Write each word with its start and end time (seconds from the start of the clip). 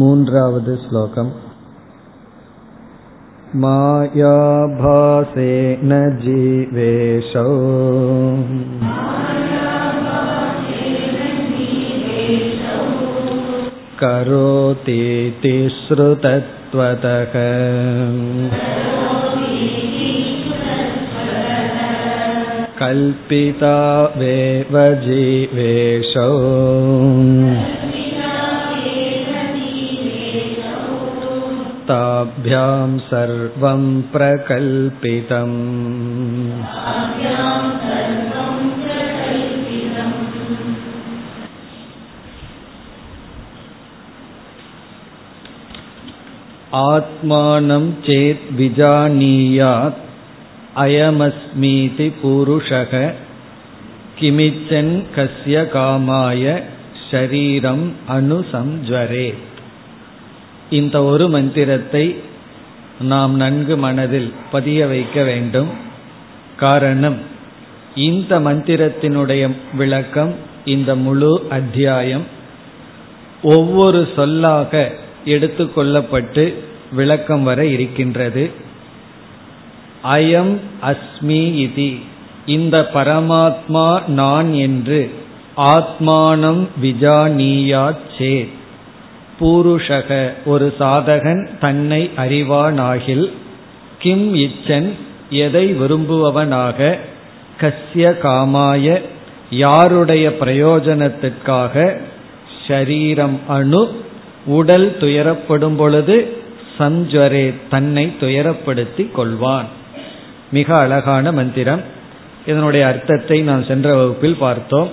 मून्रावद् 0.00 0.68
श्लोकम् 0.82 1.30
मायाभासेन 3.62 4.60
जीवेशौ 6.22 7.44
करोतीति 14.02 15.54
श्रुतत्वतः 15.78 17.34
कल्पिता 22.80 23.76
वेव 24.18 24.76
जीवेशौ 25.06 26.30
ताभ्यां 31.88 32.98
सर्वं 33.10 33.82
प्रकल्पितम् 34.14 35.58
आत्मानं 46.82 47.84
चेत् 48.06 48.46
विजानीयात् 48.58 50.00
अयमस्मीति 50.84 52.08
पुरुषः 52.22 52.94
किमिच्छन् 54.18 54.92
कस्य 55.16 55.64
कामाय 55.74 56.46
शरीरम् 57.10 57.84
अनुसञ्ज्वरेत् 58.16 59.47
இந்த 60.69 61.03
ஒரு 61.03 61.29
மந்திரத்தை 61.29 62.19
நாம் 62.99 63.35
நன்கு 63.35 63.77
மனதில் 63.77 64.33
பதிய 64.51 64.87
வைக்க 64.87 65.23
வேண்டும். 65.23 65.67
காரணம் 66.57 67.15
இந்த 67.95 68.39
மந்திரத்தினுடைய 68.39 69.55
விளக்கம் 69.73 70.35
இந்த 70.65 70.95
முழு 70.95 71.47
அத்தியாயம். 71.49 72.25
ஒவ்வொரு 73.43 74.07
சொல்லாக 74.15 74.91
எடுத்துக்கொள்ளப்பட்டு 75.25 76.53
விளக்கம் 76.91 77.43
வர 77.43 77.65
இருக்கின்றது. 77.65 78.51
அயம் 80.03 80.57
அஸ்மி 80.81 81.43
இதி 81.65 82.01
இந்த 82.45 82.89
பரமாத்மா 82.93 84.07
நான் 84.07 84.53
என்று 84.53 85.11
ஆத்மானம் 85.57 86.67
விஜானியாத் 86.81 88.07
சேத் 88.17 88.57
பூருஷக 89.39 90.33
ஒரு 90.45 90.73
சாதகன் 90.79 91.47
தன்னை 91.59 92.09
அறிவானாகில் 92.17 93.31
கிம் 93.99 94.35
இச்சன் 94.35 94.91
எதை 95.29 95.73
விரும்புபவனாக 95.73 96.97
கஸ்ய 97.61 98.13
காமாய 98.23 99.01
யாருடைய 99.49 100.29
பிரயோஜனத்திற்காக 100.29 101.97
ஷரீரம் 102.67 103.37
அணு 103.47 104.01
உடல் 104.45 104.97
துயரப்படும் 104.99 105.75
பொழுது 105.75 106.37
சஞ்சரே 106.77 107.53
தன்னை 107.69 108.15
துயரப்படுத்தி 108.19 109.09
கொள்வான். 109.17 109.65
மிக 110.51 110.75
அழகான 110.75 111.31
மந்திரம். 111.31 111.81
இதனுடைய 112.45 112.87
அர்த்தத்தை 112.87 113.41
நாம் 113.41 113.63
சென்ற 113.63 113.95
வகுப்பில் 113.95 114.35
பார்த்தோம். 114.39 114.89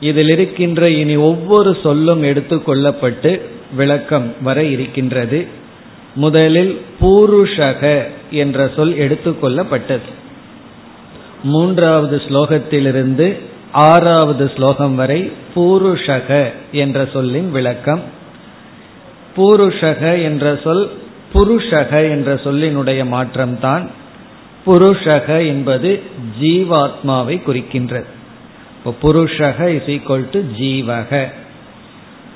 இதில் 0.00 0.28
இருக்கின்ற 0.28 0.90
இனி 0.90 1.16
ஒவ்வொரு 1.16 1.76
சொல்லும் 1.82 2.22
எடுத்துக்கொள்ளப்பட்டு 2.22 3.40
விளக்கம் 3.72 4.34
வர 4.42 4.64
இருக்கின்றது. 4.64 5.46
முதலில் 6.14 6.82
பூருஷக 7.00 8.02
என்ற 8.30 8.70
சொல் 8.76 8.94
எடுத்துக்கொள்ளப்பட்டது 8.94 10.08
மூன்றாவது 11.42 12.16
ஸ்லோகத்திலிருந்து 12.16 13.38
ஆறாவது 13.72 14.52
ஸ்லோகம் 14.56 14.94
வரை 14.94 15.32
பூருஷக 15.54 16.52
என்ற 16.72 17.08
சொல்லின் 17.12 17.50
விளக்கம். 17.50 18.02
பூருஷக 19.36 20.22
என்ற 20.22 20.60
சொல் 20.64 20.90
புருஷக 21.34 22.10
என்ற 22.10 22.34
சொல்லினுடைய 22.34 23.06
மாற்றம்தான். 23.06 23.88
புருஷக 24.66 25.46
என்பது 25.46 26.02
ஜீவாத்மாவை 26.42 27.40
குறிக்கின்றது. 27.46 28.04
இப்போ 28.84 28.94
புருஷக 29.02 29.68
இஸ் 29.68 30.00
ஈக்வல் 30.00 30.24
டு 30.32 30.40
ஜீவக. 30.58 31.28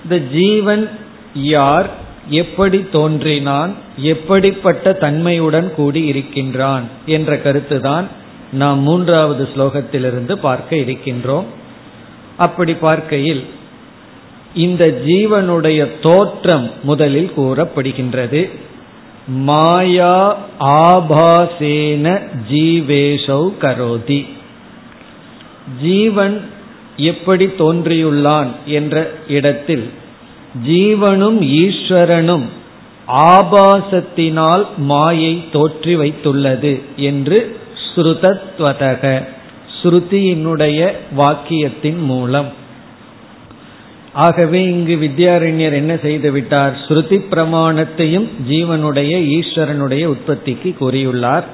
இந்த 0.02 0.18
ஜீவன் 0.18 0.90
யார் 1.34 1.90
எப்படி 2.28 2.88
தோன்றினான் 2.92 3.74
எப்படிப்பட்ட 3.96 4.92
தன்மையுடன் 4.92 5.74
கூடி 5.74 6.06
இருக்கின்றான் 6.06 6.82
என்ற 7.06 7.36
கருத்துதான் 7.36 8.04
நாம் 8.52 8.78
மூன்றாவது 8.78 9.48
ஸ்லோகத்திலிருந்து 9.56 10.32
பார்க்க 10.32 10.76
இருக்கின்றோம். 10.76 11.44
அப்படி 12.36 12.74
பார்க்கையில் 12.74 13.44
இந்த 14.54 15.02
ஜீவனுடைய 15.06 15.88
தோற்றம் 16.02 16.70
முதலில் 16.82 17.32
கூறப்படுகின்றது. 17.36 18.50
மாயா 19.26 20.38
ஆபாசேன 20.60 22.22
ஜீவேஷௌ 22.50 23.52
கரோதி. 23.60 24.28
ஜீவன் 25.82 26.44
எப்படி 26.96 27.46
தோன்றியுள்ளான் 27.46 28.50
என்ற 28.64 29.10
இடத்தில் 29.28 29.90
ஜீவனும் 30.66 31.40
ஈஸ்வரனும் 31.40 32.44
ஆபாசத்தினால் 33.08 34.66
மாயை 34.76 35.44
தோற்றி 35.52 35.96
வைத்துள்ளது 35.96 36.82
என்று 36.96 37.56
ஸ்ருதத்வதக 37.94 39.22
ஸ்ருதியினுடைய 39.82 40.92
வாக்கியத்தின் 41.16 41.98
மூலம். 41.98 42.60
ஆகவே 44.12 44.64
இங்கு 44.64 44.96
வித்யாரண்யர் 44.96 45.72
என்ன 45.72 45.96
செய்து 45.96 46.32
விட்டார்? 46.32 46.78
ஸ்ருதி 46.88 47.18
பிரமாணத்தையும் 47.30 48.28
ஜீவனுடைய 48.48 49.12
ஈஸ்வரனுடைய 49.38 50.04
உற்பத்திக்கு 50.04 50.76
கூறியுள்ளார். 50.80 51.44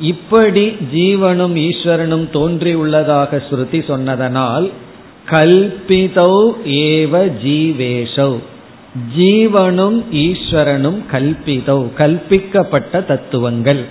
இப்படி 0.00 0.76
ஜீவனும் 0.94 1.54
ஈஸ்வரனும் 1.56 2.26
தோன்றியுள்ளதாக 2.32 3.42
ஸ்ருதி 3.50 3.80
சொன்னதனால் 3.86 4.70
கல்பிதௌ 5.30 6.52
ஏவ 6.64 7.32
ஜீவேஷௌ. 7.44 8.38
ஜீவனும் 9.18 10.04
ஈஸ்வரனும் 10.12 11.00
கல்பிதௌ 11.12 11.80
கல்பிக்கப்பட்ட 11.98 13.04
தத்துவங்கள். 13.04 13.84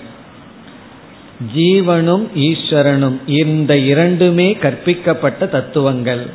ஜீவனும் 1.56 2.26
ஈஸ்வரனும் 2.36 3.18
இந்த 3.26 3.76
இரண்டுமே 3.76 4.56
கற்பிக்கப்பட்ட 4.62 5.48
தத்துவங்கள். 5.48 6.26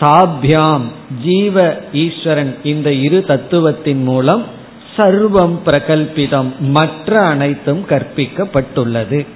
தாபியாம் 0.00 0.86
ஜீவ 1.24 1.76
ஈஸ்வரன் 1.92 2.56
இந்த 2.62 2.92
இரு 2.92 3.24
தத்துவத்தின் 3.28 4.02
மூலம் 4.02 4.44
சர்வம் 4.96 5.56
பிரகல்பிதம் 5.66 6.58
மற்ற 6.58 7.20
அனைத்தும் 7.20 7.84
கற்பிக்கப்பட்டுள்ளது. 7.88 9.26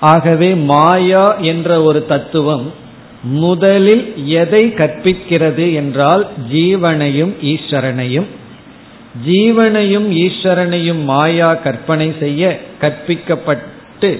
ஆகவே 0.00 0.54
மாயா 0.54 1.34
என்ற 1.34 1.82
ஒரு 1.82 2.06
தத்துவம் 2.06 2.82
முதலில் 3.24 4.26
எதை 4.26 4.66
கற்பிக்கிறது 4.66 5.74
என்றால் 5.74 6.28
ஜீவனையும் 6.52 7.32
ஈஸ்வரனையும். 7.42 8.26
ஜீவனையும் 9.26 10.08
ஈஸ்வரனையும் 10.10 11.04
மாயா 11.04 11.54
கற்பனை 11.54 12.14
செய்ய 12.20 12.60
கற்பிக்கப்பட்டு 12.80 14.18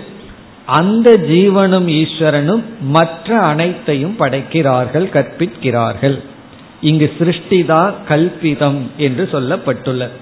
அந்த 0.67 1.17
ஜீவனும் 1.17 1.89
ஈஸ்வரனும் 1.89 2.63
மற்ற 2.81 3.39
அனைத்தையும் 3.41 4.17
படைக்கிறார்கள் 4.17 5.09
கற்பிக்கிறார்கள். 5.13 6.21
இங்கு 6.81 7.13
சிருஷ்டிதா 7.19 7.93
கல்பிதம் 8.09 8.81
என்று 8.97 9.29
சொல்லப்பட்டுள்ளது. 9.33 10.17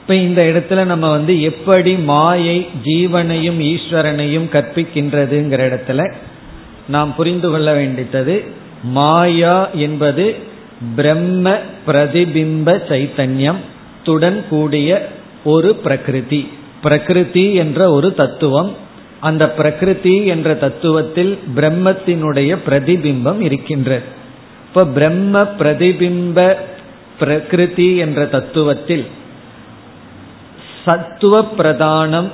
இப்ப 0.00 0.14
இந்த 0.14 0.42
இடத்துல 0.42 0.84
நம்ம 0.84 1.10
வந்து 1.10 1.42
எப்படி 1.42 1.94
மாயை 1.94 2.66
ஜீவனையும் 2.84 3.60
ஈஸ்வரனையும் 3.62 4.48
கற்பிக்கின்றதுங்கிற 4.52 5.60
இடத்துல 5.70 6.12
நாம் 6.88 7.14
புரிந்து 7.14 7.50
கொள்ள 7.50 7.82
வேண்டித்தது 7.82 8.46
மாயா 8.82 9.68
என்பது 9.70 10.36
பிரம்ம 10.96 11.56
பிரதிபிம்ப 11.86 12.76
சைத்தன்யம் 12.88 13.60
துடன் 14.06 14.48
கூடிய 14.48 15.08
ஒரு 15.44 15.74
பிரகிருதி. 15.74 16.48
பிரகிருதி 16.82 17.54
என்ற 17.54 17.90
ஒரு 17.90 18.14
தத்துவம். 18.14 18.76
அந்த 19.20 19.50
பிரகிருதி 19.50 20.26
என்ற 20.26 20.54
தத்துவத்தில் 20.54 21.38
பிரம்மத்தினுடைய 21.56 22.58
பிரதிபிம்பம் 22.66 23.40
இருக்கின்றது 23.40 24.02
இப்ப 24.68 24.84
பிரம்ம 24.86 25.42
பிரதிபிம்ப 25.42 26.54
பிரகிருதி 27.18 27.96
என்ற 27.96 28.24
தத்துவத்தில் 28.24 29.06
சத்துவ 30.84 31.48
பிரதானம் 31.58 32.30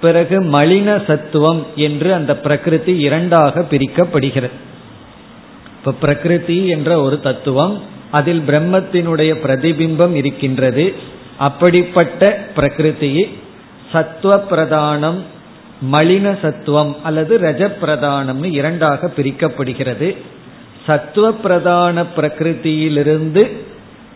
பிறகு 0.00 0.42
மலின 0.42 1.04
சத்துவம் 1.06 1.66
என்று 1.76 2.14
அந்த 2.14 2.36
பிரகிருதி 2.36 2.98
இரண்டாக 2.98 3.64
பிரிக்கப்படுகிறது. 3.70 4.58
இப்ப 5.78 5.92
பிரகிருதி 5.92 6.66
என்ற 6.66 7.00
ஒரு 7.00 7.20
தத்துவம் 7.20 7.82
அதில் 8.10 8.40
பிரம்மத்தினுடைய 8.40 9.32
பிரதிபிம்பம் 9.44 10.14
இருக்கின்றது. 10.14 10.94
அப்படிப்பட்ட 11.38 12.48
பிரகிருதியை 12.56 13.28
சத்துவ 13.92 14.44
பிரதானம் 14.50 15.20
மலின 15.92 16.38
சத்துவம் 16.42 16.96
அல்லது 17.02 17.38
ரஜ 17.38 17.72
பிரதானம்னு 17.82 18.52
இரண்டாக 18.52 19.12
பிரிக்கப்படுகிறது. 19.16 20.16
சத்துவ 20.86 21.32
பிரதான 21.32 22.04
பிரகிருதியிலிருந்து 22.16 23.56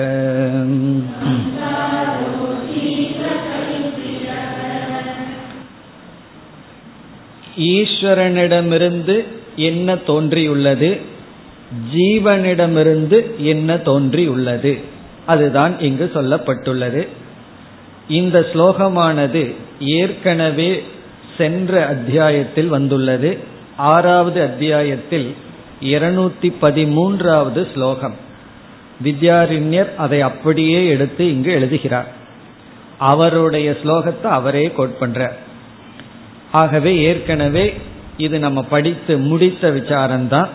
ஈஸ்வரனிடமிருந்து 7.56 9.24
என்ன 9.56 9.96
தோன்றியுள்ளது? 9.96 11.00
ஜீவனிடமிருந்து 11.94 13.36
என்ன 13.36 13.76
தோன்றியுள்ளது? 13.76 14.78
அதுதான் 15.26 15.80
இங்கு 15.80 16.10
சொல்லப்பட்டுள்ளது. 16.14 17.06
இந்த 18.08 18.46
ஸ்லோகமானது 18.52 19.54
ஏற்கனவே 19.80 20.84
சென்ற 21.38 21.86
அத்தியாயத்தில் 21.86 22.66
வந்துள்ளது. 22.66 23.38
ஆறாவது 23.76 24.42
அத்தியாயத்தில் 24.42 25.34
இருநூத்தி 25.82 26.52
பதிமூன்றாவது 26.62 27.72
ஸ்லோகம். 27.74 28.14
வித்யாரிண்யர் 29.04 29.94
அதை 29.94 30.20
அப்படியே 30.20 30.86
எடுத்து 30.86 31.30
இங்கு 31.30 31.52
எழுதுகிறார். 31.52 32.12
அவருடைய 32.98 33.76
ஸ்லோகத்தை 33.82 34.24
அவரே 34.24 34.70
கோட் 34.70 34.96
பண்றார். 35.00 35.32
ஆகவே 36.60 36.90
ஏற்கனவே 37.08 37.64
இது 38.16 38.36
நம்ம 38.38 38.62
படித்து 38.62 39.12
முடித்த 39.30 39.70
விசாரம்தான். 39.70 40.50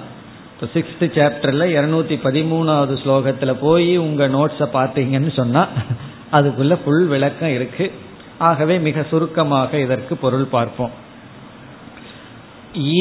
இப்போ 0.53 0.67
சிக்ஸ்த் 0.73 1.05
சாப்டர்ல 1.17 1.63
இருநூத்தி 1.77 2.15
பதிமூணாவது 2.25 2.95
ஸ்லோகத்துல 3.03 3.51
போய் 3.61 3.91
உங்க 3.97 4.27
நோட்ஸை 4.27 4.67
பார்த்தீங்கன்னு 4.73 5.33
சொன்னா 5.33 5.67
அதுக்குள்ள 6.31 6.73
ஃபுல் 6.83 7.05
விளக்கம் 7.07 7.53
இருக்கு. 7.53 7.91
ஆகவே 8.37 8.75
மிக 8.87 9.05
சுருக்கமாக 9.09 9.79
இதற்கு 9.79 10.13
பொருள் 10.17 10.45
பார்ப்போம். 10.55 10.91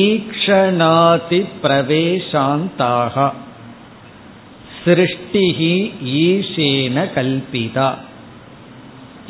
ஈக்ஷணாதி 0.03 1.41
பிரவேசாந்தாக. 1.63 3.31
சிருஷ்டிகி 4.85 5.75
ஈஷேன 6.23 6.97
கல்பிதா. 7.17 7.89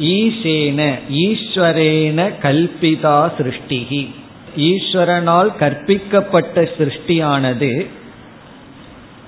ஈசேன 0.00 0.98
ஈஸ்வரேன 1.12 2.32
கல்பிதா 2.42 3.30
சிருஷ்டிகி. 3.38 4.08
ஈஸ்வரனால் 4.56 5.56
கற்பிக்கப்பட்ட 5.56 6.68
சிருஷ்டியானது 6.78 7.86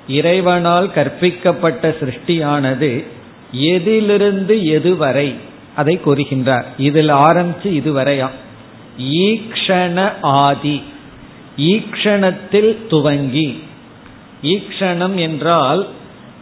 இறைவனால் 0.09 0.91
கற்பிக்கப்பட்ட 0.91 1.97
சிருஷ்டியானது 2.01 3.05
எதிலிருந்து 3.53 4.57
எதுவரை 4.57 5.35
அதை 5.77 6.01
கூறுகின்றார். 6.05 6.65
இதில் 6.79 7.09
ஆரம்பிச்சு 7.09 7.65
இதுவரையா? 7.65 8.29
ஈக்ஷண 8.99 10.13
ஆதி. 10.23 10.83
ஈக்ஷணத்தில் 11.57 12.87
துவங்கி. 12.87 13.63
ஈக்ஷணம் 14.43 15.15
என்றால் 15.15 15.89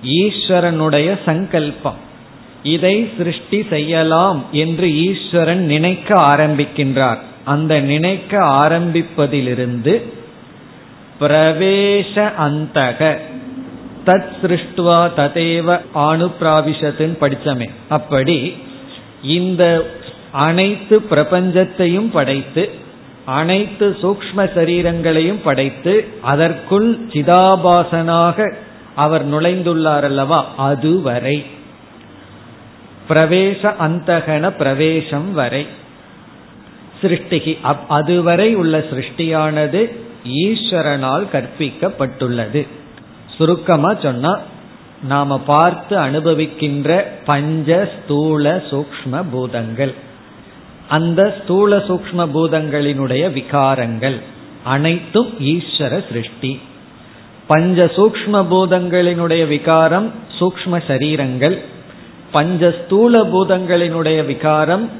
ஈஸ்வரனுடைய 0.04 1.18
சங்கல்பம். 1.24 2.06
இதை 2.62 3.10
சிருஷ்டி 3.18 3.66
செய்யலாம் 3.70 4.44
என்று 4.52 4.96
ஈஸ்வரன் 4.96 5.64
நினைக்க 5.64 6.14
ஆரம்பிக்கின்றார். 6.14 7.18
அந்த 7.44 7.80
நினைக்க 7.80 8.38
ஆரம்பிப்பதிலிருந்து 8.38 10.02
பிரவேச 11.20 12.32
அந்தக. 12.40 13.16
தத் 14.06 14.28
சிருஷ்டுவா 14.42 15.10
ததேவ 15.16 15.80
ஆணுப்பிராவிஷத்துன்னு 15.94 17.16
படித்தமே. 17.20 17.70
அப்படி 17.88 18.54
இந்த 19.22 19.90
அனைத்து 20.30 21.00
பிரபஞ்சத்தையும் 21.10 22.10
படைத்து 22.12 22.70
அனைத்து 23.24 23.96
சூக்ம 24.02 24.36
சரீரங்களையும் 24.36 25.40
படைத்து 25.44 26.06
அதற்குள் 26.20 26.98
சிதாபாசனாக 26.98 28.52
அவர் 28.94 29.30
நுழைந்துள்ளார் 29.30 30.02
அல்லவா? 30.02 30.54
அதுவரை. 30.56 31.46
பிரவேச 33.08 33.74
அந்தகன 33.80 34.50
பிரவேசம் 34.50 35.32
வரை. 35.32 35.66
சிருஷ்டிகி 37.02 37.52
அதுவரை 37.88 38.54
உள்ள 38.54 38.78
சிருஷ்டியானது 38.78 39.80
ஈஸ்வரனால் 40.24 41.24
கற்பிக்கப்பட்டுள்ளது. 41.32 42.66
சுருக்கமா 43.36 43.94
சொன்னா 43.94 44.38
நாம 45.02 45.38
பார்த்து 45.38 45.96
அனுபவிக்கின்ற 45.98 47.04
பஞ்ச 47.24 47.90
ஸ்தூல 47.94 48.62
சூக்ம 48.70 49.24
பூதங்கள். 49.30 49.94
அந்த 50.88 51.20
ஸ்தூல 51.42 51.76
சூக்ம 51.76 52.26
பூதங்களினுடைய 52.34 53.24
விகாரங்கள் 53.38 54.20
அனைத்தும் 54.64 55.34
ஈஸ்வர 55.40 55.92
சிருஷ்டி. 56.08 56.60
பஞ்ச 57.46 57.84
சூக்ம 57.96 58.42
பூதங்களினுடைய 58.52 59.46
விகாரம் 59.46 60.12
சூக்ம 60.40 60.82
சரீரங்கள் 60.86 61.58
பஞ்ச 62.32 62.74
ஸ்தூல 62.80 63.20
பூதங்களினுடைய 63.32 64.18
விகாரம் 64.26 64.90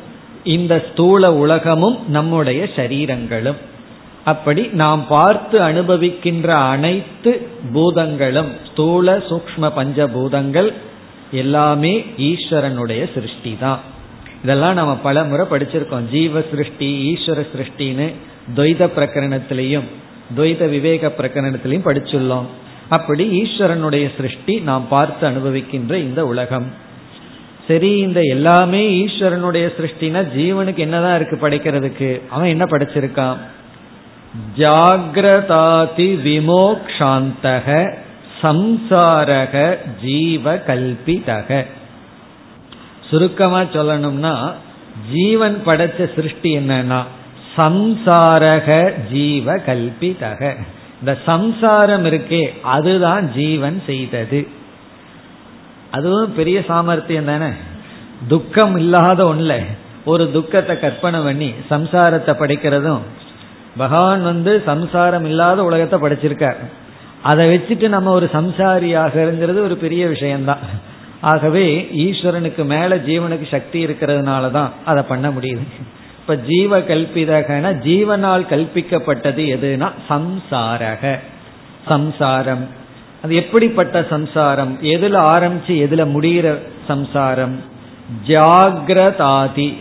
இந்த 0.45 0.75
ஸ்தூல 0.89 1.33
உலகமும் 1.35 1.99
நம்முடைய 2.09 2.69
சரீரங்களும். 2.77 3.59
அப்படி 4.25 4.63
நாம் 4.83 5.03
பார்த்து 5.09 5.57
அனுபவிக்கின்ற 5.61 6.49
அனைத்து 6.75 7.49
பூதங்களும் 7.73 8.51
ஸ்தூல 8.71 9.17
சூக்ம 9.29 9.71
பஞ்ச 9.75 10.09
பூதங்கள் 10.09 10.73
எல்லாமே 11.33 12.05
ஈஸ்வரனுடைய 12.19 13.03
சிருஷ்டி 13.15 13.57
தான் 13.61 13.79
இதெல்லாம் 14.43 14.75
நம்ம 14.75 14.95
பல 14.95 15.25
முறை 15.25 15.47
படிச்சிருக்கோம். 15.51 16.09
ஜீவ 16.11 16.43
சிருஷ்டி 16.51 16.89
ஈஸ்வர 17.13 17.41
சிருஷ்டின்னு 17.53 18.07
துவைத 18.57 18.83
பிரகரணத்திலையும் 18.97 19.89
துவைத 20.37 20.69
விவேக 20.69 21.13
பிரகரணத்திலையும் 21.19 21.89
படிச்சுள்ளோம். 21.89 22.49
அப்படி 22.89 23.25
ஈஸ்வரனுடைய 23.43 24.11
சிருஷ்டி 24.17 24.55
நாம் 24.61 24.85
பார்த்து 24.89 25.25
அனுபவிக்கின்ற 25.29 25.95
இந்த 25.95 26.27
உலகம். 26.27 26.69
சரி 27.69 27.97
இந்த 27.99 28.21
எல்லாமே 28.21 29.05
ஈஸ்வரனுடைய 29.05 29.67
சிருஷ்டினா 29.77 30.21
ஜீவனுக்கு 30.37 30.77
என்னதான் 30.77 31.17
இருக்கு 31.17 31.37
படைக்கிறதுக்கு? 31.43 32.21
அவன் 32.31 32.49
என்ன 32.49 32.65
படைச்சிருக்கான்? 32.65 33.37
ஜாகிரதாதி 34.59 36.09
விமோக்ஷாந்தக 36.27 37.69
சம்சாரக 38.43 39.77
ஜீவ 40.03 40.55
கல்பிதக 40.57 41.65
சுருக்கமா 43.11 43.61
சொல்லணும்னா 43.61 44.35
ஜீவன் 45.13 45.63
படைச்ச 45.67 46.15
சிருஷ்டி 46.15 46.57
என்னன்னா 46.57 47.01
சம்சாரக 47.57 48.93
ஜீவ 49.13 49.57
கல்பிதக 49.57 50.55
இந்த 51.01 51.19
சம்சாரம் 51.27 52.05
இருக்கே 52.05 52.43
அதுதான் 52.63 53.33
ஜீவன் 53.33 53.83
செய்தது. 53.87 54.49
அதுவும் 55.91 56.35
பெரிய 56.35 56.59
சாமர்த்தியம் 56.69 57.25
தானே? 57.25 57.51
துக்கம் 58.29 58.77
இல்லாத 58.77 59.25
ஒண்ணுல 59.25 59.55
ஒரு 60.05 60.31
துக்கத்தை 60.31 60.79
கற்பனை 60.79 61.21
பண்ணி 61.21 61.55
சம்சாரத்தை 61.71 62.33
படைக்கிறதும் 62.35 63.05
பகவான் 63.77 64.23
வந்து 64.23 64.63
சம்சாரம் 64.67 65.25
இல்லாத 65.25 65.65
உலகத்தை 65.65 65.97
படைச்சிருக்கார். 66.01 66.61
அதை 67.23 67.45
வச்சுட்டு 67.55 67.89
நம்ம 67.89 68.11
ஒரு 68.11 68.31
சம்சாரியாகிறது 68.33 69.61
ஒரு 69.61 69.77
பெரிய 69.77 70.07
விஷயம்தான். 70.07 70.65
ஆகவே 71.21 71.89
ஈஸ்வரனுக்கு 71.97 72.65
மேல 72.65 72.97
ஜீவனுக்கு 72.97 73.47
சக்தி 73.51 73.87
இருக்கிறதுனால 73.87 74.51
தான் 74.51 74.73
அதை 74.85 75.03
பண்ண 75.03 75.29
முடியுது. 75.29 75.65
இப்ப 76.21 76.37
ஜீவ 76.37 76.79
கல்பிதகன 76.79 77.73
ஜீவனால் 77.85 78.45
கல்பிக்கப்பட்டது 78.51 79.45
எதுனா 79.57 79.89
சம்சாரக 80.09 81.19
சம்சாரம். 81.89 82.67
அது 83.23 83.35
எப்படிப்பட்ட 83.35 84.07
சம்சாரம்? 84.11 84.79
எதுல 84.83 85.17
ஆரம்பிச்சு 85.17 85.67
எதுல 85.67 86.07
முடிகிற 86.07 86.59
சம்சாரம்? 86.87 87.61
ஜாகிரதாதி. 88.27 89.77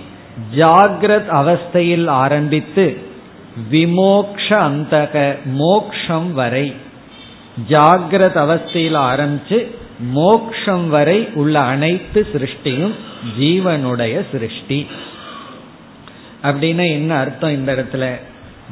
ஜாகிரத் 0.56 1.30
அவஸ்தையில் 1.32 2.08
ஆரம்பித்து 2.08 2.98
விமோக்ஷ 3.72 4.50
அந்தக 4.50 5.36
மோக்ஷம் 5.46 6.34
வரை. 6.34 6.74
ஜாகிரத் 7.70 8.38
அவஸ்தையில் 8.38 8.98
ஆரம்பிச்சு 8.98 9.68
மோக்ஷம் 10.00 10.90
வரை 10.90 11.30
உள்ள 11.34 11.60
அனைத்து 11.60 12.28
சிருஷ்டியும் 12.34 12.94
ஜீவனுடைய 13.40 14.26
சிருஷ்டி. 14.32 14.88
அப்படின்னா 16.44 16.90
என்ன 16.90 17.16
அர்த்தம் 17.16 17.52
இந்த 17.52 17.76
இடத்துல? 17.76 18.20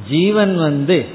ஜீவன் 0.10 0.58
வந்து 0.58 1.06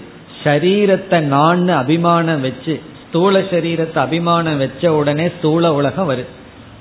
சரீரத்தை 0.45 1.21
நான் 1.21 1.69
அபிமானம் 1.69 2.41
வச்சு 2.41 2.83
ஸ்தூல 3.11 3.39
சரீரத்தை 3.39 3.99
அபிமானம் 3.99 4.59
வச்ச 4.59 4.95
உடனே 4.95 5.29
ஸ்தூல 5.39 5.75
உலகம் 5.75 6.11
வருது. 6.11 6.31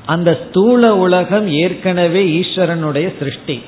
அந்த 0.05 0.39
ஸ்தூல 0.43 0.97
உலகம் 0.97 1.47
ஏற்கனவே 1.47 2.23
ஈஸ்வரனுடைய 2.25 3.07
சிருஷ்டி. 3.19 3.61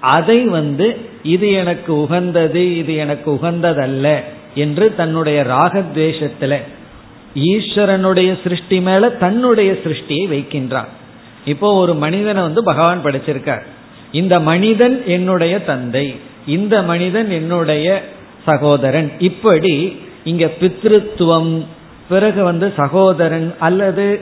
அதை 0.00 0.38
வந்து 0.44 0.96
இது 1.22 1.50
எனக்கு 1.50 2.00
உகந்தது 2.00 2.76
இது 2.76 2.94
எனக்கு 2.94 3.28
உகந்ததல்ல 3.30 4.20
என்று 4.54 4.94
தன்னுடைய 4.94 5.38
ராகத்வேஷத்துல 5.42 6.56
ஈஸ்வரனுடைய 7.34 8.42
சிருஷ்டி 8.42 8.80
மேல 8.80 9.08
தன்னுடைய 9.10 9.72
சிருஷ்டியை 9.84 10.26
வைக்கின்றான் 10.34 10.90
இப்போ 11.44 11.72
ஒரு 11.72 11.94
மனிதனை 11.94 12.42
வந்து 12.42 12.62
பகவான் 12.62 13.04
படைச்சிருக்கார். 13.04 13.64
இந்த 14.12 14.40
மனிதன் 14.40 15.02
என்னுடைய 15.06 15.58
தந்தை 15.60 16.16
இந்த 16.46 16.82
மனிதன் 16.82 17.30
என்னுடைய 17.30 18.04
சகோதரன். 18.44 19.12
இப்படி 19.18 19.98
இங்க 20.24 20.50
பித்ருத்துவம் 20.60 21.66
பிறகு 22.08 22.44
வந்து 22.44 22.72
சகோதரன் 22.76 23.54
அல்லது 23.58 24.20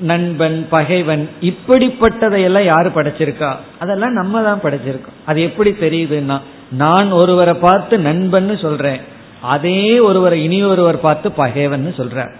நண்பன் 0.00 0.66
பகைவன் 0.70 1.28
இப்படிப்பட்டதையெல்லாம் 1.40 2.64
யாரு 2.64 2.90
படைச்சிருக்கா? 2.94 3.50
அதெல்லாம் 3.78 4.12
நம்ம 4.12 4.42
தான் 4.42 4.62
படைச்சிருக்கோம். 4.62 5.18
அது 5.26 5.42
எப்படி 5.42 5.70
தெரியுதுன்னா 5.70 6.40
நான் 6.70 7.10
ஒருவரை 7.10 7.54
பார்த்து 7.54 7.98
நண்பன்னு 7.98 8.62
சொல்றேன். 8.62 9.00
அதே 9.40 9.98
ஒருவரை 9.98 10.44
இனி 10.44 10.64
ஒருவர் 10.64 11.00
பார்த்து 11.00 11.32
பகைவன் 11.32 11.94
சொல்ற 11.96 12.30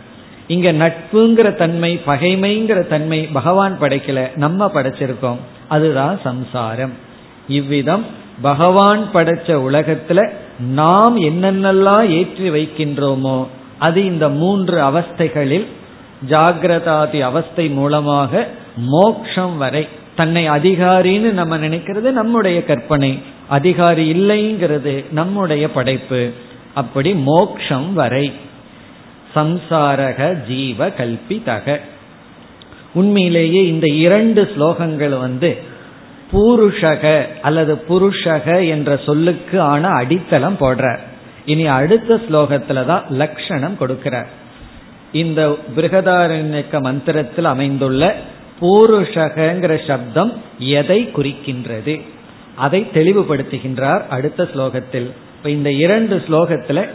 இங்க 0.47 0.73
நட்புங்கிற 0.73 1.55
தன்மை 1.55 2.01
பகைமைங்கிற 2.07 2.89
தன்மை 2.89 3.21
பகவான் 3.33 3.77
படைக்கல 3.81 4.37
நம்ம 4.37 4.67
படைச்சிருக்கோம். 4.67 5.41
அதுதான் 5.69 6.21
சம்சாரம். 6.25 6.93
இவ்விதம் 7.49 8.05
பகவான் 8.43 9.03
படைச்ச 9.15 9.49
உலகத்துல 9.69 10.31
நாம் 10.59 11.17
என்னென்னலாம் 11.21 12.09
ஏற்றி 12.09 12.51
வைக்கின்றோமோ 12.51 13.47
அது 13.85 14.05
இந்த 14.05 14.29
மூன்று 14.29 14.77
அவஸ்தைகளில் 14.81 15.67
ஜாகிரதாதி 16.29 17.21
அவஸ்தை 17.21 17.69
மூலமாக 17.69 18.49
மோக்ஷம் 18.77 19.57
வரை. 19.57 19.89
தன்னை 20.17 20.43
அதிகாரின்னு 20.51 21.33
நம்ம 21.33 21.59
நினைக்கிறது 21.59 22.11
நம்முடைய 22.11 22.65
கற்பனை. 22.65 23.11
அதிகாரி 23.49 24.05
இல்லைங்கிறது 24.13 24.95
நம்முடைய 25.11 25.65
படைப்பு. 25.71 26.23
அப்படி 26.75 27.15
மோக்ஷம் 27.15 27.95
வரை. 27.95 28.33
சம்சாரக 29.35 30.47
ஜீவ 30.47 30.89
கல்பிதக. 30.89 31.81
உண்மையிலேயே 32.95 33.67
இந்த 33.67 33.87
இரண்டு 33.87 34.43
ஸ்லோகங்கள் 34.55 35.19
வந்து 35.19 35.51
பூருஷக 36.33 37.27
அல்லது 37.43 37.75
புருஷக 37.89 38.69
என்ற 38.69 38.97
சொல்லுக்கு 38.97 39.61
ஆன 39.61 39.89
அடித்தளம் 39.89 40.57
போடுறார் 40.61 41.03
இனி 41.47 41.67
அடுத்த 41.67 42.21
ஸ்லோகத்துல 42.29 42.87
தான் 42.87 43.05
லட்சணம் 43.11 43.77
கொடுக்கிறார். 43.81 44.27
இந்த 45.13 45.57
பிருகதாரண்யக்க 45.77 46.81
மந்திரத்தில் 46.81 47.45
அமைந்துள்ள 47.45 48.15
பூருஷகங்கிற 48.61 49.87
சப்தம் 49.87 50.33
எதை 50.59 51.11
குறிக்கின்றது? 51.17 52.01
அதை 52.57 52.87
தெளிவுபடுத்துகின்றார் 52.95 54.03
அடுத்த 54.09 54.49
ஸ்லோகத்தில். 54.55 55.09
இப்ப 55.37 55.51
இந்த 55.51 55.73
இரண்டு 55.73 56.23
ஸ்லோகத்துல 56.29 56.89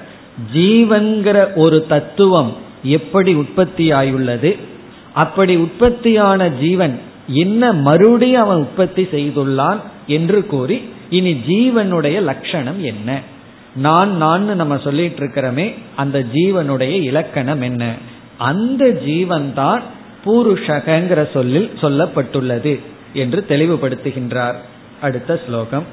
ஜீவன்கிற 0.53 1.53
ஒரு 1.55 1.85
தத்துவம் 1.85 2.55
எப்படி 2.83 3.33
உற்பத்தி 3.33 3.91
ஆயுள்ளது 3.91 4.57
அப்படி 5.13 5.55
உற்பத்தியான 5.55 6.49
ஜீவன் 6.49 6.99
என்ன 7.27 7.73
மறுபடியும் 7.73 8.41
அவன் 8.41 8.57
உற்பத்தி 8.57 9.03
செய்துள்ளான் 9.03 9.79
என்று 10.07 10.45
கூறி 10.45 10.89
இனி 11.09 11.33
ஜீவனுடைய 11.47 12.21
லட்சணம் 12.21 12.83
என்ன? 12.83 13.21
நான் 13.76 14.12
நான் 14.16 14.44
நம்ம 14.56 14.74
சொல்லிட்டு 14.78 15.20
இருக்கிறோமே 15.22 15.66
அந்த 15.96 16.18
ஜீவனுடைய 16.34 16.94
இலக்கணம் 17.02 17.62
என்ன 17.62 17.84
அந்த 18.42 18.84
ஜீவன் 19.02 19.48
தான் 19.52 19.82
பூருஷகங்கிற 20.24 21.22
சொல்லில் 21.32 21.68
சொல்லப்பட்டுள்ளது 21.80 22.74
என்று 23.14 23.40
தெளிவுபடுத்துகின்றார் 23.48 24.58
அடுத்த 25.00 25.32
ஸ்லோகம் 25.46 25.86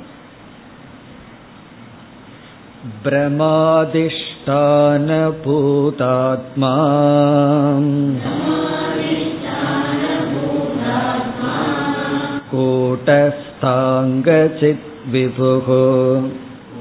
भ्रमादिष्टानभूतात्मा 5.42 6.72
कूटस्थाङ्गचित् 13.84 14.88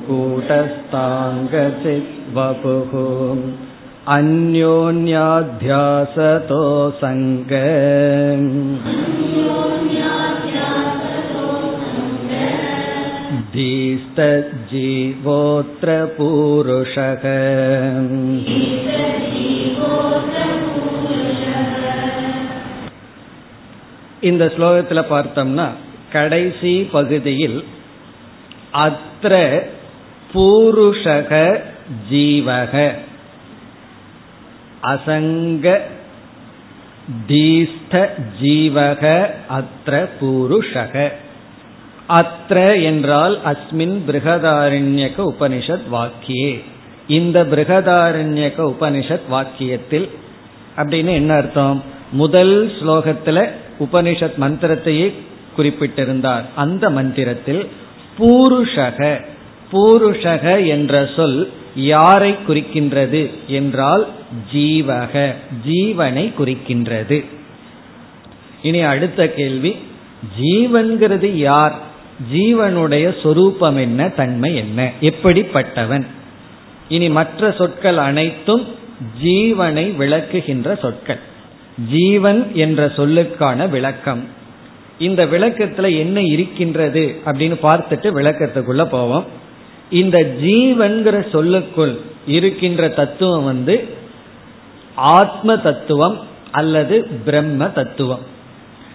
विभुः 0.05 0.07
कूटस्थाङ्गचित् 0.07 2.11
वपुः 2.37 2.93
अन्योन्याध्यासतो 4.17 4.73
सङ्ग 7.01 7.53
धीस्तज्जीवोऽत्र 14.61 15.91
पूरुषः 16.17 17.25
இந்த 24.29 24.45
ஸ்லோகத்துல 24.55 25.01
பார்த்தோம்னா 25.13 25.65
கடைசி 26.13 26.73
பகுதியில் 26.93 27.57
அத்திர 28.85 29.35
பூருஷக 30.34 31.60
ஜீவக. 32.12 32.92
அசங்க 34.84 35.80
தீஸ்த 37.28 38.10
ஜீவக 38.42 39.26
அத்திர 39.50 40.10
பூருஷக. 40.22 41.12
அத்ர 42.10 42.84
என்றால் 42.84 43.40
அஸ்மின் 43.46 44.00
பிருகதாரண்யக 44.08 45.34
உபனிஷத் 45.34 45.88
வாக்கியே. 45.92 46.62
இந்த 47.08 47.44
பிருகதாரண்யக 47.44 48.58
உபனிஷத் 48.58 49.26
வாக்கியத்தில் 49.32 50.10
அப்படின்னு 50.78 51.14
என்ன 51.14 51.34
அர்த்தம்? 51.34 51.84
முதல் 52.12 52.72
ஸ்லோகத்துல 52.82 53.50
உபனிஷத் 53.80 54.38
மந்திரத்தையே 54.42 55.14
குறிப்பிட்டிருந்தார். 55.56 56.46
அந்த 56.56 56.90
மந்திரத்தில் 56.90 57.70
பூருஷக 58.20 59.26
பூருஷக 59.76 60.68
என்ற 60.68 61.10
சொல் 61.16 61.52
யாரை 61.76 62.36
குறிக்கின்றது 62.48 63.30
என்றால் 63.48 64.08
ஜீவக 64.54 65.34
ஜீவனை 65.68 66.32
குறிக்கின்றது. 66.40 67.26
இனி 68.62 68.82
அடுத்த 68.82 69.30
கேள்வி 69.30 69.76
ஜீவன்கிறது 70.42 71.26
யார்? 71.26 71.76
ஜீவனுடைய 72.34 73.22
சொரூபம் 73.22 73.78
என்ன 73.78 74.10
தன்மை 74.10 74.56
என்ன? 74.56 74.92
எப்படிப்பட்டவன்? 75.02 76.06
இனி 76.90 77.10
மற்ற 77.10 77.52
சொற்கள் 77.52 77.98
அனைத்தும் 77.98 78.68
ஜீவனை 79.24 79.96
விளக்குகின்ற 79.96 80.80
சொற்கள். 80.80 81.20
ஜீவன் 81.92 82.52
என்ற 82.54 82.86
சொல்லுக்கான 82.86 83.70
விளக்கம். 83.70 84.28
இந்த 85.00 85.26
விளக்கத்துல 85.26 85.98
என்ன 85.98 86.22
இருக்கின்றது 86.22 87.22
அப்படின்னு 87.26 87.56
பார்த்துட்டு 87.64 88.10
விளக்கத்துக்குள்ள 88.14 88.86
போவோம். 88.86 89.44
இந்த 89.90 90.38
ஜீவன்கிற 90.42 91.30
சொல்லுக்குள் 91.32 92.00
இருக்கின்ற 92.26 92.90
தத்துவம் 92.90 93.44
வந்து 93.44 93.88
ஆத்ம 94.96 95.58
தத்துவம் 95.58 96.20
அல்லது 96.52 97.08
பிரம்ம 97.26 97.68
தத்துவம். 97.68 98.20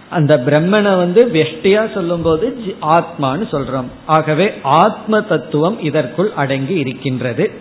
அந்த 0.09 0.37
பிரம்மனை 0.45 0.97
வந்து 0.97 1.25
வெஷ்டியா 1.33 1.93
சொல்லும் 1.93 2.21
போது 2.21 2.75
ஆத்மான்னு 2.81 3.45
சொல்றோம். 3.51 3.85
ஆகவே 4.05 4.51
ஆத்ம 4.63 5.21
தத்துவம் 5.21 5.83
இதற்குள் 5.83 6.31
அடங்கி 6.35 6.73
இருக்கின்றது. 6.73 7.51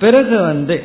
பிறகு 0.00 0.40
வந்து 0.40 0.82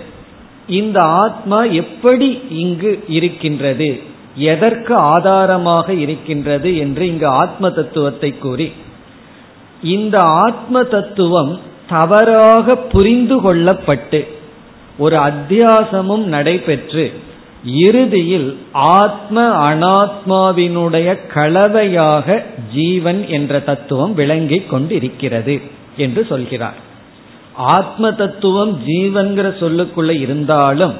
இந்த 0.67 1.01
ஆத்மா 1.01 1.63
எப்படி 1.63 2.41
இங்கு 2.49 3.03
இருக்கின்றது 3.07 4.01
எதற்கு 4.35 4.95
ஆதாரமாக 4.95 5.93
இருக்கின்றது 5.93 6.77
என்று 6.77 7.07
இங்கு 7.07 7.27
ஆத்ம 7.27 7.69
தத்துவத்தை 7.69 8.37
கூறி 8.37 8.71
இந்த 9.81 10.19
ஆத்ம 10.19 10.83
தத்துவம் 10.83 11.59
தவறாக 11.89 12.75
புரிந்து 12.75 13.35
கொள்ளப்பட்டு 13.35 14.27
ஒரு 14.97 15.15
அத்தியாசமும் 15.15 16.23
நடைபெற்று 16.23 17.11
இறுதியில் 17.65 18.57
ஆத்ம 18.71 19.67
அனாத்மாவினுடைய 19.69 21.17
கலவையாக 21.33 22.43
ஜீவன் 22.73 23.27
என்ற 23.27 23.59
தத்துவம் 23.59 24.13
விளங்கிக் 24.13 24.69
கொண்டிருக்கிறது 24.69 25.61
என்று 25.97 26.25
சொல்கிறார். 26.25 26.75
ஆத்ம 27.53 28.11
தத்துவம் 28.11 28.79
ஜீவன்கிற 28.87 29.49
சொல்லுக்குள்ள 29.59 30.19
இருந்தாலும் 30.19 30.93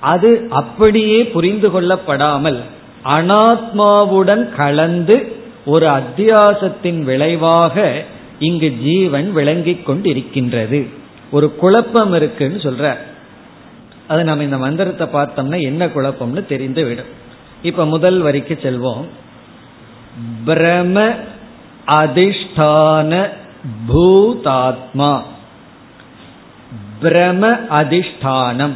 அது 0.00 0.46
அப்படியே 0.50 1.26
புரிந்து 1.26 1.68
கொள்ளப்படாமல் 1.68 2.60
அனாத்மாவுடன் 3.04 4.54
கலந்து 4.56 5.35
ஒரு 5.66 5.86
அத்தியாசத்தின் 5.86 7.02
விளைவாக 7.02 8.04
இங்கு 8.38 8.76
ஜீவன் 8.82 9.32
விளங்கிக் 9.32 9.90
கொண்டிருக்கின்றது. 9.90 10.88
ஒரு 11.30 11.56
குழப்பம் 11.56 12.12
இருக்குன்னு 12.12 12.56
சொல்ற. 12.56 12.96
அது 14.08 14.24
நம்ம 14.24 14.42
இந்த 14.42 14.58
மந்திரத்தை 14.58 15.06
பார்த்தோம்னா 15.06 15.60
என்ன 15.60 15.86
குழப்பம்னு 15.86 16.46
தெரிந்து 16.46 16.84
விடும். 16.84 17.06
இப்ப 17.62 17.86
முதல் 17.86 18.18
வரிக்கு 18.18 18.58
செல்வோம். 18.62 19.04
பிரம 20.46 21.14
அதிஷ்டான 21.86 23.28
பூதாத்மா. 23.88 25.22
பிரம 27.02 27.60
அதிஷ்டானம். 27.70 28.72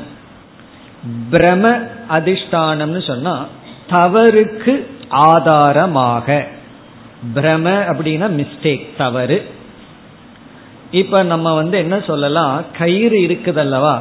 பிரம 1.30 1.88
அதிஷ்டானம்னு 2.10 3.06
சொன்னா 3.06 3.46
தவறுக்கு 3.90 4.86
ஆதாரமாக. 5.08 6.46
பிரம 7.34 7.66
அப்படின்னா 7.68 8.30
மிஸ்டேக் 8.30 8.86
தவறு. 8.96 9.50
இப்ப 10.90 11.22
நம்ம 11.22 11.54
வந்து 11.54 11.78
என்ன 11.78 12.00
சொல்லலாம்? 12.06 12.62
கயிறு 12.78 13.18
இருக்குதல்லவா? 13.18 14.00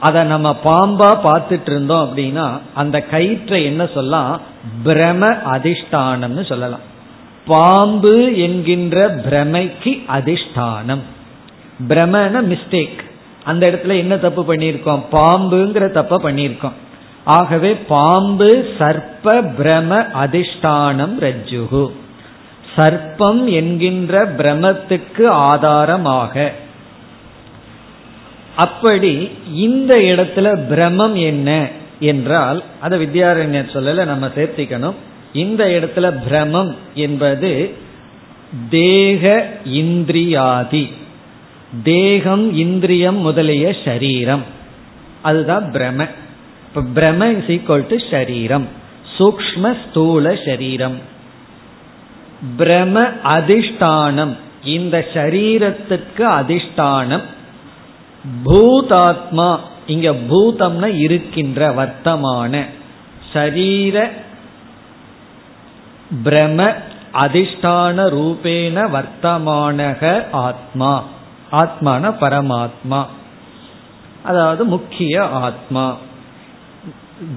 அதை 0.00 0.22
நம்ம 0.24 0.56
பாம்பா 0.64 1.18
பார்த்துட்டு 1.24 1.66
இருந்தோம் 1.66 2.16
அப்படின்னா 2.16 2.60
அந்த 2.74 3.00
கயிற்றை 3.00 3.64
என்ன 3.64 3.86
சொல்லலாம்? 3.86 4.40
பிரம 4.84 5.36
அதிஷ்டானம்னு 5.52 6.44
சொல்லலாம். 6.44 6.90
பாம்பு 7.46 8.38
என்கின்ற 8.38 9.16
பிரமைக்கு 9.16 10.02
அதிஷ்டானம். 10.08 11.02
பிரமன 11.88 12.42
மிஸ்டேக் 12.42 12.98
அந்த 13.44 13.70
இடத்துல 13.70 13.96
என்ன 13.96 14.16
தப்பு 14.16 14.54
பண்ணியிருக்கோம்? 14.54 15.02
பாம்புங்கிற 15.12 15.90
தப்ப 15.90 16.18
பண்ணியிருக்கோம். 16.18 16.72
ஆகவே 17.24 17.74
பாம்பு 17.74 18.74
சர்ப்ப 18.78 19.42
பிரம 19.58 20.06
அதிஷ்டானம் 20.14 21.14
ரஜ்ஜுகு 21.20 21.90
சர்ப்பம் 22.76 23.52
என்கின்ற 23.52 24.24
பிரமத்துக்கு 24.38 25.26
ஆதாரமாக. 25.26 26.52
அப்படி 28.56 29.30
இந்த 29.54 29.96
இடத்துல 29.96 30.66
பிரமம் 30.68 31.14
என்ன 31.14 31.68
என்றால் 32.00 32.62
அதை 32.80 33.04
வித்யாரண்யர் 33.04 33.74
சொல்லல 33.74 34.06
நம்ம 34.06 34.26
சேர்த்திக்கணும். 34.26 34.98
இந்த 35.32 35.64
இடத்துல 35.66 36.22
பிரமம் 36.24 36.76
என்பது 36.94 37.74
தேக 38.70 39.46
இந்திரியாதி. 39.64 40.84
தேகம் 41.82 42.54
இந்திரியம் 42.56 43.16
முதலிய 43.16 43.74
ஷரீரம் 43.84 44.42
அதுதான் 45.22 45.72
பிரம 45.72 46.08
இப்ப 46.66 47.00
பிரம 47.00 47.20
இஸ் 47.38 47.50
ஈக்வல் 47.56 47.86
டு 47.86 47.96
ஷரீரம் 48.10 48.66
சூக்ம 49.18 49.76
ஸ்தூல 49.82 50.32
ஷரீரம் 50.34 50.96
பிரம 52.58 53.12
அதிஷ்டானம். 53.24 54.36
இந்த 54.64 55.06
சரீரத்துக்கு 55.14 56.18
அதிஷ்டானம். 56.18 57.22
பூதாத்மா. 58.44 59.58
இங்க 59.86 60.10
பூதம்னா 60.10 60.98
இருக்கின்ற 60.98 61.68
வர்த்தமான. 61.70 62.66
சரீர 63.32 64.10
பிரம 66.24 66.74
அதிஷ்டான 67.12 68.08
ரூபேன 68.08 68.88
வர்த்தமானக 68.88 70.24
ஆத்மா. 70.30 71.04
ஆத்மான 71.52 72.14
பரமாத்மா. 72.20 73.06
அதாவது 74.22 74.64
முக்கிய 74.64 75.24
ஆத்மா. 75.24 75.96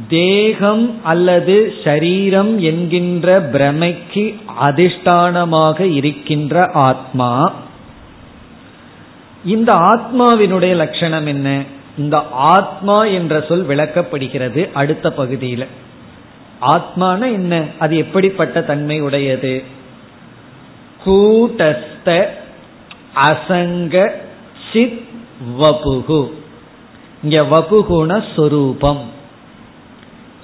தேகம் 0.07 0.99
அல்லது 1.03 1.73
ஷரீரம் 1.83 2.59
என்கின்ற 2.59 3.49
பிரமைக்கு 3.53 4.35
அதிஷ்டானமாக 4.61 5.79
இருக்கின்ற 5.79 6.69
ஆத்மா. 6.73 7.53
இந்த 9.45 9.73
ஆத்மாவினுடைய 9.73 10.75
லட்சணம் 10.75 11.25
என்ன? 11.25 11.63
இந்த 11.97 12.27
ஆத்மா 12.31 13.05
என்ற 13.05 13.45
சொல் 13.47 13.67
விளக்கப்படுகிறது 13.67 14.71
அடுத்த 14.73 15.11
பகுதியில். 15.11 15.67
ஆத்மான 16.61 17.21
என்ன? 17.21 17.63
அது 17.79 17.97
எப்படிப்பட்ட 17.97 18.61
தன்மை 18.61 19.01
உடையது 19.01 19.63
கூட்டஸ்த 21.05 22.25
அசங்க 23.15 24.09
சித் 24.73 25.07
வபுகு. 25.59 26.31
இங்க 27.23 27.41
வபுகுண 27.41 28.23
சொரூபம். 28.35 29.13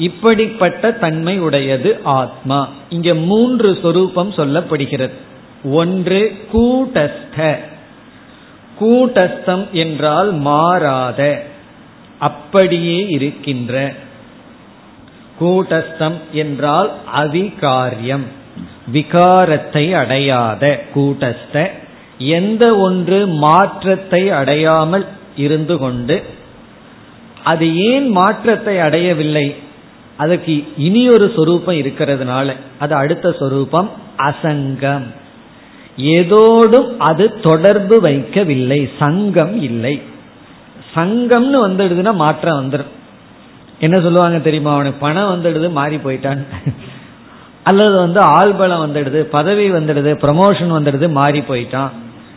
இப்படிப்பட்ட 0.07 0.91
தன்மை 1.03 1.35
உடையது 1.39 1.91
ஆத்மா. 2.19 2.59
இங்க 2.89 3.09
மூன்று 3.29 3.69
சொரூபம் 3.81 4.31
சொல்லப்படுகிறது. 4.31 5.15
ஒன்று 5.79 6.21
கூட்டஸ்த. 6.53 7.37
கூட்டஸ்தம் 8.79 9.65
என்றால் 9.81 10.29
மாறாத 10.47 11.21
அப்படியே 12.19 12.99
இருக்கின்ற. 13.07 13.73
கூட்டஸ்தம் 15.39 16.19
என்றால் 16.41 16.89
அவிகாரியம் 17.23 18.25
விகாரத்தை 18.93 19.85
அடையாத 19.93 20.63
கூட்டஸ்த. 20.95 21.55
எந்த 22.33 22.63
ஒன்று 22.77 23.19
மாற்றத்தை 23.43 24.23
அடையாமல் 24.39 25.05
இருந்து 25.35 25.75
கொண்டு 25.77 26.15
அது 27.43 27.67
ஏன் 27.85 28.07
மாற்றத்தை 28.09 28.75
அடையவில்லை? 28.79 29.45
அதுக்கு 30.17 30.53
இனி 30.77 31.09
ஒரு 31.09 31.33
சொரூபம் 31.35 31.75
இருக்கிறதுனால 31.75 32.55
அது 32.79 32.95
அடுத்த 32.95 33.35
சொரூபம் 33.39 33.89
அசங்கம். 34.17 35.07
ஏதோடும் 35.97 36.89
அது 36.97 37.39
தொடர்பு 37.39 38.01
வைக்கவில்லை 38.01 38.89
சங்கம் 38.99 39.61
இல்லை. 39.61 40.01
சங்கம்னு 40.95 41.57
வந்துடுதுன்னா 41.67 42.13
மாற்றம் 42.13 42.59
வந்துடும் 42.61 42.91
என்ன 43.79 43.99
சொல்லுவாங்க 43.99 44.39
தெரியுமா 44.39 44.73
அவனுக்கு 44.73 44.99
பணம் 44.99 45.31
வந்துடுது 45.33 45.71
மாறி 45.71 45.95
போயிட்டான். 45.95 46.41
அல்லது 47.63 47.95
வந்து 47.97 48.19
ஆள்பலம் 48.19 48.83
வந்துடுது 48.85 49.19
பதவி 49.37 49.71
வந்துடுது 49.71 50.11
ப்ரமோஷன் 50.23 50.75
வந்துடுது 50.77 51.09
மாறி 51.09 51.39
போயிட்டான். 51.39 51.91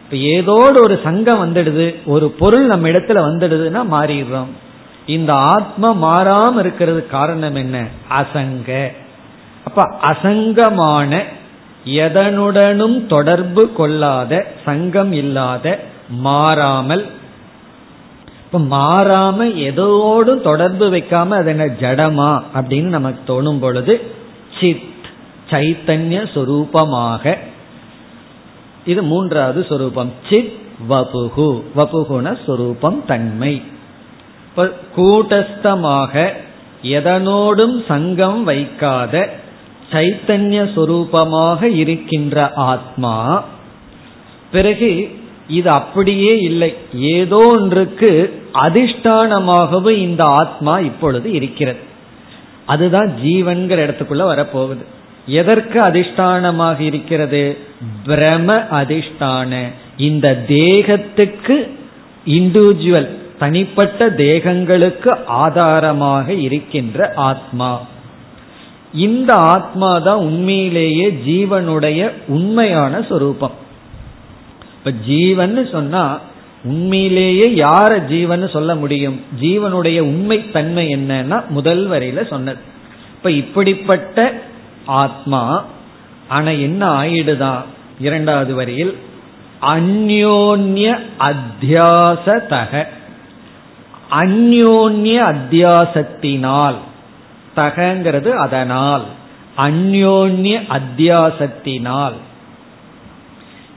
இப்போ 0.05 0.17
ஏதோடு 0.17 0.77
ஒரு 0.83 1.01
சங்கம் 1.03 1.43
வந்துடுது 1.45 1.95
ஒரு 2.05 2.31
பொருள் 2.31 2.67
நம்ம 2.67 2.89
இடத்துல 2.89 3.21
வந்துடுதுன்னா 3.29 3.83
மாறிடுறோம். 3.95 4.51
இந்த 5.07 5.35
ஆத்மா 5.35 5.95
மாறாம 5.95 6.59
இருக்கிறது 6.59 7.07
காரணம் 7.07 7.55
என்ன? 7.55 7.87
அசங்க. 8.11 8.93
அப்ப 9.65 9.83
அசங்கமான 10.03 11.23
எதனுடனும் 11.87 13.07
தொடர்பு 13.07 13.73
கொள்ளாத 13.73 14.53
சங்கம் 14.65 15.13
இல்லாத 15.13 15.81
மாறாமல் 16.09 17.07
இப்ப 18.53 18.77
மாறாம 18.77 19.57
எதோடும் 19.57 20.41
தொடர்பு 20.41 20.91
வைக்காம 20.91 21.29
அது 21.29 21.47
என்ன 21.47 21.65
ஜடமா 21.65 22.43
அப்படின்னு 22.55 22.89
நமக்கு 22.89 23.23
தோணும் 23.27 23.59
பொழுது 23.59 24.11
சித் 24.61 24.83
சைத்தன்ய 25.51 26.27
சொரூபமாக 26.35 27.39
இது 28.85 29.03
மூன்றாவது 29.03 29.67
சொரூபம் 29.69 30.13
சித் 30.31 30.53
வபுகு. 30.91 31.63
வபுகுண 31.77 32.39
சொரூபம் 32.47 33.05
தன்மை. 33.07 33.63
கூட்டஸ்தமாக 34.97 36.33
எதனோடும் 36.83 37.85
சங்கம் 37.89 38.45
வைக்காத 38.45 39.29
சைத்தன்ய 39.93 40.61
சொரூபமாக 40.75 41.63
இருக்கின்ற 41.63 42.53
ஆத்மா 42.53 43.45
பிறகு 44.51 45.23
இது 45.49 45.71
அப்படியே 45.71 46.39
இல்லை. 46.39 46.75
ஏதோ 46.93 47.37
ஒன்றுக்கு 47.37 48.43
அதிஷ்டானமாகவும் 48.55 49.97
இந்த 49.97 50.25
ஆத்மா 50.25 50.79
இப்பொழுது 50.79 51.33
இருக்கிறது. 51.33 51.79
அதுதான் 52.67 53.11
ஜீவன்கிற 53.25 53.79
இடத்துக்குள்ள 53.87 54.25
வரப்போகுது. 54.33 54.85
எதற்கு 55.27 55.81
அதிஷ்டானமாக 55.81 56.81
இருக்கிறது? 56.81 57.59
பிரம 58.07 58.49
அதிஷ்டான. 58.81 59.73
இந்த 59.97 60.45
தேகத்துக்கு 60.49 61.71
இண்டிவிஜுவல் 62.27 63.11
தனிப்பட்ட 63.39 64.11
தேகங்களுக்கு 64.11 65.25
ஆதாரமாக 65.27 66.33
இருக்கின்ற 66.33 67.13
ஆத்மா. 67.15 67.81
இந்த 68.93 69.35
ஆத்மா 69.35 69.99
தான் 69.99 70.17
உண்மையிலேயே 70.17 71.19
ஜீவனுடைய 71.27 72.11
உண்மையான 72.27 73.03
சொரூபம். 73.03 73.53
இப்ப 74.79 74.91
ஜீவன் 74.91 75.69
சொன்னா 75.73 76.21
உண்மையிலேயே 76.65 77.43
யார 77.43 78.05
ஜீவன் 78.05 78.49
சொல்ல 78.49 78.75
முடியும்? 78.75 79.21
ஜீவனுடைய 79.41 80.01
உண்மை 80.01 80.51
தன்மை 80.51 80.97
என்னன்னா 80.97 81.49
முதல் 81.49 81.89
வரையில 81.89 82.27
சொன்னது. 82.27 82.59
இப்ப 83.17 83.31
இப்படிப்பட்ட 83.31 84.33
ஆத்மா 84.87 85.65
ஆனா 86.29 86.51
என்ன 86.51 87.03
ஆயிடுதான் 87.03 87.63
இரண்டாவது 88.01 88.55
வரையில் 88.55 88.99
அந்யோன்ய 89.63 90.99
அத்தியாசதக. 91.19 92.87
அந்யோன்ய 94.21 95.35
அத்தியாசத்தினால். 95.35 96.75
தகங்கிறது 97.57 98.31
அதனால். 98.31 99.03
அந்யோன்ய 99.57 100.61
அத்தியாசத்தினால். 100.69 102.13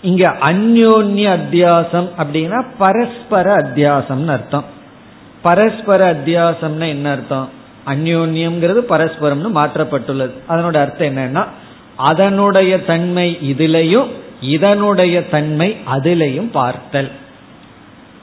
இங்க 0.02 0.36
அந்யோன்ய 0.42 1.40
அத்தியாசம் 1.40 2.10
அப்படின்னா 2.18 2.66
பரஸ்பர 2.78 3.56
அத்தியாசம்னு 3.56 4.28
அர்த்தம். 4.28 4.64
பரஸ்பர 5.42 6.14
அத்தியாசம்னா 6.14 6.88
என்ன 6.88 7.12
அர்த்தம்? 7.12 7.50
அந்யோன்யம்ங்கிறது 7.88 8.82
பரஸ்பரம்னு 8.90 9.50
மாற்றப்பட்டுள்ளது. 9.56 10.32
அதனோட 10.50 10.76
அர்த்தம் 10.76 11.18
என்னன்னா 11.18 11.46
அதனுடைய 11.96 12.84
தன்மை 12.84 13.38
இதிலையும் 13.44 14.08
இதனுடைய 14.42 15.30
தன்மை 15.30 15.78
அதிலையும் 15.96 16.52
பார்த்தல். 16.52 17.12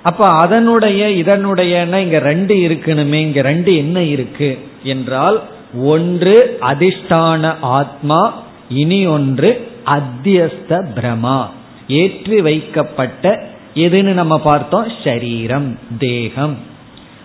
அப்ப 0.05 0.27
அதனுடைய 0.27 1.11
இதனுடைய 1.11 1.87
இங்க 2.01 2.19
ரெண்டு 2.19 2.55
இருக்கணுமே 2.55 3.13
இங்க 3.13 3.43
ரெண்டு 3.43 3.77
என்ன 3.77 4.03
இருக்கு? 4.03 4.59
என்றால் 4.83 5.43
ஒன்று 5.83 6.59
அதிஷ்டான 6.61 7.55
ஆத்மா 7.61 8.43
இனி 8.69 9.07
ஒன்று 9.07 9.51
அத்தியஸ்த 9.87 10.81
பிரமா 10.97 11.47
ஏற்றி 11.89 12.41
வைக்கப்பட்ட 12.41 13.43
எதுன்னு 13.75 14.13
நம்ம 14.13 14.41
பார்த்தோம்? 14.41 14.87
ஷரீரம் 15.05 15.77
தேகம். 15.99 16.57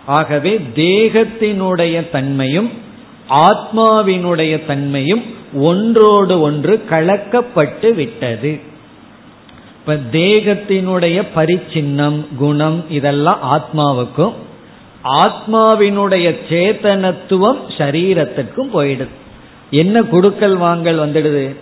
ஆகவே 0.05 0.59
தேகத்தினுடைய 0.75 2.09
தன்மையும் 2.09 2.71
ஆத்மாவினுடைய 3.29 4.65
தன்மையும் 4.65 5.23
ஒன்றோடு 5.53 6.41
ஒன்று 6.41 6.83
கலக்கப்பட்டு 6.89 7.93
விட்டது. 7.93 8.59
இப்ப 9.79 10.17
தேகத்தினுடைய 10.19 11.23
பரிச்சின்னம் 11.35 12.25
குணம் 12.37 12.85
இதெல்லாம் 12.89 13.39
ஆத்மாவுக்கும் 13.41 14.33
ஆத்மாவினுடைய 15.03 16.37
சேத்தனத்துவம் 16.49 17.59
சரீரத்திற்கும் 17.77 18.69
போயிடுது. 18.73 19.07
என்ன 19.71 20.01
குடுக்கல் 20.11 20.53
வாங்கல் 20.53 20.97
வந்துடுது? 20.97 21.55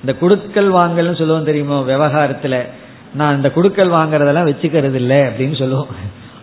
இந்த 0.00 0.16
குடுக்கல் 0.20 0.74
வாங்கல்னு 0.74 1.18
சொல்லுவோம் 1.18 1.44
தெரியுமோ? 1.44 1.80
விவகாரத்துல. 1.80 2.66
நான் 3.14 3.36
இந்த 3.36 3.52
குடுக்கல் 3.54 3.92
வாங்குறதெல்லாம் 3.92 4.54
வச்சுக்கிறது 4.54 4.94
இல்லை 4.94 5.16
அப்படின்னு 5.16 5.58
சொல்லுவோம். 5.58 5.86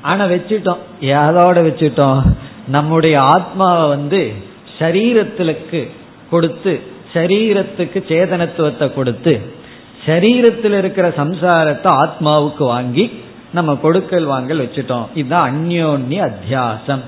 ஆனா 0.01 0.25
வச்சுட்டோம். 0.25 0.77
ஏதோட 1.01 1.63
வச்சுட்டோம்? 1.63 2.21
நம்முடைய 2.67 3.21
ஆத்மாவை 3.21 3.89
வந்து 3.89 4.31
சரீரத்திலுக்கு 4.79 5.89
கொடுத்து 6.29 6.79
சரீரத்துக்கு 7.13 8.03
சேதனத்துவத்தை 8.07 8.93
கொடுத்து 8.93 9.59
சரீரத்தில் 10.05 10.77
இருக்கிற 10.77 11.09
சம்சாரத்தை 11.09 11.89
ஆத்மாவுக்கு 12.03 12.63
வாங்கி 12.65 13.11
நம்ம 13.53 13.75
கொடுக்கல் 13.75 14.23
வாங்கல் 14.23 14.59
வச்சுட்டோம். 14.59 15.05
இதுதான் 15.15 15.53
அந்யோன்ய 15.53 16.29
அத்தியாசம். 16.29 17.01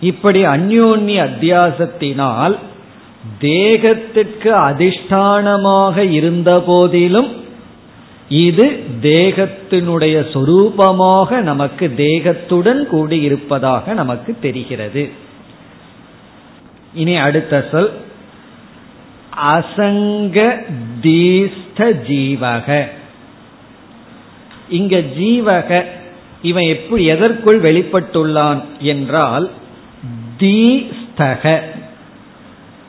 இப்படி 0.00 0.44
அந்யோன்ய 0.44 1.28
அத்தியாசத்தினால் 1.28 2.56
தேகத்திற்கு 3.40 4.50
அதிஷ்டானமாக 4.68 5.96
இருந்த 5.96 6.62
போதிலும் 6.66 7.36
இது 8.28 8.84
தேகத்தினுடைய 9.02 10.16
சொரூபமாக 10.32 11.40
நமக்கு 11.40 11.92
தேகத்துடன் 11.96 12.82
கூடி 12.86 13.20
இருப்பதாக 13.20 13.92
நமக்கு 13.92 14.36
தெரிகிறது. 14.40 15.10
இனி 16.94 17.16
அடுத்த 17.16 17.68
சொல். 17.70 17.92
அசங்க 19.42 20.64
தீஸ்த 21.02 21.78
ஜீவக. 22.08 22.86
இங்க 24.68 24.96
ஜீவக 25.18 25.84
இவன் 26.42 26.64
எப்படி 26.64 27.04
எதற்குள் 27.04 27.60
வெளிப்பட்டுள்ளான் 27.60 28.60
என்றால் 28.80 29.50
தீஸ்தக 30.38 31.60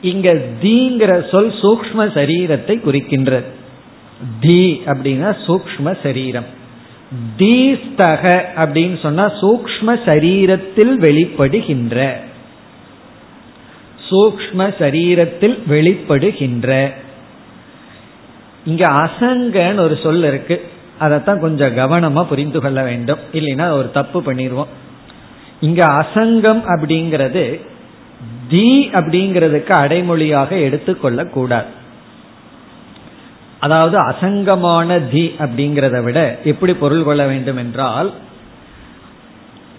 இங்க 0.02 0.28
தீங்கிற 0.62 1.28
சொல் 1.28 1.52
சூக்ம 1.62 2.06
சரீரத்தை 2.14 2.74
குறிக்கின்றது. 2.84 3.48
தி 4.40 4.82
அப்படின்னா 4.86 5.36
சூக்ம 5.46 5.96
சரீரம். 6.02 6.48
தீஸ்தக 7.38 8.24
அப்படின்னு 8.56 8.98
சொன்னா 8.98 9.26
சூக்ம 9.40 9.98
சரீரத்தில் 10.04 10.94
வெளிப்படுகின்ற. 10.98 12.12
சூக்ம 14.10 14.60
சரீரத்தில் 14.78 15.56
வெளிப்படுகின்ற. 15.70 16.92
இங்க 18.64 18.84
அசங்கன்னு 18.90 19.78
ஒரு 19.78 19.98
சொல் 20.02 20.24
இருக்கு. 20.24 20.70
அதைத்தான் 20.98 21.40
கொஞ்சம் 21.40 21.76
கவனமா 21.76 22.22
புரிந்து 22.24 22.60
கொள்ள 22.60 22.82
வேண்டும். 22.82 23.18
இல்லைன்னா 23.32 23.70
ஒரு 23.70 23.90
தப்பு 23.90 24.22
பண்ணிடுவோம் 24.22 24.72
இங்க 25.60 25.86
அசங்கம் 25.86 26.62
அப்படிங்கிறது 26.66 27.60
தி 28.48 28.88
அப்படிங்கிறதுக்கு 28.92 29.72
அடைமொழியாக 29.72 30.60
எடுத்துக்கொள்ள 30.60 31.24
கூடாது. 31.24 31.78
அதாவது 33.58 33.96
அசங்கமான 34.08 35.10
தி 35.10 35.34
அப்படிங்கிறத 35.38 36.02
விட 36.02 36.38
எப்படி 36.44 36.74
பொருள் 36.74 37.02
கொள்ள 37.02 37.26
வேண்டும் 37.26 37.56
என்றால் 37.56 38.12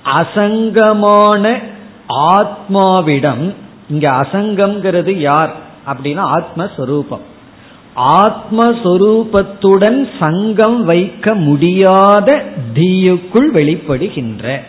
அசங்கமான 0.04 1.62
ஆத்மாவிடம் 2.10 3.54
இங்க 3.92 4.12
அசங்கம்ங்கிறது 4.12 5.12
யார்? 5.12 5.56
அப்படின்னா 5.88 6.38
ஆத்மஸ்வரூபம். 6.38 7.20
ஆத்மஸ்வரூபத்துடன் 7.96 10.08
சங்கம் 10.20 10.86
வைக்க 10.86 11.34
முடியாத 11.34 12.44
தீயுக்குள் 12.74 13.54
வெளிப்படுகின்ற. 13.54 14.60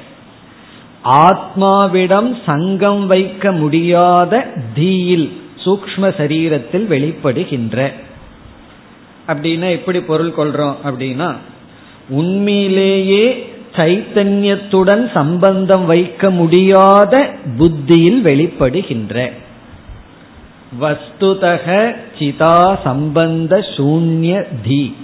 ஆத்மாவிடம் 1.04 2.36
சங்கம் 2.46 3.06
வைக்க 3.06 3.52
முடியாத 3.52 4.46
தீயில் 4.74 5.32
சூக்ம 5.64 5.96
சரீரத்தில் 5.96 6.72
வெளிப்படுகின்ற. 6.72 7.92
அப்படின்னா 9.26 9.70
எப்படி 9.70 10.00
பொருள் 10.00 10.34
கொள்றோம் 10.36 10.74
அப்படின்னா 10.84 11.36
உண்மையிலேயே 12.08 13.51
சைத்தன்யத்துடன் 13.76 15.10
சம்பந்தம் 15.12 15.86
வைக்க 15.86 16.30
முடியாத 16.30 17.30
புத்தியில் 17.56 18.24
வெளிப்படுகின்ற. 18.24 19.32
வஸ்துதக 20.80 21.94
சிதா 22.18 22.78
சம்பந்த 22.84 23.64
சூன்ய 23.76 24.46
தி. 24.68 24.96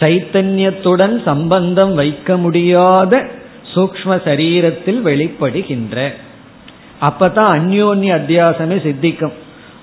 சைத்தன்யத்துடன் 0.00 1.22
சம்பந்தம் 1.24 1.94
வைக்க 1.94 2.36
முடியாத 2.36 3.26
சூக்ம 3.74 4.20
சரீரத்தில் 4.24 5.00
வெளிப்படுகின்ற. 5.04 6.12
அப்பதான் 7.00 7.52
அந்யோன்ய 7.58 8.10
அத்தியாசமே 8.18 8.82
சித்திக்கும். 8.82 9.32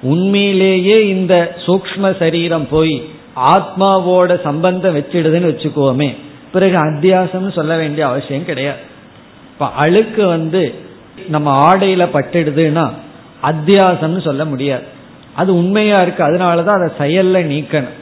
உண்மையிலேயே 0.01 1.07
இந்த 1.07 1.57
சூக்ம 1.65 2.17
சரீரம் 2.19 2.67
போய் 2.69 3.03
ஆத்மாவோட 3.35 4.41
சம்பந்தம் 4.41 4.97
வச்சிடுதுன்னு 4.97 5.49
வச்சுக்கோமே. 5.51 6.15
பிறகு 6.51 6.77
அத்தியாசம்னு 6.77 7.51
சொல்ல 7.51 7.77
வேண்டிய 7.77 8.07
அவசியம் 8.07 8.45
கிடையாது. 8.45 8.79
இப்ப 9.53 9.69
அழுக்கு 9.69 10.25
வந்து 10.25 10.73
நம்ம 11.27 11.75
ஆடையில 11.75 12.07
பட்டுடுதுன்னா 12.13 12.89
அத்தியாசம்னு 13.43 14.21
சொல்ல 14.21 14.45
முடியாது. 14.45 14.83
அது 15.35 15.55
உண்மையா 15.55 15.97
இருக்கு. 16.01 16.23
அதனாலதான் 16.23 16.87
அதை 16.87 16.91
செயல்ல 16.97 17.29
நீக்கணும். 17.29 17.97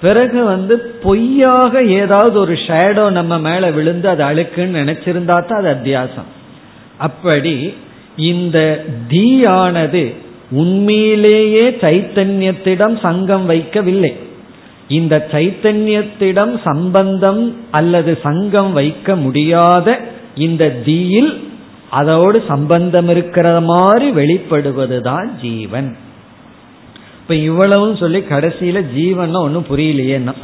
பிறகு 0.00 0.44
வந்து 0.44 0.78
பொய்யாக 0.78 1.82
ஏதாவது 1.82 2.38
ஒரு 2.38 2.52
ஷேடோ 2.52 3.10
நம்ம 3.10 3.38
மேல 3.38 3.70
விழுந்து 3.70 4.08
அது 4.08 4.24
அழுக்குன்னு 4.24 4.80
நினைச்சிருந்தா 4.82 5.46
தான் 5.46 5.64
அது 5.64 5.72
அத்தியாசம். 5.72 6.30
அப்படி 6.96 7.76
இந்த 8.16 8.84
தீயானது 9.08 10.14
உண்மையிலேயே 10.50 11.68
சைத்தன்யத்திடம் 11.70 13.00
சங்கம் 13.00 13.50
வைக்கவில்லை. 13.50 14.16
இந்த 14.88 15.28
சைத்தன்யத்திடம் 15.30 16.60
சம்பந்தம் 16.64 17.56
அல்லது 17.70 18.18
சங்கம் 18.22 18.72
வைக்க 18.72 19.16
முடியாத 19.16 20.00
இந்த 20.34 20.70
தீயில் 20.70 21.48
அதோடு 21.90 22.42
சம்பந்தம் 22.48 23.08
இருக்கிற 23.08 23.60
மாதிரி 23.60 24.10
வெளிப்படுவதுதான் 24.10 25.28
ஜீவன். 25.40 25.96
இப்ப 27.20 27.34
இவ்வளவும் 27.34 27.96
சொல்லி 27.96 28.18
கடைசியில 28.18 28.92
ஜீவன் 28.94 29.34
ஒன்னும் 29.34 29.66
புரியலையேன்னா. 29.70 30.34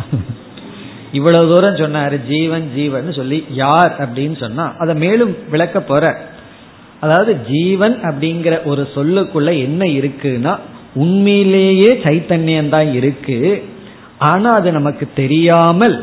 இவ்வளவு 1.13 1.55
தூரம் 1.55 1.75
சொன்னாரு 1.75 2.21
ஜீவன் 2.29 2.71
ஜீவன் 2.75 3.13
சொல்லி 3.13 3.45
யார் 3.51 3.95
அப்படின்னு 3.99 4.37
சொன்னா 4.37 4.73
அதை 4.79 4.95
மேலும் 4.95 5.37
விளக்க 5.51 5.81
போற. 5.81 6.21
அதாவது 7.01 7.37
ஜீவன் 7.51 8.01
அப்படிங்கிற 8.03 8.65
ஒரு 8.65 8.89
சொல்லுக்குள்ள 8.95 9.59
என்ன 9.63 9.85
இருக்குன்னா 9.85 10.59
உண்மையிலேயே 10.95 11.93
சைத்தன்யம் 12.05 12.69
தான் 12.69 12.95
இருக்கு. 12.95 13.65
ஆனா 14.23 14.51
அது 14.51 14.69
நமக்கு 14.73 15.09
தெரியாமல் 15.15 15.97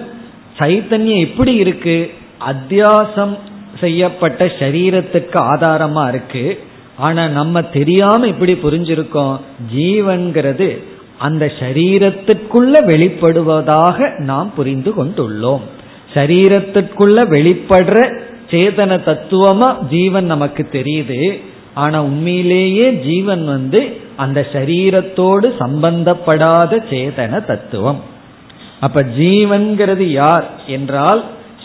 சைத்தன்யம் 0.60 1.26
எப்படி 1.28 1.54
இருக்கு? 1.54 1.98
அத்தியாசம் 2.52 3.34
செய்யப்பட்ட 3.80 4.46
சரீரத்துக்கு 4.60 5.38
ஆதாரமா 5.52 6.04
இருக்கு. 6.08 6.44
ஆனா 6.98 7.24
நம்ம 7.28 7.62
தெரியாம 7.78 8.28
எப்படி 8.28 8.54
புரிஞ்சிருக்கோம். 8.64 9.36
ஜீவன்கிறது 9.76 10.70
அந்த 11.18 11.46
சரீரத்திற்குள்ள 11.60 12.76
வெளிப்படுவதாக 12.92 13.98
நாம் 14.20 14.50
புரிந்து 14.56 14.92
கொண்டுள்ளோம். 14.98 15.64
சரீரத்திற்குள்ள 16.14 17.18
வெளிப்படுற 17.36 17.98
சேதன 18.52 18.94
தத்துவமா 19.08 19.70
ஜீவன் 19.90 20.26
நமக்கு 20.26 20.64
தெரியுது. 20.72 21.20
ஆனா 21.74 21.98
உண்மையிலேயே 22.04 22.88
ஜீவன் 23.08 23.44
வந்து 23.46 23.82
அந்த 24.24 24.40
சரீரத்தோடு 24.54 25.48
சம்பந்தப்படாத 25.60 26.72
சேதன 26.92 27.34
தத்துவம். 27.46 28.00
அப்ப 28.80 29.04
ஜீவன்கிறது 29.20 30.06
யார் 30.22 30.48
என்றால் 30.68 31.22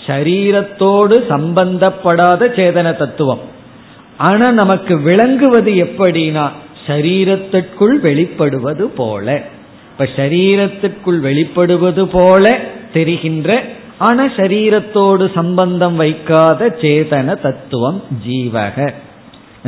சரீரத்தோடு 0.06 1.16
சம்பந்தப்படாத 1.32 2.48
சேதன 2.58 2.88
தத்துவம். 2.96 3.42
ஆனா 4.28 4.46
நமக்கு 4.60 4.94
விளங்குவது 5.00 5.72
எப்படின்னா 5.84 6.46
சரீரத்திற்குள் 6.86 7.94
வெளிப்படுவது 8.06 8.84
போல. 8.98 9.26
இப்ப 9.92 10.08
சரீரத்திற்குள் 10.16 11.20
வெளிப்படுவது 11.28 12.04
போல 12.12 12.44
தெரிகின்ற 12.92 13.58
ஆனா 13.98 14.24
சரீரத்தோடு 14.36 15.24
சம்பந்தம் 15.34 15.96
வைக்காத 15.96 16.68
சேதன 16.82 17.36
தத்துவம் 17.42 17.98
ஜீவக. 18.26 18.76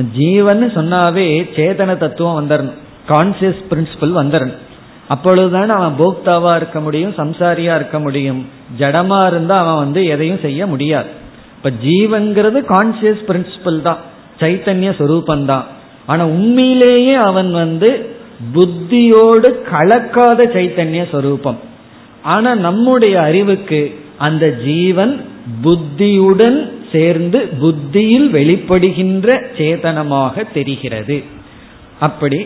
ஜீவன் 0.05 0.73
சொன்னாவே 0.75 1.49
சேதன 1.57 1.97
தத்துவம் 1.97 2.49
வந்துடணும் 2.49 2.75
கான்சியஸ் 3.09 3.65
பிரின்சிபல் 3.71 3.87
வந்துடணும் 4.01 4.65
அப்பொழுதுதான் 5.09 5.69
அவன் 5.69 5.95
போக்தாவா 5.99 6.57
இருக்க 6.57 6.81
முடியும் 6.81 7.11
சம்சாரியா 7.11 7.75
இருக்க 7.75 8.01
முடியும். 8.01 8.47
ஜடமா 8.79 9.27
இருந்தா 9.27 9.55
அவன் 9.55 9.77
வந்து 9.77 10.07
எதையும் 10.07 10.39
செய்ய 10.43 10.67
முடியாது. 10.67 11.09
இப்ப 11.57 11.71
ஜீவன்கிறது 11.85 12.59
கான்சியஸ் 12.69 13.23
பிரின்சிபல் 13.29 13.81
தான். 13.81 13.97
சைத்தன்ய 14.39 14.91
சொரூபந்தான். 14.99 15.63
ஆனா 16.07 16.27
உண்மையிலேயே 16.27 17.15
அவன் 17.15 17.53
வந்து 17.53 18.17
புத்தியோடு 18.53 19.65
கலக்காத 19.73 20.47
சைத்தன்ய 20.47 21.11
சொரூபம். 21.11 21.59
ஆனா 22.23 22.55
நம்முடைய 22.55 23.21
அறிவுக்கு 23.21 23.99
அந்த 24.19 24.51
ஜீவன் 24.51 25.25
புத்தியுடன் 25.63 26.76
சேர்ந்து 26.97 27.39
புத்தியில் 27.61 28.29
வெளிப்படுகின்ற 28.37 29.29
சேதனமாக 29.59 30.45
தெரிகிறது. 30.57 31.19
அப்படி 32.07 32.41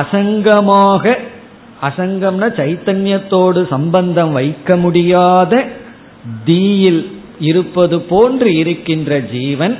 அசங்கமாக 0.00 1.14
அசங்கம்னா 1.88 2.48
சைத்தன்யத்தோடு 2.60 3.60
சம்பந்தம் 3.74 4.32
வைக்க 4.32 4.76
முடியாத 4.84 5.54
தீயில் 6.44 7.02
இருப்பது 7.50 7.96
போன்று 8.10 8.50
இருக்கின்ற 8.62 9.20
ஜீவன் 9.32 9.74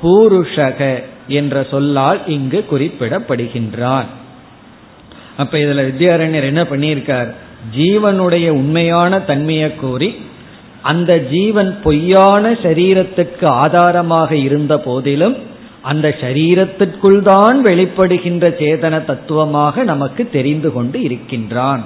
பூருஷக 0.00 0.80
என்ற 1.38 1.62
சொல்லால் 1.70 2.20
இங்கு 2.36 2.60
குறிப்பிடப்படுகின்றான். 2.70 4.08
அப்ப 5.36 5.52
இதுல 5.64 5.82
வித்யாரண்யர் 5.90 6.50
என்ன 6.50 6.62
பண்ணியிருக்கார்? 6.72 7.30
ஜீவனுடைய 7.76 8.46
உண்மையான 8.60 9.20
தன்மையை 9.30 9.70
கூறி 9.82 10.08
அந்த 10.82 11.18
ஜீவன் 11.18 11.76
பொய்யான 11.82 12.52
சரீரத்துக்கு 12.52 13.44
ஆதாரமாக 13.44 14.36
இருந்த 14.36 14.78
போதிலும் 14.78 15.36
அந்த 15.82 16.16
சரீரத்திற்குள் 16.20 17.22
தான் 17.22 17.64
வெளிப்படுகின்ற 17.64 18.48
சேதன 18.58 19.04
தத்துவமாக 19.04 19.82
நமக்கு 19.82 20.28
தெரிந்து 20.30 20.72
கொண்டு 20.72 21.02
இருக்கின்றான். 21.02 21.82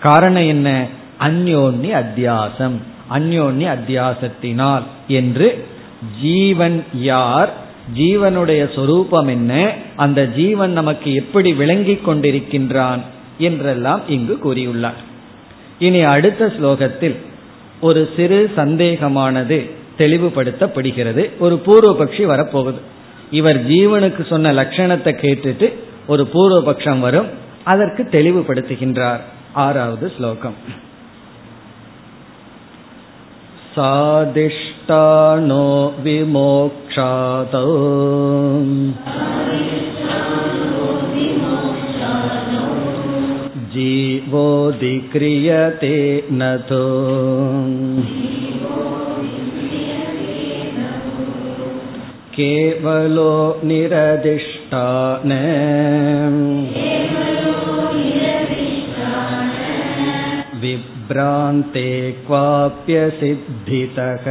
காரணம் 0.00 0.46
என்ன? 0.46 0.86
அந்யோன்னி 1.20 1.90
அத்தியாசம். 2.02 2.76
அந்யோன்னி 3.10 3.76
அத்தியாசத்தினால் 3.76 4.82
என்று 5.06 5.66
ஜீவன் 6.22 6.84
யார் 6.92 7.52
ஜீவனுடைய 7.96 8.74
சொரூபம் 8.74 9.26
என்ன 9.26 9.72
அந்த 9.96 10.26
ஜீவன் 10.26 10.72
நமக்கு 10.72 11.14
எப்படி 11.14 11.52
விளங்கிக் 11.52 12.08
கொண்டிருக்கின்றான் 12.08 12.98
என்றெல்லாம் 13.38 14.00
இங்கு 14.08 14.38
கூறியுள்ளார். 14.44 15.00
இனி 15.78 16.02
அடுத்த 16.02 16.52
ஸ்லோகத்தில் 16.60 17.16
ஒரு 17.81 18.01
சிறு 18.15 18.39
சந்தேகமானது 18.55 19.59
தெளிவுபடுத்தப்படுகிறது 19.97 21.23
ஒரு 21.39 21.55
பூர்வபக்ஷி 21.65 22.25
வரப்போகுது 22.25 22.79
இவர் 23.31 23.59
ஜீவனுக்கு 23.67 24.23
சொன்ன 24.27 24.53
லட்சணத்தை 24.53 25.13
கேட்டுட்டு 25.15 25.67
ஒரு 26.07 26.23
பூர்வபக்ஷம் 26.33 26.99
வரும் 26.99 27.29
அதற்கு 27.63 28.03
தெளிவுபடுத்துகின்றார் 28.11 29.21
ஆறாவது 29.65 30.05
ஸ்லோகம் 30.17 30.57
सादिष्टानो 33.75 35.65
विमोक्षादौ 36.03 37.67
जीवोऽधिक्रियते 43.75 44.77
न 46.31 46.49
तु 46.69 46.83
केवलो 52.35 53.33
निरदिष्टान 53.63 55.31
विभ्रान्ते 60.61 61.89
क्वाप्यसिद्धितः 62.27 64.25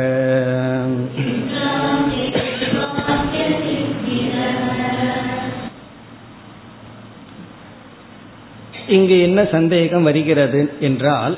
இங்கு 8.87 9.21
என்ன 9.21 9.43
சந்தேகம் 9.43 10.03
வருகிறது 10.03 10.69
என்றால் 10.79 11.37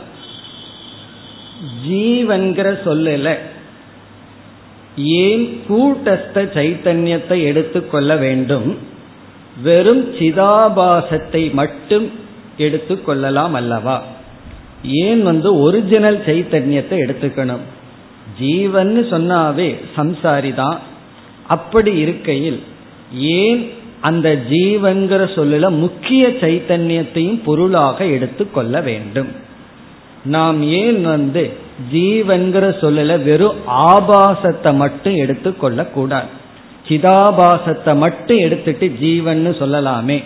ஜீவன்கிற 1.88 2.68
சொல்லல 2.86 3.38
ஏன் 4.98 5.64
கூட்டஸ்த 5.70 6.44
சைத்தன்யத்தை 6.54 7.44
எடுத்துக்கொள்ள 7.44 8.16
வேண்டும்? 8.16 8.78
வெறும் 9.62 10.14
சிதாபாசத்தை 10.20 11.54
மட்டும் 11.54 12.12
எடுத்துக்கொள்ளலாம் 12.58 13.52
அல்லவா? 13.52 14.04
ஏன் 14.84 15.22
வந்து 15.22 15.60
ஒரிஜினல் 15.60 16.18
சைத்தன்யத்தை 16.18 16.98
எடுத்துக்கணும்? 17.06 17.62
ஜீவன் 18.40 19.08
சொன்னாவே 19.12 19.80
சம்சாரி 19.96 20.54
தான் 20.54 20.80
அப்படி 21.48 21.92
இருக்கையில் 21.98 22.60
ஏன் 23.20 23.62
அந்த 24.02 24.36
ஜீவன்கிற 24.50 25.22
சொல்லல 25.36 25.70
முக்கிய 25.70 26.28
சைத்தன்யத்தையும் 26.28 27.44
பொருளாக 27.44 28.06
எடுத்துக்கொள்ள 28.06 28.82
வேண்டும். 28.82 29.28
நாம் 30.24 30.64
ஏன் 30.64 31.04
வந்து 31.04 31.54
ஜீவன்கிற 31.94 32.66
சொல்லல 32.82 33.24
வெறும் 33.24 33.56
ஆபாசத்தை 33.66 34.74
மட்டும் 34.74 35.16
எடுத்துக்கொள்ள 35.16 35.86
கூடாது. 35.86 36.26
சிதாபாசத்தை 36.88 37.96
மட்டும் 37.96 38.38
எடுத்துட்டு 38.38 38.90
ஜீவன் 39.00 39.56
சொல்லலாமே. 39.60 40.24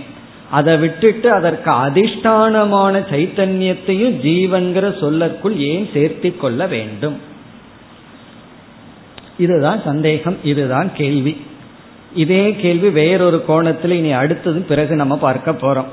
அதை 0.51 0.77
விட்டுட்டு 0.77 1.31
அதற்கு 1.31 1.71
அதிஷ்டானமான 1.71 3.03
சைத்தன்யத்தையும் 3.11 4.15
ஜீவன்கிற 4.23 4.85
சொல்லற்குள் 5.01 5.55
ஏன் 5.55 5.89
சேர்த்தி 5.93 6.37
கொள்ள 6.37 6.67
வேண்டும்? 6.67 7.19
இதுதான் 9.37 9.81
சந்தேகம் 9.83 10.37
இதுதான் 10.43 10.91
கேள்வி. 10.93 11.41
இதே 12.15 12.55
கேள்வி 12.55 12.89
வேறொரு 12.89 13.45
கோணத்தில் 13.47 13.91
இனி 13.91 14.11
அடுத்தது 14.11 14.59
பிறகு 14.59 14.95
நம்ம 14.95 15.17
பார்க்க 15.17 15.51
போறோம். 15.51 15.85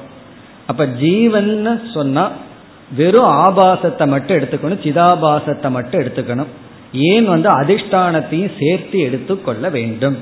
அப்ப 0.66 0.86
ஜீவன் 0.86 1.80
சொன்னா 1.94 2.30
வெறும் 2.96 3.24
ஆபாசத்தை 3.24 4.06
மட்டும் 4.06 4.36
எடுத்துக்கணும் 4.36 4.82
சிதாபாசத்தை 4.84 5.70
மட்டும் 5.70 6.00
எடுத்துக்கணும். 6.00 6.46
ஏன் 6.92 7.24
வந்து 7.24 7.48
அதிஷ்டானத்தையும் 7.50 8.52
சேர்த்து 8.58 8.98
எடுத்துக்கொள்ள 8.98 9.68
வேண்டும்? 9.68 10.16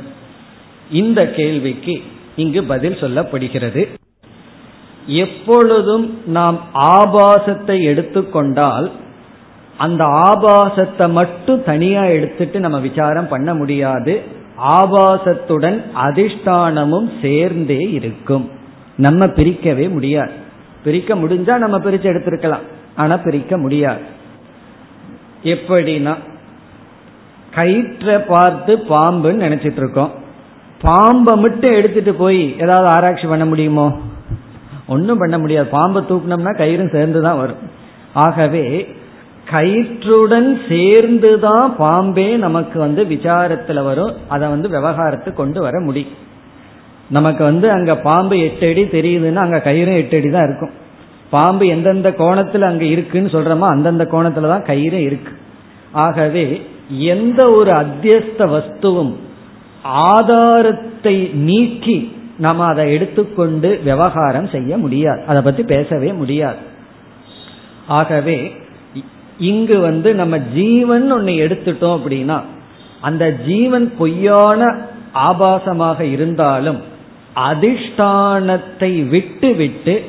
இந்த 0.90 1.30
கேள்விக்கு 1.30 2.02
இங்கு 2.36 2.64
பதில் 2.64 3.00
சொல்லப்படுகிறது. 3.00 3.88
எப்பொழுதும் 5.06 6.18
நாம் 6.26 6.60
ஆபாசத்தை 6.72 7.82
எடுத்துக்கொண்டால் 7.82 8.90
அந்த 9.76 10.04
ஆபாசத்தை 10.04 11.10
மட்டும் 11.10 11.64
தனியா 11.64 12.04
எடுத்துட்டு 12.04 12.60
நம்ம 12.60 12.78
விசாரம் 12.78 13.28
பண்ண 13.28 13.54
முடியாது. 13.54 14.22
ஆபாசத்துடன் 14.64 15.84
அதிஷ்டானமும் 16.04 17.10
சேர்ந்தே 17.22 17.78
இருக்கும். 17.78 18.50
நம்ம 18.96 19.26
பிரிக்கவே 19.26 19.90
முடியாது. 19.90 20.30
பிரிக்க 20.84 21.14
முடிஞ்சா 21.14 21.56
நம்ம 21.56 21.78
பிரிச்சு 21.78 22.08
எடுத்திருக்கலாம். 22.12 22.62
ஆனா 22.96 23.16
பிரிக்க 23.16 23.58
முடியாது. 23.58 24.00
எப்படின்னா 25.42 26.16
கயிற்றை 27.54 28.18
பார்த்து 28.18 28.76
பாம்புன்னு 28.76 29.42
நினைச்சிட்டு 29.42 29.76
இருக்கோம். 29.76 30.12
பாம்பை 30.80 31.36
மட்டும் 31.36 31.72
எடுத்துட்டு 31.72 32.14
போய் 32.14 32.56
ஏதாவது 32.58 32.86
ஆராய்ச்சி 32.86 33.26
பண்ண 33.26 33.44
முடியுமோ? 33.44 34.00
ஒன்றும் 34.86 35.18
பண்ண 35.18 35.38
முடியாது. 35.38 35.68
பாம்பை 35.68 36.02
தூக்கினோம்னா 36.08 36.56
கயிறும் 36.56 36.92
சேர்ந்து 36.92 37.22
தான் 37.22 37.38
வரும். 37.38 37.70
ஆகவே 38.12 38.95
கயிற்றுடன் 39.50 40.48
சேர்ந்துதான் 40.68 41.76
பாம்பே 41.76 42.36
நமக்கு 42.36 42.78
வந்து 42.78 43.04
விசாரத்துல 43.04 43.82
வரும். 43.82 44.14
அதை 44.28 44.48
வந்து 44.48 44.68
விவகாரத்துக்கு 44.68 45.32
கொண்டு 45.32 45.60
வர 45.60 45.80
முடியும். 45.80 46.14
நமக்கு 47.10 47.44
வந்து 47.44 47.70
அங்க 47.70 47.96
பாம்பு 47.96 48.38
எட்டு 48.38 48.68
அடி 48.68 48.82
தெரியுதுன்னா 48.84 49.34
அங்க 49.34 49.62
கயிறும் 49.64 49.96
எட்டு 49.96 50.16
அடி 50.16 50.30
தான் 50.30 50.44
இருக்கும். 50.44 50.70
பாம்பு 51.30 51.66
எந்தெந்த 51.66 52.10
கோணத்துல 52.10 52.60
அங்க 52.60 52.84
இருக்குன்னு 52.84 53.28
சொல்றோமோ 53.28 53.66
அந்தந்த 53.68 54.04
கோணத்துல 54.04 54.48
தான் 54.48 54.62
கயிறும் 54.62 55.06
இருக்கு. 55.08 55.32
ஆகவே 55.92 56.62
எந்த 56.88 57.48
ஒரு 57.48 57.72
அத்தியஸ்த 57.72 58.38
வஸ்துவும் 58.38 59.14
ஆதாரத்தை 59.82 61.16
நீக்கி 61.34 62.12
நம்ம 62.38 62.64
அதை 62.64 62.92
எடுத்துக்கொண்டு 62.92 63.80
விவகாரம் 63.84 64.48
செய்ய 64.48 64.78
முடியாது. 64.78 65.22
அதை 65.26 65.42
பத்தி 65.42 65.62
பேசவே 65.62 66.12
முடியாது. 66.12 66.56
ஆகவே 67.86 68.38
இங்கு 69.38 69.80
வந்து 69.80 70.14
நம்ம 70.14 70.38
ஜீவன் 70.38 71.12
ஒன்னு 71.12 71.30
எடுத்துட்டோம் 71.30 72.00
அப்படின்னா 72.00 72.42
அந்த 73.00 73.32
ஜீவன் 73.32 73.96
பொய்யான 73.98 74.76
ஆபாசமாக 75.14 76.00
இருந்தாலும் 76.00 76.80
அதிஷ்டானத்தை 77.36 79.08
விட்டு 79.08 79.54
விட்டு 79.54 80.04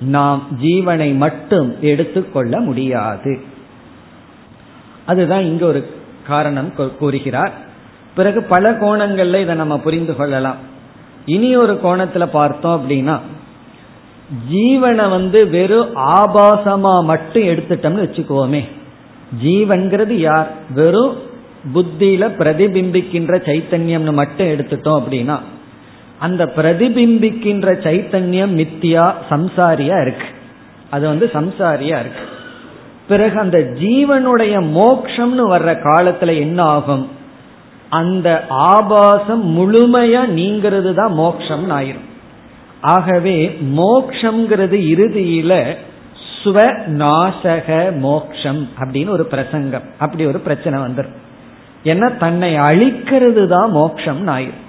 நாம் 0.00 0.42
ஜீவனை 0.62 1.16
மட்டும் 1.16 1.76
எடுத்துக்கொள்ள 1.80 2.60
முடியாது. 2.60 3.40
அதுதான் 5.06 5.44
இங்க 5.44 5.66
ஒரு 5.66 5.94
காரணம் 6.26 6.96
கூறுகிறார். 6.98 7.52
பிறகு 8.14 8.42
பல 8.42 8.72
கோணங்கள்ல 8.72 9.40
இதை 9.40 9.54
நம்ம 9.54 9.78
புரிந்து 9.78 10.16
கொள்ளலாம். 10.16 10.56
இனி 11.26 11.56
ஒரு 11.56 11.80
கோணத்துல 11.84 12.26
பார்த்தோம் 12.26 12.90
அப்படின்னா 12.90 13.18
ஜீவனை 14.52 15.10
வந்து 15.10 15.48
வெறும் 15.48 15.96
ஆபாசமா 15.96 17.04
மட்டும் 17.04 17.42
எடுத்துட்டோம்னு 17.42 18.04
வச்சுக்கோமே 18.04 18.62
ஜீவன்கிறது 19.44 20.10
யார்? 20.10 20.50
வெறும் 20.74 21.16
புத்தியில 21.74 22.24
பிரதிபிம்பிக்கின்ற 22.38 23.32
சைத்தன்யம்னு 23.48 24.12
மட்டும் 24.12 24.46
எடுத்துட்டோம் 24.46 25.00
அப்படின்னா 25.00 25.38
அந்த 26.18 26.52
பிரதிபிம்பிக்கின்ற 26.56 27.68
சைத்தன்யம் 27.84 28.54
மித்தியா 28.58 29.14
சம்சாரியா 29.30 30.00
இருக்கு. 30.00 30.26
அது 30.90 31.06
வந்து 31.06 31.30
சம்சாரியா 31.32 31.98
இருக்கு. 32.02 32.24
பிறகு 33.08 33.38
அந்த 33.38 33.58
ஜீவனுடைய 33.58 34.54
மோக்ஷம்னு 34.78 35.44
வர்ற 35.54 35.72
காலத்துல 35.82 36.38
என்ன 36.38 36.62
ஆகும்? 36.62 37.08
அந்த 37.88 38.44
ஆபாசம் 38.48 39.44
முழுமையா 39.58 40.22
நீங்கிறது 40.28 40.94
தான் 40.94 41.18
மோக்ஷம்னு 41.18 41.74
ஆயிரும். 41.78 42.10
ஆகவே 42.82 43.58
மோக்ஷங்கிறது 43.76 44.78
இறுதியில 44.92 45.76
ஸ்வநாசக 46.44 47.98
மோக்ஷம் 47.98 48.68
அப்படின்னு 48.78 49.08
ஒரு 49.08 49.24
பிரசங்கம். 49.24 49.82
அப்படி 49.98 50.26
ஒரு 50.26 50.38
பிரச்சனை 50.38 50.80
வந்துடும் 50.80 51.18
ஏன்னா 51.84 52.16
தன்னை 52.16 52.54
அழிக்கிறது 52.54 53.46
தான் 53.46 53.70
மோக்ஷம் 53.70 54.26
ஆயிரும். 54.26 54.60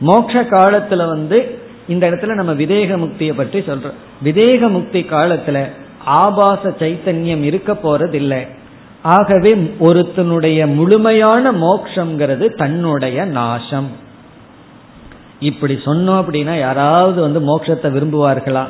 மோக்ஷ 0.00 0.42
காலத்துல 0.42 1.06
வந்து 1.06 1.58
இந்த 1.88 2.10
இடத்துல 2.10 2.34
நம்ம 2.34 2.52
விதேக 2.52 2.96
முக்தியை 2.96 3.32
பற்றி 3.36 3.58
சொல்றோம். 3.58 3.98
விதேக 4.24 4.70
முக்தி 4.70 5.00
காலத்துல 5.02 5.66
ஆபாச 6.04 6.68
சைத்தன்யம் 6.68 7.42
இருக்க 7.42 7.72
போறதில்லை. 7.72 8.46
ஆகவே 9.02 9.52
ஒருத்தனுடைய 9.80 10.74
முழுமையான 10.74 11.52
மோக்ஷங்கிறது 11.52 12.56
தன்னுடைய 12.56 13.24
நாசம். 13.24 14.10
இப்படி 15.42 15.74
சொன்னோம் 15.74 16.22
அப்படின்னா 16.22 16.58
யாராவது 16.58 17.20
வந்து 17.20 17.40
மோட்சத்தை 17.40 17.88
விரும்புவார்களா? 17.96 18.64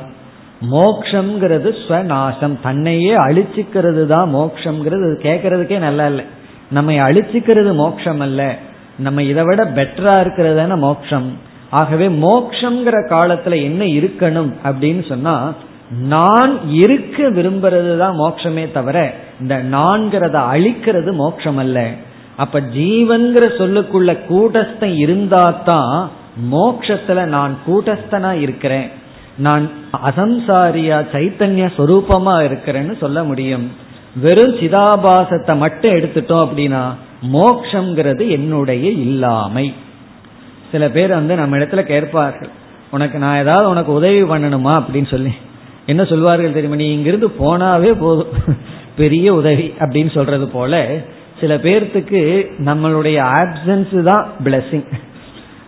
மோக்ஷங்கிறது 0.70 1.74
ஸ்வநாசம். 1.88 2.60
தன்னையே 2.62 3.16
அழிச்சுக்கிறது 3.16 4.06
தான் 4.06 4.34
மோக்ஷங்கிறது 4.34 5.14
கேட்கறதுக்கே 5.22 5.78
நல்லா 5.78 6.06
இல்லை. 6.06 6.24
நம்மை 6.70 6.98
அழிச்சுக்கிறது 6.98 7.74
மோக்ஷம் 7.74 8.20
அல்ல. 8.20 8.56
நம்ம 8.98 9.22
இதை 9.22 9.44
விட 9.44 9.64
பெட்டரா 9.64 10.20
இருக்கிறது 10.20 10.76
மோக்ஷம். 10.76 11.38
ஆகவே 11.70 12.08
மோக்ஷங்கிற 12.08 12.96
காலத்துல 13.10 13.62
என்ன 13.62 13.84
இருக்கணும் 13.84 14.52
அப்படின்னு 14.64 15.08
சொன்னா 15.08 15.52
நான் 16.00 16.58
இருக்க 16.70 17.30
விரும்புறது 17.30 17.98
தான் 17.98 18.18
மோட்சமே 18.18 18.72
தவிர 18.72 19.14
இந்த 19.40 19.62
நான்கிறத 19.72 20.36
அழிக்கிறது 20.54 21.12
மோட்சம் 21.12 21.56
அல்ல. 21.56 21.90
அப்ப 22.36 22.60
ஜீவன்கிற 22.60 23.44
சொல்லுக்குள்ள 23.58 24.18
கூட்டஸ்தான் 24.28 24.94
இருந்தாதான் 25.04 26.08
மோக்ஷத்துல 26.52 27.24
நான் 27.24 27.56
கூட்டஸ்தனா 27.66 28.32
இருக்கிறேன். 28.32 28.90
நான் 29.36 29.70
அசம்சாரியா 30.04 31.06
சைத்தன்ய 31.12 31.70
சொரூபமா 31.76 32.50
இருக்கிறேன்னு 32.50 32.96
சொல்ல 32.98 33.24
முடியும். 33.24 33.72
வெறும் 34.16 34.56
சிதாபாசத்தை 34.56 35.56
மட்டும் 35.56 35.94
எடுத்துட்டோம் 35.94 36.48
அப்படின்னா 36.48 36.94
மோக்ஷங்கிறது 37.32 38.28
என்னுடைய 38.28 38.90
இல்லாமை. 38.90 39.74
சில 40.70 40.88
பேர் 40.88 41.10
வந்து 41.10 41.36
நம்ம 41.36 41.56
இடத்துல 41.56 41.82
கேட்பார்கள் 41.82 42.48
உனக்கு 42.90 43.18
நான் 43.18 43.40
ஏதாவது 43.40 43.68
உனக்கு 43.68 43.92
உதவி 43.92 44.22
பண்ணணுமா? 44.22 44.74
அப்படின்னு 44.78 45.10
சொல்லி. 45.10 45.32
என்ன 45.86 46.04
சொல்வார்கள் 46.04 46.52
தெரியுமா? 46.52 46.74
நீ 46.74 46.92
இங்கிருந்து 46.92 47.28
போனாவே 47.28 47.92
போதும். 47.98 48.26
பெரிய 48.96 49.34
உதவி. 49.34 49.74
அப்படின்னு 49.78 50.10
சொல்றது 50.10 50.48
போல 50.48 50.98
சில 51.40 51.56
பேர்த்துக்கு 51.56 52.46
நம்மளுடைய 52.58 53.32
ஆப்சன்ஸ் 53.32 54.02
தான் 54.02 54.26
பிளஸ்ஸிங் 54.44 54.86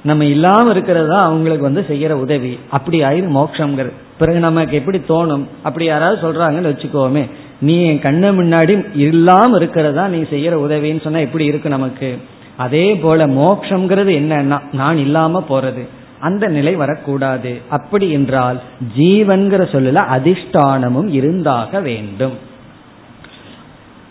நம்ம 0.05 0.25
இல்லாம 0.25 0.71
இருக்கிறதா 0.71 1.19
அவங்களுக்கு 1.19 1.63
வந்து 1.63 1.85
செய்யற 1.89 2.11
உதவி. 2.11 2.59
அப்படி 2.71 3.03
ஆயிரு 3.03 3.29
மோட்சம்ங்கிறது. 3.35 3.93
பிறகு 4.19 4.39
நமக்கு 4.39 4.77
எப்படி 4.77 4.99
தோணும்? 4.99 5.45
அப்படி 5.63 5.85
யாராவது 5.85 6.33
சொல்றாங்கன்னு 6.33 6.73
வச்சுக்கோமே. 6.73 7.31
நீ 7.61 7.87
என் 7.87 7.99
கண்ணு 7.99 8.27
முன்னாடி 8.27 8.87
இல்லாம 8.95 9.57
இருக்கிறதா 9.57 10.09
நீ 10.09 10.19
செய்யற 10.19 10.53
உதவின்னு 10.53 11.01
சொன்னா 11.01 11.19
எப்படி 11.19 11.45
இருக்கு 11.45 11.69
நமக்கு? 11.69 12.19
அதே 12.57 12.97
போல 12.97 13.27
மோக்ஷங்கிறது 13.27 14.13
என்னன்னா 14.21 14.61
நான் 14.73 14.99
இல்லாம 14.99 15.45
போறது. 15.49 15.89
அந்த 16.21 16.47
நிலை 16.47 16.75
வரக்கூடாது. 16.75 17.61
அப்படி 17.69 18.11
என்றால் 18.11 18.61
ஜீவன்கிற 18.99 19.63
சொல்லல 19.73 20.03
அதிஷ்டானமும் 20.17 21.09
இருந்தாக 21.09 21.81
வேண்டும். 21.81 22.39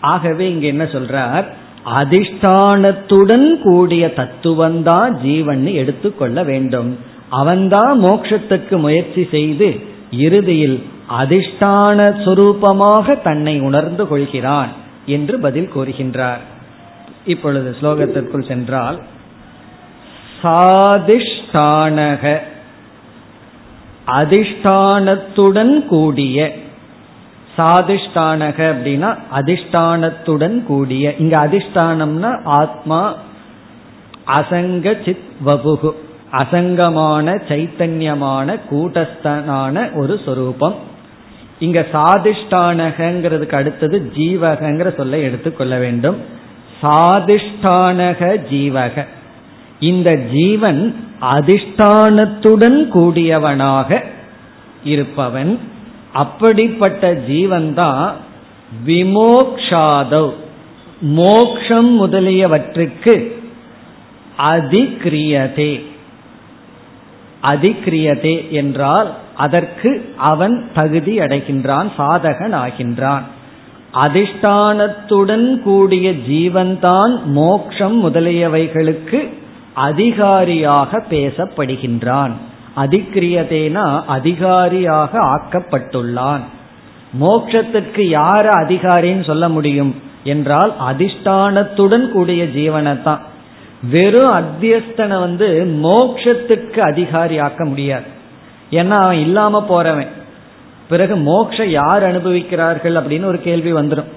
ஆகவே 0.00 0.50
இங்க 0.50 0.66
என்ன 0.66 0.84
சொல்றார்? 0.84 1.44
அதிஷ்டானத்துடன் 1.86 3.60
கூடிய 3.62 4.12
தத்துவந்தான் 4.16 5.10
ஜீவன் 5.10 5.66
எடுத்துக்கொள்ள 5.66 6.42
வேண்டும். 6.42 6.98
அவன்தான் 7.30 8.04
மோட்சத்துக்கு 8.04 8.78
முயற்சி 8.78 9.28
செய்து 9.30 9.80
இறுதியில் 10.10 10.82
அதிஷ்டான 11.20 11.98
சுரூபமாக 12.24 13.22
தன்னை 13.22 13.60
உணர்ந்து 13.60 14.08
கொள்கிறான் 14.08 14.68
என்று 15.06 15.38
பதில் 15.38 15.70
கூறுகின்றார். 15.76 16.42
இப்பொழுது 17.24 17.76
ஸ்லோகத்திற்குள் 17.82 18.48
சென்றால் 18.48 19.02
சாதிஷ்டானக 20.42 22.38
அதிஷ்டானத்துடன் 24.06 25.86
கூடிய 25.86 26.52
சாதிஷ்டானக 27.58 28.58
அப்படின்னா 28.72 29.18
அதிஷ்டானத்துடன் 29.34 30.62
கூடிய. 30.62 31.14
இங்க 31.16 31.46
அதிஷ்டானம்னா 31.46 32.44
ஆத்மா 32.44 33.14
அசங்க 34.26 35.04
சித் 35.04 35.22
வபுகு 35.46 35.90
அசங்கமான 36.32 37.40
சைத்தன்யமான 37.48 38.60
கூட்டஸ்தனான 38.70 39.92
ஒரு 39.92 40.20
சொரூபம். 40.24 40.74
இங்க 41.58 41.86
சாதிஷ்டானகிறதுக்கு 41.92 43.54
அடுத்தது 43.54 44.12
ஜீவகங்கிற 44.14 44.96
சொல்லை 44.96 45.22
எடுத்துக்கொள்ள 45.22 45.78
வேண்டும். 45.78 46.16
சாதிஷ்டானக 46.82 48.36
ஜீவக. 48.50 49.06
இந்த 49.80 50.14
ஜீவன் 50.32 50.94
அதிஷ்டானத்துடன் 51.20 52.88
கூடியவனாக 52.88 54.04
இருப்பவன். 54.84 55.58
அப்படிப்பட்ட 56.14 57.14
ஜீவன் 57.14 57.74
தான் 57.74 58.12
விமோக்ஷாதவ். 58.86 60.32
மோக்ஷம் 61.00 61.90
முதலியவற்றுக்கு 62.02 63.14
அதிகிரியதே. 64.38 65.72
அதிகிரியதே 67.42 68.50
என்றால் 68.50 69.14
அதற்கு 69.34 70.14
அவன் 70.16 70.70
தகுதி 70.74 71.18
அடைகின்றான் 71.18 71.90
சாதகன் 71.98 72.54
ஆகின்றான். 72.54 73.22
அதிஷ்டானத்துடன் 73.94 75.58
கூடிய 75.58 76.12
ஜீவன்தான் 76.12 77.24
மோக்ஷம் 77.24 77.96
முதலியவைகளுக்கு 78.04 79.20
அதிகாரியாக 79.74 81.04
பேசப்படுகின்றான். 81.10 82.32
அதிகிரியதேனா 82.76 84.04
அதிகாரியாக 84.06 85.18
ஆக்கப்பட்டுள்ளான். 85.18 86.40
மோட்சத்திற்கு 87.20 88.02
யார 88.02 88.46
அதிகாரின்னு 88.56 89.24
சொல்ல 89.24 89.48
முடியும் 89.48 90.02
என்றால் 90.24 90.74
அதிஷ்டானத்துடன் 90.88 92.08
கூடிய 92.08 92.44
ஜீவனைத்தான். 92.44 93.18
வெறும் 93.90 94.32
அத்தியஸ்தனை 94.32 95.20
வந்து 95.20 95.78
மோக்ஷத்துக்கு 95.82 96.78
அதிகாரி 96.78 97.38
ஆக்க 97.38 97.64
முடியாது. 97.64 98.04
ஏன்னா 98.70 98.90
அவன் 98.90 99.18
இல்லாம 99.18 99.66
போறவன். 99.68 100.08
பிறகு 100.88 101.16
மோக்ஷ 101.16 101.64
யார் 101.64 102.02
அனுபவிக்கிறார்கள் 102.02 102.94
அப்படின்னு 102.94 103.24
ஒரு 103.24 103.40
கேள்வி 103.40 103.72
வந்துடும் 103.72 104.12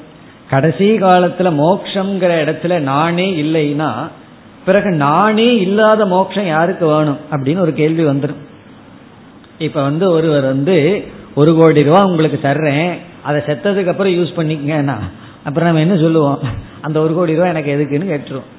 கடைசி 0.50 1.02
காலத்துல 1.02 1.52
மோக்ஷங்கிற 1.60 2.32
இடத்துல 2.46 2.80
நானே 2.80 3.44
இல்லைன்னா 3.44 3.92
பிறகு 4.68 4.90
நானே 5.06 5.50
இல்லாத 5.66 6.02
மோட்சம் 6.06 6.48
யாருக்கு 6.48 6.86
வேணும் 6.88 7.20
அப்படின்னு 7.32 7.64
ஒரு 7.66 7.74
கேள்வி 7.80 8.04
வந்துடும் 8.06 8.42
இப்ப 9.66 9.82
வந்து 9.82 10.06
ஒருவர் 10.12 10.46
வந்து 10.54 10.76
ஒரு 11.40 11.52
கோடி 11.60 11.82
ரூபா 11.88 12.02
உங்களுக்கு 12.10 12.40
தர்றேன் 12.44 12.92
அதை 13.24 13.40
செத்ததுக்கு 13.48 13.92
அப்புறம் 13.94 14.16
யூஸ் 14.18 14.38
பண்ணிக்கங்கன்னா 14.40 14.98
அப்புறம் 15.48 15.68
நம்ம 15.70 15.84
என்ன 15.86 15.96
சொல்லுவோம்? 16.04 16.40
அந்த 16.82 16.98
ஒரு 17.04 17.14
கோடி 17.18 17.36
ரூபா 17.36 17.48
எனக்கு 17.54 17.72
எதுக்குன்னு 17.76 18.12
கேட்டுருவோம். 18.12 18.50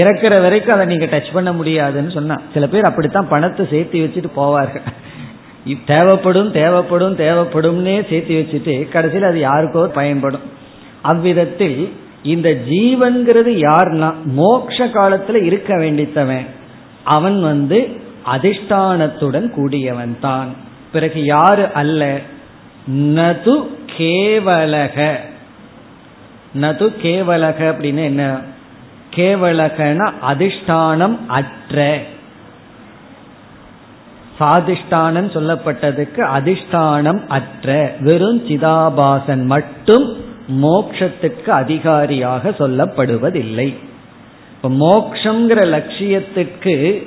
இறக்குற 0.00 0.34
வரைக்கும் 0.44 0.74
அதை 0.76 0.84
நீங்க 0.86 1.06
டச் 1.06 1.34
பண்ண 1.36 1.50
முடியாதுன்னு 1.52 2.10
சொன்னா 2.10 2.36
சில 2.54 2.64
பேர் 2.72 2.90
அப்படித்தான் 2.90 3.32
பணத்தை 3.34 3.64
சேர்த்து 3.70 4.04
வச்சுட்டு 4.04 4.30
போவார்கள். 4.40 4.86
தேவைப்படும் 5.92 6.50
தேவைப்படும் 6.52 7.16
தேவைப்படும்னே 7.22 7.96
சேர்த்து 8.10 8.34
வச்சுட்டு 8.40 8.74
கடைசியில் 8.94 9.30
அது 9.30 9.40
யாருக்கோ 9.48 9.82
பயன்படும். 10.00 10.46
அவ்விதத்தில் 11.10 11.78
இந்த 12.22 12.48
ஜீவன்கிறது 12.48 13.58
யார்னா? 13.58 14.14
மோக்ஷ 14.24 14.86
காலத்துல 14.86 15.42
இருக்க 15.42 15.76
வேண்டித்தவன். 15.76 16.46
அவன் 17.04 17.42
வந்து 17.42 18.00
அதிஷ்டானத்துடன் 18.34 19.50
கூடியவன் 19.50 20.16
தான் 20.20 20.48
பிறகு 20.92 21.24
யாரு 21.24 21.72
அல்ல? 21.72 22.18
நது 22.90 23.66
கேவலக. 23.96 25.20
நது 26.60 26.88
கேவலக 26.88 27.70
அப்படின்னு 27.70 28.04
என்ன? 28.04 28.40
கேவலகன 29.16 30.12
அதிஷ்டானம் 30.28 31.18
அற்ற. 31.26 32.00
சாதிஷ்டானம் 34.40 35.30
சொல்லப்பட்டதுக்கு 35.30 36.26
அதிஷ்டானம் 36.36 37.26
அற்ற. 37.28 37.94
வெறும் 38.00 38.46
சிதாபாசன் 38.46 39.44
மட்டும் 39.44 40.25
மோக்ஷத்துக்கு 40.48 41.48
அதிகாரியாக 41.48 42.50
சொல்லப்படுவதில்லை. 42.50 43.74
இப்ப 44.52 44.68
மோக்ஷங்கிற 44.68 45.60
லட்சியத்துக்கு 45.76 47.06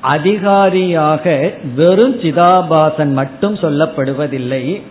அதிகாரியாக 0.00 1.54
வெறும் 1.74 2.20
சிதாபாசன் 2.20 3.12
மட்டும் 3.12 3.54
சொல்லப்படுவதில்லை. 3.54 4.82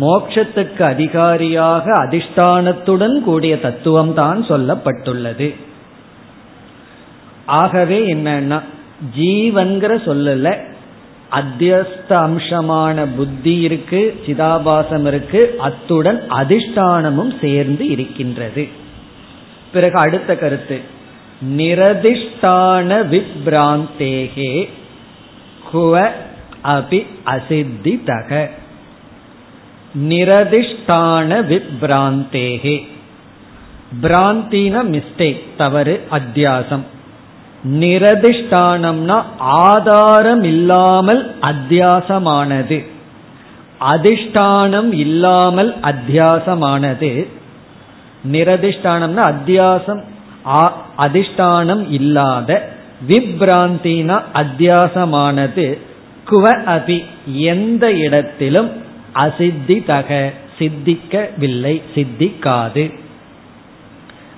மோக்ஷத்துக்கு 0.00 0.82
அதிகாரியாக 0.82 1.92
அதிஷ்டானத்துடன் 1.92 3.20
கூடிய 3.20 3.60
தத்துவம் 3.60 4.14
தான் 4.14 4.42
சொல்லப்பட்டுள்ளது. 4.42 5.54
ஆகவே 7.46 8.14
என்னன்னா 8.14 8.62
ஜீவன்கிற 9.18 9.92
சொல்லல 10.04 10.58
அத்தியஸ்த 11.32 12.08
அம்சமான 12.08 13.06
புத்தி 13.16 13.60
இருக்கு 13.60 14.22
சிதாபாசம் 14.26 15.06
இருக்கு 15.06 15.54
அத்துடன் 15.58 16.22
அதிஷ்டானமும் 16.30 17.40
சேர்ந்து 17.40 17.88
இருக்கின்றது. 17.88 18.68
பிறகு 19.72 19.98
அடுத்த 19.98 20.36
கருத்து. 20.36 20.80
நிரதிஷ்டான 21.56 23.06
விப்ராந்தேகே 23.12 24.68
குவ 25.72 26.08
அபி 26.64 27.06
அசித்தி 27.24 28.04
தக 28.04 28.50
நிரதிஷ்டான 30.08 31.42
விப்ராந்தேகே. 31.52 32.86
பிராந்தின 34.02 34.84
மிஸ்டேக் 34.84 35.42
தவறு 35.56 36.06
அத்தியாசம். 36.10 36.82
நிரதிஷ்டானம்னா 37.72 39.22
ஆதாரம் 39.38 40.42
இல்லாமல் 40.42 41.36
அத்தியாசமானது. 41.40 42.86
அதிஷ்டானம் 43.80 44.92
இல்லாமல் 44.92 45.74
அத்தியாசமானது. 45.82 47.26
நிரதிஷ்டானம்னா 48.32 49.32
அத்தியாசம் 49.32 50.02
அதிஷ்டானம் 50.98 51.86
இல்லாத 51.90 52.68
விப்ராந்தினா 53.08 54.22
அத்தியாசமானது. 54.34 55.78
குவ 56.30 56.52
அபி 56.66 57.04
எந்த 57.32 57.92
இடத்திலும் 57.92 58.70
அசித்தி 59.12 59.84
தக 59.84 60.32
சித்திக்கவில்லை 60.58 61.82
சித்திக்காது. 61.94 62.92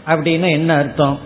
அப்படின்னா 0.07 0.51
என்ன 0.51 0.75
அர்த்தம்? 0.75 1.19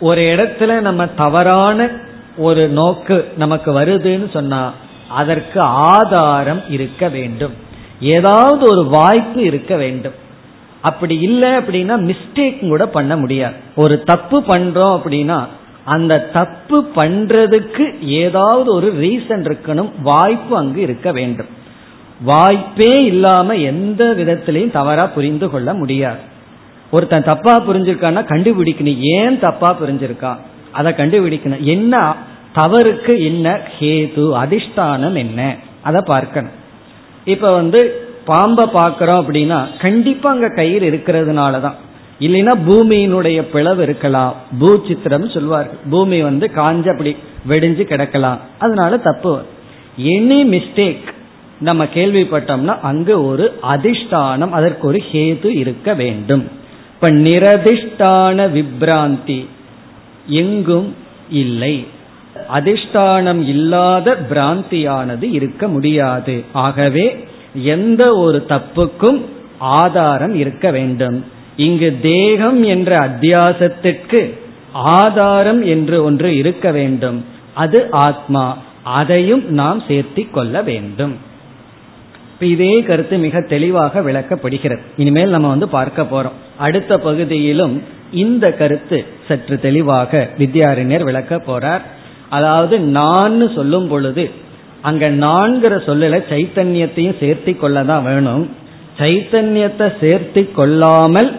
ஒரு 0.00 0.20
இடத்துல 0.20 0.80
நம்ம 0.80 1.06
தவறான 1.06 1.88
ஒரு 2.36 2.68
நோக்கு 2.68 3.32
நமக்கு 3.36 3.80
வருதுன்னு 3.80 4.30
சொன்னா 4.32 4.72
அதற்கு 5.08 5.60
ஆதாரம் 5.60 6.62
இருக்க 6.68 7.08
வேண்டும். 7.08 7.52
ஏதாவது 8.00 8.70
ஒரு 8.70 8.84
வாய்ப்பு 8.84 9.42
இருக்க 9.42 9.76
வேண்டும். 9.76 10.12
அப்படி 10.80 11.18
இல்லை 11.18 11.48
அப்படின்னா 11.48 12.10
மிஸ்டேக் 12.10 12.68
கூட 12.68 12.86
பண்ண 12.86 13.16
முடியாது. 13.16 13.54
ஒரு 13.76 14.02
தப்பு 14.02 14.40
பண்றோம் 14.40 15.00
அப்படின்னா 15.04 15.46
அந்த 15.84 16.18
தப்பு 16.18 16.90
பண்றதுக்கு 16.96 18.00
ஏதாவது 18.00 18.74
ஒரு 18.74 18.94
ரீசன் 19.00 19.52
இருக்கணும் 19.52 19.90
வாய்ப்பு 20.02 20.56
அங்கு 20.56 20.80
இருக்க 20.80 21.12
வேண்டும். 21.12 21.46
வாய்ப்பே 22.22 23.04
இல்லாம 23.04 23.54
எந்த 23.54 24.04
விதத்திலையும் 24.04 24.70
தவறா 24.70 25.06
புரிந்து 25.06 25.50
கொள்ள 25.50 25.74
முடியாது. 25.74 26.30
ஒருத்தன் 26.94 27.28
தப்பா 27.30 27.52
புரிஞ்சிருக்கான்னா 27.66 28.22
கண்டுபிடிக்கணும். 28.32 28.98
ஏன் 29.18 29.38
தப்பா 29.38 29.68
புரிஞ்சிருக்கான் 29.80 30.40
அதை 30.78 30.90
கண்டுபிடிக்கணும். 30.92 31.62
என்ன 31.74 31.94
தவறுக்கு 32.54 33.12
என்ன 33.28 33.46
ஹேது 33.76 34.24
அதிஷ்டானம் 34.42 35.16
என்ன? 35.24 35.40
அதை 35.82 36.00
பார்க்கணும். 36.06 36.56
இப்ப 37.24 37.52
வந்து 37.52 37.80
பாம்பை 38.24 38.66
பார்க்கிறோம் 38.72 39.20
அப்படின்னா 39.22 39.58
கண்டிப்பா 39.78 40.28
அங்க 40.30 40.48
கயிறு 40.48 40.90
இருக்கிறதுனால 40.90 41.60
தான் 41.60 41.78
இல்லைன்னா 42.20 42.54
பூமியினுடைய 42.66 43.38
பிளவு 43.52 43.82
இருக்கலாம். 43.82 44.34
பூ 44.58 44.68
சித்திரம் 44.88 45.28
சொல்வார்கள். 45.28 45.78
பூமி 45.90 46.18
வந்து 46.22 46.46
காஞ்ச 46.56 46.86
அப்படி 46.90 47.12
வெடிஞ்சு 47.48 47.84
கிடக்கலாம். 47.92 48.38
அதனால 48.58 48.98
தப்பு. 49.08 49.32
எனி 50.14 50.40
மிஸ்டேக் 50.54 51.08
நம்ம 51.60 51.84
கேள்விப்பட்டோம்னா 51.94 52.74
அங்கு 52.90 53.14
ஒரு 53.26 53.46
அதிஷ்டானம் 53.72 54.54
அதற்கு 54.58 54.86
ஒரு 54.86 55.00
ஹேது 55.12 55.50
இருக்க 55.62 55.94
வேண்டும். 55.94 56.44
இப்ப 57.02 57.14
நிரதிஷ்டான 57.14 58.48
விப்ராந்தி 58.52 59.46
எங்கும் 60.26 60.96
இல்லை. 61.30 61.86
அதிஷ்டானம் 62.54 63.46
இல்லாத 63.46 64.16
பிராந்தியானது 64.30 65.22
இருக்க 65.22 65.68
முடியாது. 65.68 66.44
ஆகவே 66.52 67.26
எந்த 67.54 68.16
ஒரு 68.16 68.44
தப்புக்கும் 68.48 69.20
ஆதாரம் 69.58 70.34
இருக்க 70.34 70.70
வேண்டும். 70.70 71.24
இங்கு 71.56 71.98
தேகம் 72.02 72.62
என்ற 72.62 72.96
அத்தியாசத்திற்கு 72.96 74.38
ஆதாரம் 74.72 75.64
என்று 75.64 76.04
ஒன்று 76.04 76.36
இருக்க 76.36 76.70
வேண்டும். 76.70 77.24
அது 77.54 77.88
ஆத்மா. 77.90 78.58
அதையும் 78.82 79.52
நாம் 79.52 79.82
சேர்த்தி 79.88 80.30
கொள்ள 80.30 80.62
வேண்டும். 80.62 81.16
இதே 82.46 82.82
கருத்து 82.82 83.16
மிக 83.16 83.40
தெளிவாக 83.40 84.00
விளக்கப்படுகிறது. 84.00 84.80
இனிமேல் 84.96 85.30
நம்ம 85.30 85.48
வந்து 85.48 85.68
பார்க்க 85.68 86.02
போறோம். 86.02 86.38
அடுத்த 86.58 86.98
பகுதியிலும் 86.98 87.82
இந்த 88.12 88.52
கருத்து 88.52 89.04
சற்று 89.28 89.60
தெளிவாக 89.60 90.28
வித்யாரண்யர் 90.38 91.02
விளக்க 91.02 91.36
போறார். 91.36 91.80
அதாவது 92.28 92.78
நான் 92.78 93.54
சொல்லும் 93.54 93.88
பொழுது 93.88 94.30
அங்க 94.80 95.10
நான்கிற 95.10 95.74
சொல்லல 95.86 96.22
சைத்தன்யத்தையும் 96.30 97.18
சேர்த்தி 97.20 97.56
கொள்ளதான் 97.56 98.02
வேணும். 98.02 98.50
சைத்தன்யத்தை 98.98 99.92
சேர்த்தி 100.00 100.52
கொள்ளாமல் 100.52 101.32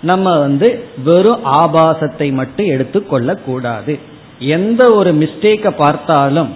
நம்ம 0.00 0.38
வந்து 0.38 0.84
வெறும் 1.04 1.44
ஆபாசத்தை 1.44 2.32
மட்டும் 2.32 2.66
எடுத்துக்கொள்ள 2.66 3.34
கூடாது. 3.36 3.98
எந்த 4.38 4.92
ஒரு 4.92 5.14
மிஸ்டேக்கை 5.14 5.70
பார்த்தாலும் 5.76 6.48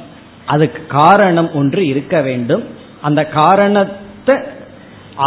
அதுக்கு 0.45 0.83
காரணம் 0.87 1.51
ஒன்று 1.55 1.87
இருக்க 1.87 2.20
வேண்டும். 2.20 2.62
அந்த 3.03 3.20
காரணத்தை 3.38 4.36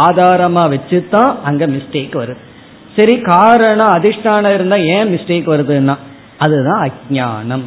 ஆதாரமா 0.06 0.62
வச்சுதான் 0.72 1.32
அங்க 1.44 1.64
மிஸ்டேக் 1.74 2.14
வருது. 2.22 2.42
சரி 2.96 3.14
காரணம் 3.32 3.94
அதிஷ்டானம் 3.96 4.54
இருந்தா 4.56 4.76
ஏன் 4.94 5.10
மிஸ்டேக் 5.14 5.50
வருதுன்னா 5.52 5.96
அதுதான் 6.44 6.82
அஜானம் 6.88 7.66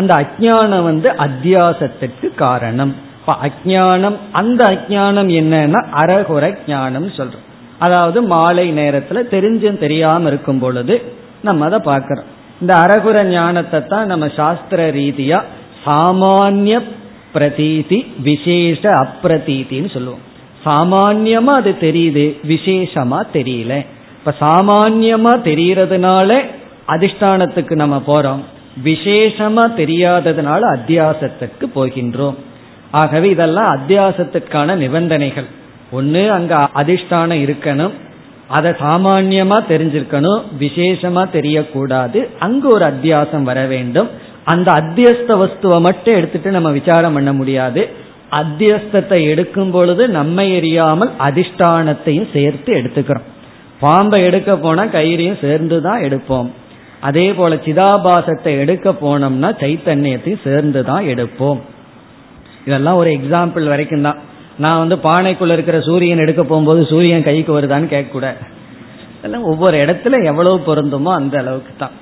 அந்த 0.00 0.12
அஜானம் 0.22 0.86
வந்து 0.90 1.08
அத்தியாசத்துக்கு 1.24 2.28
காரணம். 2.44 2.92
இப்ப 3.20 3.34
அஜானம் 3.46 4.16
அந்த 4.32 4.62
அஜானம் 4.74 5.30
என்னன்னா 5.40 5.80
அரகுர 6.02 6.44
ஜானம் 6.68 7.08
சொல்றோம். 7.18 7.46
அதாவது 7.84 8.18
மாலை 8.32 8.66
நேரத்துல 8.72 9.20
தெரிஞ்சும் 9.34 9.82
தெரியாம 9.84 10.28
இருக்கும் 10.28 10.62
பொழுது 10.64 10.94
நம்ம 11.46 11.64
அதை 11.68 11.78
பார்க்கிறோம். 11.90 12.30
இந்த 12.62 12.72
அரகுர 12.84 13.18
ஞானத்தை 13.28 13.78
தான் 13.92 14.10
நம்ம 14.12 14.26
சாஸ்திர 14.38 14.80
ரீதியா 14.98 15.38
சாமானிய 15.84 16.74
பிரதீதி 17.34 18.06
விசேஷ 18.22 18.90
அப்பிரதீதின்னு 18.90 19.90
சொல்லுவோம். 19.90 20.30
சாமான்யமா 20.64 21.54
அது 21.56 21.74
தெரியுது 21.80 22.36
விசேஷமா 22.48 23.22
தெரியல. 23.34 23.86
இப்ப 24.18 24.34
சாமான்யமா 24.40 25.40
தெரியறதுனால 25.48 26.44
அதிஷ்டானத்துக்கு 26.88 27.70
நம்ம 27.70 28.02
போறோம். 28.06 28.38
விசேஷமா 28.84 29.70
தெரியாததுனால 29.76 30.76
அத்தியாசத்துக்கு 30.76 31.64
போகின்றோம். 31.74 32.34
ஆகவே 32.90 33.30
இதெல்லாம் 33.30 33.78
அத்தியாசத்துக்கான 33.78 34.74
நிபந்தனைகள். 34.74 35.44
ஒன்று 35.90 36.32
அங்க 36.32 36.68
அதிஷ்டானம் 36.74 37.40
இருக்கணும். 37.42 37.90
அதை 38.48 38.70
சாமான்யமா 38.70 39.64
தெரிஞ்சிருக்கணும். 39.68 40.42
விசேஷமா 40.60 41.26
தெரியக்கூடாது. 41.32 42.26
அங்கு 42.38 42.68
ஒரு 42.68 42.84
அத்தியாசம் 42.84 43.42
வர 43.42 43.66
வேண்டும். 43.66 44.08
அந்த 44.46 44.68
அத்தியஸ்த 44.80 45.32
வஸ்துவை 45.42 45.78
மட்டும் 45.86 46.16
எடுத்துட்டு 46.18 46.50
நம்ம 46.50 46.70
விசாரம் 46.70 47.16
பண்ண 47.16 47.32
முடியாது. 47.32 47.82
அத்தியஸ்தத்தை 48.40 49.18
எடுக்கும் 49.32 49.70
பொழுது 49.70 50.02
நம்மை 50.18 50.46
எரியாமல் 50.58 51.10
அதிஷ்டானத்தையும் 51.26 52.32
சேர்த்து 52.34 52.70
எடுத்துக்கிறோம். 52.80 53.28
பாம்பை 53.80 54.18
எடுக்க 54.28 54.50
போனா 54.56 54.82
கயிறையும் 54.96 55.40
சேர்ந்து 55.44 55.76
தான் 55.86 56.04
எடுப்போம். 56.06 56.48
அதே 57.08 57.26
போல 57.38 57.54
சிதாபாசத்தை 57.66 58.52
எடுக்க 58.64 58.90
போனோம்னா 59.04 59.50
சைத்தன்யத்தையும் 59.62 60.44
சேர்ந்து 60.48 60.80
தான் 60.90 61.04
எடுப்போம். 61.12 61.60
இதெல்லாம் 62.66 62.98
ஒரு 63.00 63.10
எக்ஸாம்பிள் 63.18 63.64
வரைக்கும் 63.72 64.06
தான். 64.08 64.18
நான் 64.64 64.80
வந்து 64.82 64.96
பானைக்குள்ள 65.08 65.52
இருக்கிற 65.56 65.78
சூரியன் 65.88 66.24
எடுக்க 66.24 66.42
போகும்போது 66.42 66.80
சூரியன் 66.90 67.26
கைக்கு 67.28 67.52
வருதான்னு 67.58 67.92
கேட்கக்கூடாது. 67.94 68.40
அதெல்லாம் 69.18 69.48
ஒவ்வொரு 69.52 69.76
இடத்துல 69.78 70.24
எவ்வளவு 70.30 70.58
பொருந்துமோ 70.68 71.10
அந்த 71.20 71.38
அளவுக்கு 71.38 71.74
தான். 71.78 71.96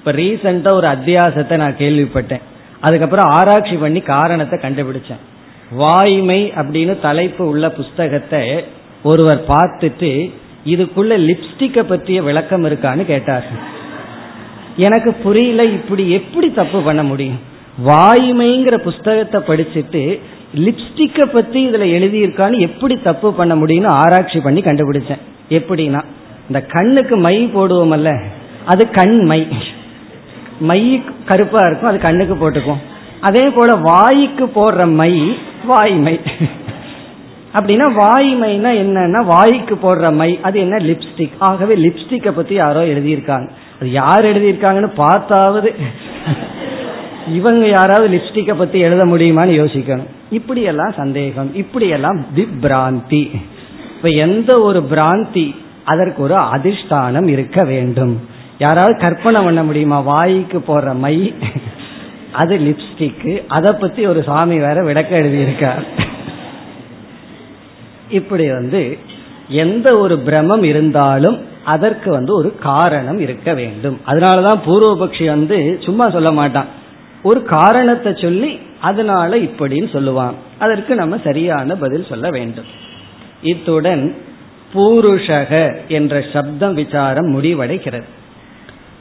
இப்ப 0.00 0.12
ரீசெண்டா 0.12 0.70
ஒரு 0.72 0.86
அத்தியாசத்தை 0.86 1.56
நான் 1.56 1.80
கேள்விப்பட்டேன். 1.80 2.44
அதுக்கப்புறம் 2.80 3.30
ஆராய்ச்சி 3.30 3.76
பண்ணி 3.76 4.00
காரணத்தை 4.00 4.56
கண்டுபிடிச்சேன். 4.62 5.20
வாய்மை 5.70 6.38
அப்படின்னு 6.60 6.94
தலைப்பு 7.00 7.42
உள்ள 7.48 7.66
புஸ்தகத்தை 7.70 8.40
ஒருவர் 9.02 9.42
பார்த்துட்டு 9.48 10.10
இதுக்குள்ள 10.64 11.12
லிப்ஸ்டிக்கை 11.28 11.82
பற்றிய 11.82 12.22
விளக்கம் 12.22 12.64
இருக்கான்னு 12.64 13.04
கேட்டார். 13.04 13.46
எனக்கு 14.76 15.10
புரியல 15.24 15.62
இப்படி 15.64 16.04
எப்படி 16.10 16.48
தப்பு 16.52 16.80
பண்ண 16.80 17.02
முடியும்? 17.02 17.40
வாய்மைங்கிற 17.86 18.76
புஸ்தகத்தை 18.88 19.40
படிச்சுட்டு 19.40 20.02
லிப்ஸ்டிக்கை 20.66 21.26
பற்றி 21.32 21.60
இதில் 21.62 21.94
எழுதியிருக்கான்னு 21.96 22.58
எப்படி 22.68 22.94
தப்பு 23.08 23.28
பண்ண 23.32 23.54
முடியும்னு 23.54 23.90
ஆராய்ச்சி 24.02 24.40
பண்ணி 24.40 24.60
கண்டுபிடிச்சேன். 24.60 25.24
எப்படின்னா 25.58 26.02
இந்த 26.48 26.60
கண்ணுக்கு 26.76 27.16
மை 27.16 27.36
போடுவோமல்ல 27.54 28.10
அது 28.64 28.82
கண் 28.90 29.18
மை 29.24 29.40
மை 30.60 31.02
கருப்பா 31.24 31.60
இருக்கும் 31.66 31.90
அது 31.90 31.98
கண்ணுக்கு 31.98 32.34
போட்டுக்கும். 32.34 32.80
அதே 33.20 33.50
போல 33.50 33.74
வாய்க்கு 33.74 34.46
போடுற 34.54 34.92
மை 34.92 35.36
வாய்மை. 35.64 36.20
அப்படின்னா 37.52 37.86
வாய்மைனா 38.00 38.70
என்னன்னா 38.82 39.24
வாய்க்கு 39.24 39.74
போடுற 39.82 40.14
மை 40.14 40.38
அது 40.42 40.60
என்ன 40.60 40.76
லிப்ஸ்டிக் 40.76 41.36
ஆகவே 41.38 41.74
லிப்ஸ்டிக்கை 41.74 42.30
பத்தி 42.30 42.54
யாரோ 42.54 42.82
எழுதியிருக்காங்க. 42.82 43.48
அது 43.80 43.90
யார் 43.90 44.24
எழுதியிருக்காங்கன்னு 44.24 44.92
பார்த்தாவது. 44.94 45.72
இவங்க 47.28 47.68
யாராவது 47.68 48.08
லிப்ஸ்டிக்கை 48.16 48.54
பத்தி 48.54 48.78
எழுத 48.78 49.06
முடியுமான்னு 49.06 49.58
யோசிக்கணும். 49.62 50.10
இப்படியெல்லாம் 50.30 50.92
சந்தேகம் 50.92 51.50
இப்படியெல்லாம் 51.54 52.24
விப்ராந்தி. 52.36 53.24
இப்ப 53.96 54.08
எந்த 54.08 54.60
ஒரு 54.60 54.80
பிராந்தி 54.90 55.54
அதற்கு 55.84 56.22
ஒரு 56.22 56.34
அதிஷ்டானம் 56.34 57.28
இருக்க 57.28 57.64
வேண்டும். 57.64 58.14
யாராவது 58.60 58.94
கற்பனை 58.98 59.40
பண்ண 59.42 59.62
முடியுமா? 59.62 59.98
வாய்க்கு 60.00 60.58
போடுற 60.68 60.94
மை 61.04 61.34
அது 62.32 62.54
லிப்ஸ்டிக்கு 62.58 63.32
அதை 63.48 63.70
பத்தி 63.80 64.06
ஒரு 64.06 64.20
சாமி 64.22 64.56
வேற 64.58 64.78
விளக்க 64.82 65.12
எழுதியிருக்கார். 65.16 65.84
இப்படி 68.10 68.46
வந்து 68.50 68.98
எந்த 69.48 69.88
ஒரு 69.98 70.18
பிரமம் 70.18 70.62
இருந்தாலும் 70.62 71.38
அதற்கு 71.64 72.10
வந்து 72.10 72.32
ஒரு 72.34 72.50
காரணம் 72.58 73.18
இருக்க 73.20 73.54
வேண்டும். 73.54 73.96
அதனாலதான் 74.06 74.62
பூர்வபக்ஷி 74.66 75.26
வந்து 75.26 75.58
சும்மா 75.82 76.10
சொல்ல 76.10 76.32
மாட்டான். 76.32 76.70
ஒரு 77.22 77.40
காரணத்தை 77.42 78.12
சொல்லி 78.16 78.52
அதனால 78.80 79.38
இப்படின்னு 79.38 79.88
சொல்லுவான். 79.96 80.36
அதற்கு 80.58 80.94
நம்ம 80.94 81.18
சரியான 81.24 81.74
பதில் 81.74 82.08
சொல்ல 82.08 82.28
வேண்டும். 82.30 82.70
இத்துடன் 83.42 84.04
பூருஷக 84.74 85.52
என்ற 85.98 86.24
சப்தம் 86.32 86.74
விசாரம் 86.74 87.30
முடிவடைகிறது. 87.34 88.08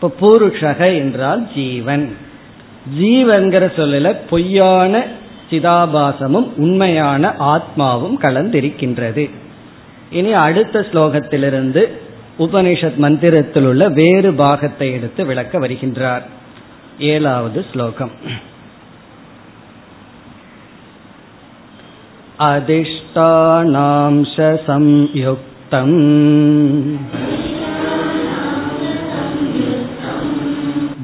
இப்ப 0.02 0.12
பூருஷக 0.22 0.98
என்றால் 0.98 1.54
ஜீவன். 1.54 2.16
ஜீவன்கிற 3.00 3.72
சொல்லல 3.76 4.16
பொய்யான 4.30 5.06
சிதாபாசமும் 5.50 6.48
உண்மையான 6.56 7.36
ஆத்மாவும் 7.40 8.16
கலந்திருக்கின்றது. 8.22 9.30
இனி 10.12 10.34
அடுத்த 10.34 10.80
ஸ்லோகத்திலிருந்து 10.80 11.88
உபனிஷத் 12.40 12.96
மந்திரத்தில் 12.96 13.64
உள்ள 13.64 13.90
வேறு 13.90 14.34
பாகத்தை 14.34 14.92
எடுத்து 14.92 15.26
விளக்க 15.26 15.60
வருகின்றார். 15.60 16.22
ஏழாவது 17.00 17.66
ஸ்லோகம். 17.72 18.12
அதிஷ்டானாம்ச 22.40 24.60
சம்யுக்தம். 24.68 26.00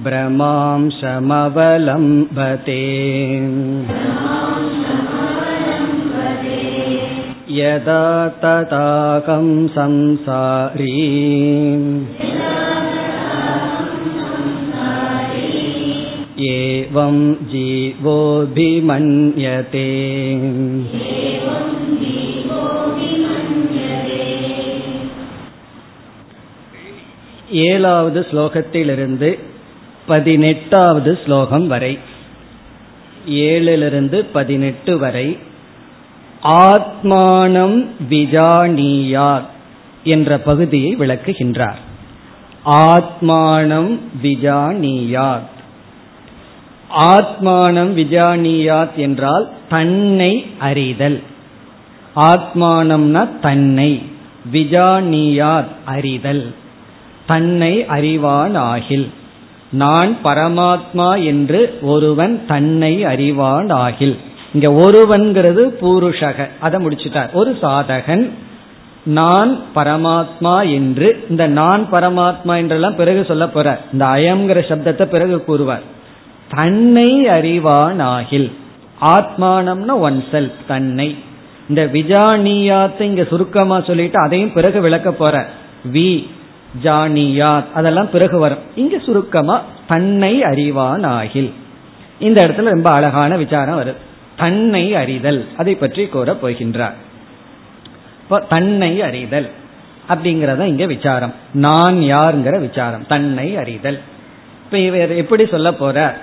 भ्रमांशमवलम्बते 0.04 1.12
यदा 7.58 8.04
तदाकं 8.42 9.46
संसारी 9.76 10.96
एवं 16.50 17.16
जीवोऽभिमन्यते 17.52 18.58
ஏழாவது 27.68 28.20
ஸ்லோகத்திலிருந்து 28.30 29.30
பதினெட்டாவது 30.07 31.19
ஸ்லோகம் 31.25 31.67
வரை. 31.67 31.97
ஏழிலிருந்து 33.29 34.25
பதினெட்டு 34.33 34.97
வரை. 34.97 35.37
ஆத்மானம் 36.43 37.87
விஜானியார் 38.09 39.43
என்ற 40.03 40.37
பகுதியை 40.39 40.95
விளக்குகின்றார். 40.95 41.81
ஆத்மானம் 42.65 43.97
விஜானியாத் 44.23 45.53
ஆத்மானம் 46.97 47.91
விஜானியாத் 47.95 48.95
என்றால் 48.95 49.49
தன்னை 49.69 50.45
அறிதல். 50.59 51.23
ஆத்மானம்னா 52.15 53.39
தன்னை 53.39 54.01
விஜானியாத் 54.53 55.73
அறிதல். 55.85 56.53
தன்னை 57.27 57.85
அறிவான் 57.85 58.55
ஆகில் 58.55 59.11
நான் 59.75 60.11
பரமாத்மா 60.23 61.09
என்று 61.23 61.61
ஒருவன் 61.93 62.33
தன்னை 62.47 62.93
அறிவான் 63.03 63.69
ஆகில் 63.83 64.15
இங்க 64.53 64.67
ஒருவன்கிறது 64.83 65.63
பூருஷக. 65.81 66.47
அதை 66.59 66.77
முடிச்சுட்டார். 66.85 67.31
ஒரு 67.33 67.51
சாதகன் 67.61 68.25
நான் 69.19 69.51
பரமாத்மா 69.75 70.55
என்று 70.73 71.07
இந்த 71.29 71.43
நான் 71.59 71.83
பரமாத்மா 71.91 72.53
என்றெல்லாம் 72.61 72.95
பிறகு 72.95 73.21
சொல்ல 73.27 73.45
போற 73.47 73.67
இந்த 73.93 74.03
அயம்ங்கிற 74.15 74.59
சப்தத்தை 74.69 75.05
பிறகு 75.05 75.37
கூறுவார். 75.43 75.85
தன்னை 76.55 77.09
அறிவான் 77.27 78.01
ஆகில் 78.15 78.49
ஆத்மானம்னா 79.15 79.93
ஒன் 80.07 80.19
செல் 80.31 80.51
தன்னை. 80.67 81.09
இந்த 81.69 81.81
விஜானியாத்தை 81.93 83.05
இங்க 83.11 83.23
சுருக்கமா 83.29 83.77
சொல்லிட்டு 83.81 84.17
அதையும் 84.19 84.55
பிறகு 84.57 84.79
விளக்க 84.81 85.09
போற 85.11 85.35
வி 85.93 86.09
ஜானியாத். 86.83 87.71
அதெல்லாம் 87.73 88.09
பிறகு 88.09 88.39
வரும். 88.39 88.57
இங்க 88.75 88.99
சுருக்கமா 88.99 89.61
தன்னை 89.87 90.43
அறிவான் 90.43 91.03
ஆகில் 91.03 91.53
இந்த 92.19 92.41
இடத்துல 92.41 92.63
ரொம்ப 92.63 92.91
அழகான 92.91 93.37
விசாரம் 93.37 93.81
வருது. 93.81 93.93
தன்னை 94.37 94.95
அறிதல். 94.95 95.47
அதை 95.57 95.75
பற்றி 95.75 96.05
கூற 96.05 96.37
போகின்றார். 96.41 96.93
இப்போ 98.21 98.39
தன்னை 98.49 99.01
அறிதல் 99.01 99.49
அப்படிங்கறத 100.09 100.65
இங்க 100.65 100.85
விசாரம். 100.85 101.33
நான் 101.53 101.95
யாருங்கிற 101.95 102.59
விசாரம். 102.59 103.05
தன்னை 103.07 103.57
அறிதல். 103.57 103.99
இப்ப 104.65 104.77
இவர் 104.77 105.11
எப்படி 105.11 105.45
சொல்ல 105.45 105.73
போற 105.73 106.17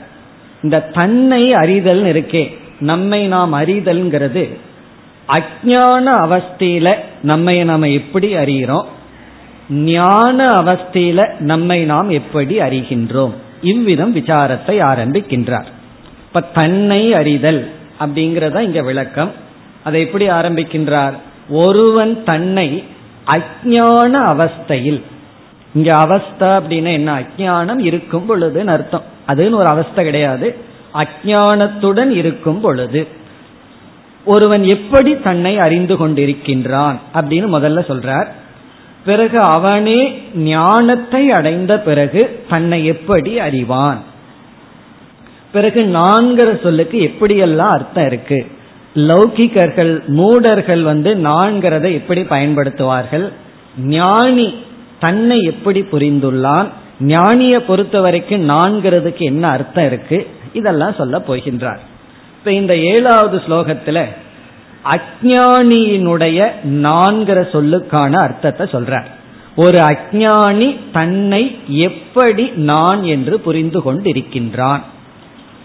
இந்த 0.63 0.81
தன்னை 0.81 1.53
அறிதல் 1.53 2.03
இருக்கே 2.03 2.57
நம்மை 2.81 3.27
நாம் 3.27 3.55
அறிதல்ங்கிறது 3.55 4.57
அஜான 5.29 6.07
அவஸ்தையில 6.07 6.95
நம்மை 7.23 7.65
நாம 7.65 7.89
எப்படி 7.89 8.35
அறிகிறோம் 8.35 8.85
ஞான 9.73 10.45
அவஸ்தையில 10.45 11.39
நம்மை 11.39 11.85
நாம் 11.85 12.11
எப்படி 12.11 12.59
அறிகின்றோம்? 12.59 13.33
இவ்விதம் 13.63 14.17
விசாரத்தை 14.17 14.67
ஆரம்பிக்கின்றார். 14.67 15.65
இப்ப 16.27 16.41
தன்னை 16.41 17.15
அறிதல் 17.15 17.71
அப்படிங்கறத 18.01 18.61
இங்க 18.61 18.83
விளக்கம். 18.83 19.33
அதை 19.85 20.01
எப்படி 20.01 20.29
ஆரம்பிக்கின்றார்? 20.29 21.13
ஒருவன் 21.49 22.25
தன்னை 22.25 22.85
அஜான 23.27 24.13
அவஸ்தையில் 24.13 25.03
இங்க 25.75 25.97
அவஸ்தா 25.97 26.61
அப்படின்னா 26.61 26.93
என்ன? 26.93 27.21
அஜானம் 27.21 27.79
இருக்கும் 27.79 28.29
பொழுதுன்னு 28.29 28.67
அர்த்தம். 28.67 29.03
அதுன்னு 29.29 29.53
ஒரு 29.53 29.67
அவஸ்தை 29.67 30.05
கிடையாது. 30.05 30.57
அஜானத்துடன் 30.95 32.11
இருக்கும் 32.11 32.61
பொழுது 32.61 33.09
ஒருவன் 34.25 34.65
எப்படி 34.65 35.17
தன்னை 35.17 35.59
அறிந்து 35.59 36.09
கொண்டிருக்கின்றான் 36.09 36.97
அப்படின்னு 37.15 37.47
முதல்ல 37.47 37.81
சொல்றார். 37.91 38.27
பிறகு 39.05 39.39
அவனே 39.39 40.23
ஞானத்தை 40.35 41.31
அடைந்த 41.31 41.81
பிறகு 41.81 42.45
தன்னை 42.51 42.87
எப்படி 42.87 43.39
அறிவான்? 43.39 44.03
பிறகு 45.53 45.83
நான்கிற 45.83 46.63
சொல்லுக்கு 46.63 46.99
எப்படியெல்லாம் 47.01 47.71
அர்த்தம் 47.71 48.07
இருக்கு? 48.07 48.47
லௌகிகர்கள் 48.95 50.07
மூடர்கள் 50.07 50.83
வந்து 50.83 51.15
நான்கிறத 51.15 51.93
எப்படி 51.93 52.21
பயன்படுத்துவார்கள்? 52.21 53.33
ஞானி 53.79 54.55
தன்னை 55.01 55.43
எப்படி 55.43 55.81
புரிந்துள்ளான்? 55.81 56.69
ஞானியை 57.01 57.59
பொறுத்த 57.59 58.01
வரைக்கும் 58.01 58.49
நான்கிறதுக்கு 58.49 59.21
என்ன 59.21 59.49
அர்த்தம் 59.49 59.87
இருக்கு? 59.87 60.27
இதெல்லாம் 60.53 60.95
சொல்ல 60.95 61.19
போகின்றார். 61.19 61.79
இப்ப 62.39 62.53
இந்த 62.53 62.77
ஏழாவது 62.77 63.43
ஸ்லோகத்துல 63.49 64.05
அஜானியினுடைய 64.85 66.51
நான்கிற 66.65 67.39
சொல்லுக்கான 67.53 68.13
அர்த்தத்தை 68.13 68.67
சொல்றார். 68.67 69.05
ஒரு 69.57 69.79
அஜானி 69.79 70.77
தன்னை 70.93 71.57
எப்படி 71.67 72.51
நான் 72.51 73.05
என்று 73.05 73.41
புரிந்து 73.41 73.81
கொண்டிருக்கின்றான். 73.81 74.81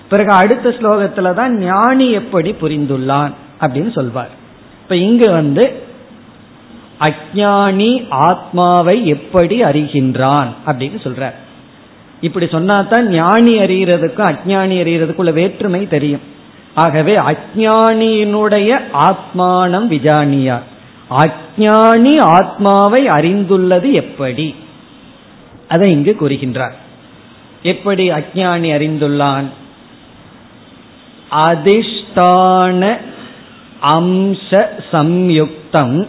பிறகு 0.09 0.32
அடுத்த 0.32 0.70
ஸ்லோகத்துல 0.70 1.34
தான் 1.34 1.57
ஞானி 1.57 2.11
எப்படி 2.11 2.51
புரிந்துள்ளான் 2.61 3.32
அப்படின்னு 3.59 3.91
சொல்வார். 3.91 4.30
இப்ப 4.82 4.95
இங்கு 4.95 5.32
வந்து 5.32 5.82
அஜானி 6.99 8.05
ஆத்மாவை 8.09 9.07
எப்படி 9.07 9.61
அறிகின்றான் 9.61 10.47
அப்படின்னு 10.65 10.99
சொல்றார். 11.03 11.34
இப்படி 12.22 12.47
சொன்னா 12.47 12.82
தான் 12.82 13.07
ஞானி 13.07 13.59
அறிகிறதுக்கும் 13.59 14.30
அஜானி 14.34 14.76
அறிகிறதுக்குள்ள 14.84 15.34
வேற்றுமை 15.34 15.88
தெரியும். 15.88 16.36
ஆகவே 16.78 17.18
அஜானியினுடைய 17.18 18.80
ஆத்மானம் 18.94 19.88
விஜானியார் 19.94 20.66
அஜானி 21.10 22.20
ஆத்மாவை 22.20 23.08
அறிந்துள்ளது 23.08 23.92
எப்படி? 23.92 24.56
அதை 25.68 25.92
இங்கு 25.92 26.16
கூறுகின்றார். 26.20 26.72
எப்படி 27.64 28.10
அஜானி 28.10 28.70
அறிந்துள்ளான்? 28.78 29.50
அதிஷ்டான 31.32 32.98
அம்ச 33.82 34.66
சம்யுக்தம். 34.92 36.08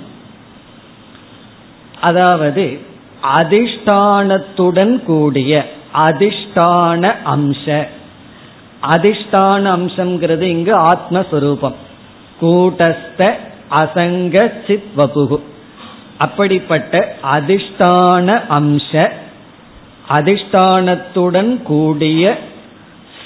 அதாவது 2.01 2.81
அதிஷ்டானத்துடன் 3.39 5.03
கூடிய 5.03 5.73
அதிஷ்டான 5.95 7.15
அம்ச. 7.25 7.89
அதிஷ்டான 8.83 9.65
அம்சம்ங்கிறது 9.77 10.41
இங்கு 10.41 10.71
ஆத்மஸ்வரூபம். 10.71 11.75
கூட்டஸ்த 12.41 13.33
அசங்க 13.71 14.53
சித் 14.67 14.91
வபுகு. 14.97 15.41
அப்படிப்பட்ட 16.19 17.17
அதிஷ்டான 17.33 18.43
அம்ச 18.51 19.11
அதிஷ்டானத்துடன் 20.09 21.63
கூடிய 21.63 22.39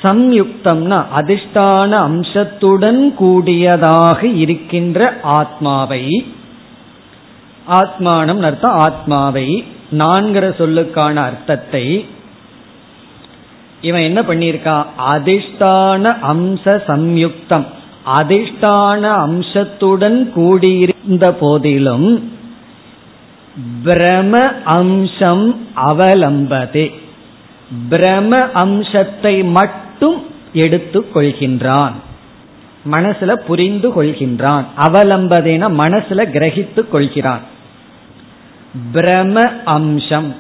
சம்யுக்தம்னா 0.03 1.05
அதிஷ்டான 1.17 1.91
அம்சத்துடன் 1.91 3.15
கூடியதாக 3.15 4.27
இருக்கின்ற 4.27 5.15
ஆத்மாவை 5.23 6.27
ஆத்மானம் 7.71 8.43
அர்த்தம் 8.43 8.79
ஆத்மாவை 8.79 9.65
நான்கிற 9.91 10.45
சொல்லுக்கான 10.59 11.15
அர்த்தத்தை 11.15 12.07
இவன் 13.83 14.03
என்ன 14.03 14.23
பண்ணியிருக்கான் 14.23 14.87
அதிஷ்டான 15.11 16.17
அம்ச 16.33 16.65
சம்யுக்தம். 16.65 17.65
அதிஷ்டான 18.07 19.01
அம்சத்துடன் 19.01 20.33
கூடியிருந்த 20.33 21.33
போதிலும் 21.33 22.33
பிரம 23.85 24.63
அம்சம் 24.63 25.67
அவலம்பதே. 25.77 26.93
பிரம 27.91 28.51
அம்சத்தை 28.55 29.45
மட்டும் 29.45 30.27
எடுத்துக் 30.53 31.17
கொள்கின்றான். 31.17 31.93
மனசுல 32.91 33.35
புரிந்து 33.35 34.03
கொள்கின்றான். 34.03 34.65
அவலம்பதேன 34.77 35.71
மனசுல 35.73 36.25
கிரகித்துக் 36.31 36.89
கொள்கிறான். 36.89 37.41
பிரம 38.93 39.65
அம்சம். 39.65 40.35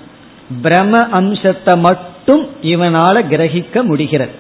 பிரம 0.63 1.07
அம்சத்தை 1.13 1.79
மட்டும் 1.81 2.11
இவனால 2.41 3.23
கிரகிக்க 3.31 3.83
முடிகிறது. 3.83 4.33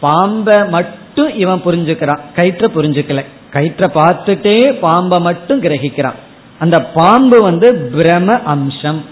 பாம்பை 0.00 0.68
மட்டும் 0.68 1.38
இவன் 1.38 1.62
புரிஞ்சுக்கிறான். 1.64 2.18
கயிற்ற 2.36 2.68
புரிஞ்சுக்கல. 2.74 3.24
கயிற்ற 3.52 3.88
பார்த்துட்டே 3.94 4.78
பாம்பை 4.80 5.20
மட்டும் 5.20 5.62
கிரகிக்கிறான். 5.62 6.14
அந்த 6.58 6.82
பாம்பு 6.82 7.42
வந்து 7.42 7.90
பிரம 7.96 8.42
அம்சம். 8.42 9.04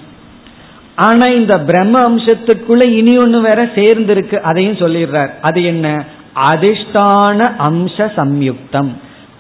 ஆனா 0.97 1.27
இந்த 1.27 1.59
பிரம்ம 1.59 2.11
அம்சத்துக்குள்ள 2.11 2.85
இனி 2.85 3.17
ஒண்ணு 3.17 3.41
வேற 3.41 3.71
சேர்ந்து 3.75 4.13
இருக்கு 4.13 4.43
அதையும் 4.43 4.77
சொல்லிடுறார். 4.77 5.31
அது 5.43 5.63
என்ன? 5.63 6.05
அதிஷ்டான 6.43 7.53
அம்ச 7.59 8.11
சம்யுக்தம். 8.17 8.89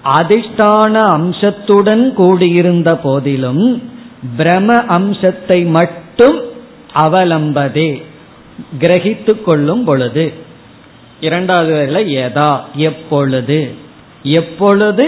அதிஷ்டான 0.04 0.92
அம்சத்துடன் 0.92 2.14
கூடியிருந்த 2.14 2.96
போதிலும் 2.96 3.90
பிரம 4.38 4.86
அம்சத்தை 4.86 5.64
மட்டும் 5.64 6.40
அவலம்பதே. 6.94 8.02
கிரகித்து 8.80 9.42
கொள்ளும் 9.42 9.84
பொழுது. 9.84 10.32
இரண்டாவது 11.20 11.72
வரையில 11.74 11.98
எதா 12.24 12.50
எப்பொழுது 12.76 13.58
எப்பொழுது 14.22 15.06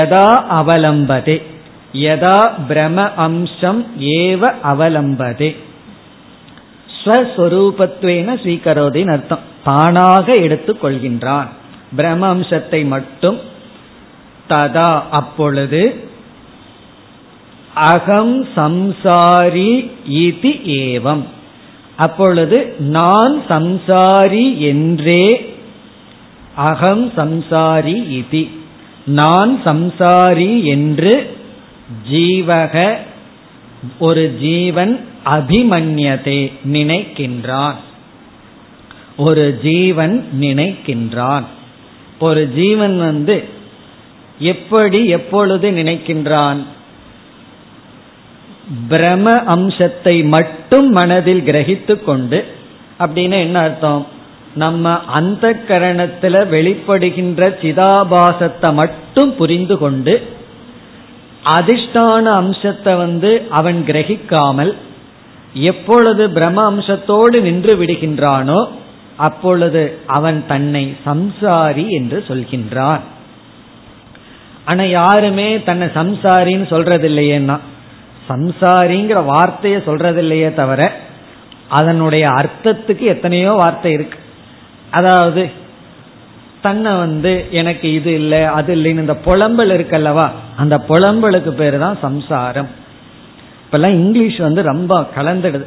எதா 0.00 0.28
அவலம்பதே 0.60 1.36
யதா 1.92 2.38
பிரம 2.68 2.96
அம்சம் 3.16 3.86
ஏவ 3.98 4.52
அவலம்பதே 4.72 5.50
ஸ்வஸ்வரூபத்துவேன 6.98 8.28
ஸ்வீகரோதின் 8.42 9.10
அர்த்தம். 9.10 9.44
தானாக 9.64 10.26
எடுத்துக் 10.46 10.84
கொள்கின்றான். 10.84 11.48
பிரம 11.96 12.20
அம்சத்தை 12.34 12.80
மட்டும் 12.84 13.38
ததா 14.48 14.90
அப்பொழுது 15.10 15.82
அகம் 17.74 18.36
சம்சாரி 18.56 19.72
இதி 20.24 20.52
ஏவம் 20.82 21.24
அப்பொழுது 21.96 22.74
நான் 22.78 23.42
சம்சாரி 23.48 24.58
என்றே 24.58 25.54
அகம் 26.54 27.12
சம்சாரி 27.16 28.22
இதி. 28.22 28.50
நான் 29.06 29.60
சம்சாரி 29.64 30.64
என்று 30.64 31.36
ஜீவக 32.10 32.96
ஒரு 33.98 34.36
ஜீவன் 34.40 35.00
அபிமன்யதே 35.24 36.52
நினைக்கின்றான். 36.72 37.74
ஒரு 39.16 39.58
ஜீவன் 39.62 40.28
நினைக்கின்றான். 40.40 41.44
ஒரு 42.18 42.52
ஜீவன் 42.54 42.98
வந்து 42.98 43.44
எப்படி 44.38 45.06
எப்பொழுது 45.06 45.70
நினைக்கின்றான்? 45.70 46.56
பிரம 48.90 49.44
அம்சத்தை 49.44 50.24
மட்டும் 50.24 50.88
மனதில் 50.90 51.42
கிரகித்து 51.42 52.04
கொண்டு 52.04 52.38
அப்படின்னு 52.98 53.36
என்ன 53.40 53.58
அர்த்தம்? 53.58 54.06
நம்ம 54.54 54.92
அந்த 55.00 55.46
கரணத்துல 55.68 56.34
வெளிப்படுகின்ற 56.48 57.40
சிதாபாசத்தை 57.62 58.74
மட்டும் 58.74 59.34
புரிந்து 59.34 59.78
கொண்டு 59.78 60.14
அதிஷ்டான 61.44 62.24
அம்சத்தை 62.32 62.96
வந்து 62.96 63.42
அவன் 63.50 63.84
கிரகிக்காமல் 63.86 64.72
எப்பொழுது 65.52 66.30
பிரம்ம 66.30 66.64
அம்சத்தோடு 66.64 67.40
நின்று 67.40 67.74
விடுகின்றானோ 67.76 68.68
அப்பொழுது 69.16 69.98
அவன் 70.06 70.46
தன்னை 70.46 70.96
சம்சாரி 71.06 71.88
என்று 71.88 72.24
சொல்கின்றான். 72.28 73.00
ஆனா 74.64 74.82
யாருமே 74.82 75.62
தன்னை 75.62 75.86
சம்சாரின்னு 75.94 76.66
சொல்றது 76.68 77.08
இல்லையேன்னா 77.08 77.58
சம்சாரிங்கிற 78.28 79.24
வார்த்தையை 79.24 79.78
சொல்றது 79.84 80.20
இல்லையே 80.20 80.54
தவிர 80.54 80.92
அதனுடைய 81.68 82.24
அர்த்தத்துக்கு 82.28 83.04
எத்தனையோ 83.14 83.52
வார்த்தை 83.52 83.92
இருக்கு. 83.92 84.18
அதாவது 84.90 85.50
தன்னை 86.60 86.92
வந்து 86.96 87.46
எனக்கு 87.50 87.92
இது 87.92 88.14
இல்லை 88.14 88.42
அது 88.42 88.70
இல்லைன்னு 88.76 89.04
இந்த 89.04 89.16
புலம்பல் 89.24 89.72
இருக்கல்லவா? 89.76 90.26
அந்த 90.56 90.76
புலம்பலுக்கு 90.88 91.50
பேர் 91.50 91.78
தான் 91.78 91.98
சம்சாரம். 92.00 92.68
இப்பெல்லாம் 93.64 93.98
இங்கிலீஷ் 94.02 94.38
வந்து 94.38 94.62
ரொம்ப 94.62 95.06
கலந்துடுது. 95.16 95.66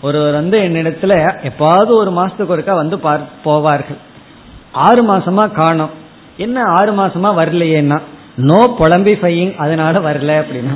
ஒருவர் 0.00 0.32
வந்து 0.32 0.58
என்னிடத்துல 0.58 1.14
எப்பாவது 1.48 1.90
ஒரு 1.90 2.10
மாசத்துக்கு 2.10 2.54
ஒருக்கா 2.56 2.74
வந்து 2.74 2.98
பார் 2.98 3.20
போவார்கள். 3.44 4.00
ஆறு 4.72 5.02
மாசமா 5.04 5.46
காணும். 5.46 5.92
என்ன 6.36 6.60
ஆறு 6.78 6.92
மாசமா 6.92 7.30
வரலையேன்னா 7.36 7.98
நோ 8.36 8.60
புலம்பிஃபையிங் 8.78 9.54
அதனால 9.56 10.00
வரல 10.00 10.34
அப்படின்னா. 10.42 10.74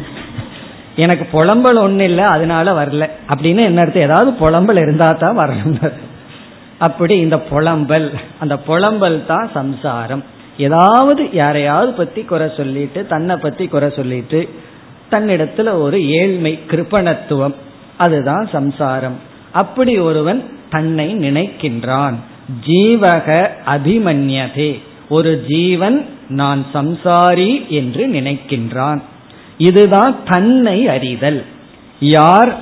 எனக்கு 0.96 1.38
புலம்பல் 1.38 1.78
ஒண்ணு 1.78 2.00
இல்லை 2.00 2.24
அதனால 2.24 2.84
வரல. 2.84 3.10
அப்படின்னு 3.28 3.64
என்ன 3.64 3.80
அர்த்தம்? 3.80 4.02
ஏதாவது 4.02 4.30
புலம்பல் 4.30 4.76
இருந்தா 4.76 5.12
தான் 5.12 5.38
வரணும். 5.38 5.92
அப்படி 6.78 7.16
இந்த 7.18 7.36
புலம்பல் 7.36 8.12
அந்த 8.38 8.58
புலம்பல் 8.68 9.26
தான் 9.26 9.50
சம்சாரம். 9.54 10.24
ஏதாவது 10.58 11.28
யாரையாவது 11.32 11.92
பத்தி 11.92 12.22
குறை 12.22 12.50
சொல்லிட்டு 12.56 13.06
தன்னை 13.06 13.36
பத்தி 13.36 13.66
குறை 13.66 13.92
சொல்லிட்டு 13.96 14.48
தன்னிடத்துல 15.10 15.78
ஒரு 15.80 16.08
ஏழ்மை 16.08 16.58
கிருப்பணத்துவம் 16.70 17.54
அதுதான் 17.96 18.48
சம்சாரம். 18.52 19.16
அப்படி 19.52 19.98
ஒருவன் 19.98 20.58
தன்னை 20.70 21.14
நினைக்கின்றான். 21.14 22.14
ஜீவக 22.66 23.48
அபிமன்யதே. 23.66 24.80
ஒரு 25.08 25.44
ஜீவன் 25.48 26.06
நான் 26.28 26.64
சம்சாரி 26.74 27.66
என்று 27.68 28.06
நினைக்கின்றான். 28.06 29.02
இதுதான் 29.58 30.16
தன்னை 30.28 30.88
அறிதல். 30.88 31.44
யார் 32.00 32.54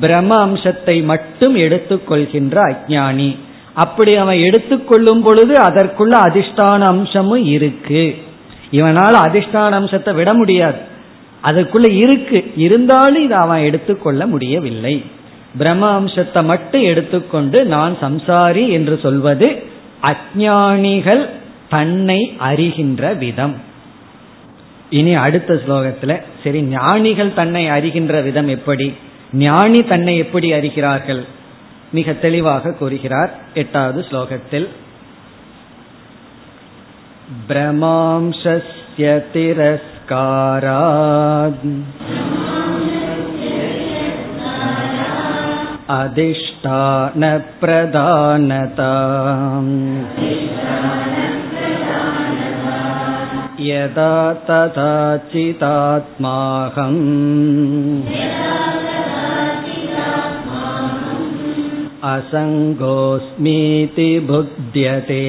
பிரம்ம 0.00 0.36
அம்சத்தை 0.36 1.02
மட்டும் 1.02 1.56
எடுத்துக்கொள்கின்ற 1.56 2.56
அஜானி 2.70 3.36
அப்படி 3.74 4.16
அவன் 4.16 4.38
எடுத்துக்கொள்ளும் 4.38 5.22
பொழுது 5.22 5.54
அதற்குள்ள 5.62 6.14
அதிஷ்டான 6.26 6.80
அம்சமும் 6.80 7.44
இருக்கு. 7.44 8.16
இவனால் 8.70 9.14
அதிஷ்டான 9.14 9.70
அம்சத்தை 9.70 10.14
விட 10.14 10.34
முடியாது. 10.34 10.78
அதுக்குள்ள 11.44 11.90
இருக்கு. 11.90 12.52
இருந்தாலும் 12.56 13.24
இதை 13.24 13.36
அவன் 13.36 13.62
எடுத்துக்கொள்ள 13.62 14.26
முடியவில்லை. 14.26 15.04
பிரம்ம 15.58 15.90
அம்சத்தை 15.90 16.44
மட்டும் 16.44 16.82
எடுத்துக்கொண்டு 16.82 17.64
நான் 17.64 17.96
சம்சாரி 18.02 18.68
என்று 18.68 18.98
சொல்வது 19.02 19.62
அஜானிகள் 20.02 21.28
தன்னை 21.68 22.36
அறிகின்ற 22.38 23.16
விதம். 23.18 23.72
இனி 24.94 25.14
அடுத்த 25.14 25.54
ஸ்லோகத்துல 25.54 26.22
சரி 26.44 26.62
ஞானிகள் 26.62 27.34
தன்னை 27.34 27.70
அறிகின்ற 27.70 28.22
விதம் 28.22 28.48
எப்படி? 28.48 28.94
ஞானி 29.32 29.82
தன்னை 29.82 30.16
எப்படி 30.16 30.52
அறிகிறார்கள்? 30.52 31.24
மிக 31.92 32.12
தெளிவாக 32.12 32.72
கூறுகிறார் 32.72 33.34
எட்டாவது 33.54 34.04
ஸ்லோகத்தில். 34.10 34.68
பிரமாம்சஸ்ய 37.48 39.22
திரஸ்காராத். 39.34 41.80
அதிஷ்டான 45.88 47.44
பிரதானதாம். 47.60 49.92
यदा 53.61 54.13
तथा 54.47 54.91
चितात्माहम् 55.31 57.01
असङ्गोऽस्मीति 62.71 64.09
बुध्यते 64.29 65.23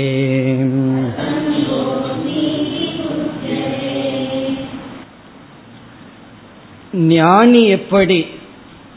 ஞானி 7.10 7.62
எப்படி 7.68 8.18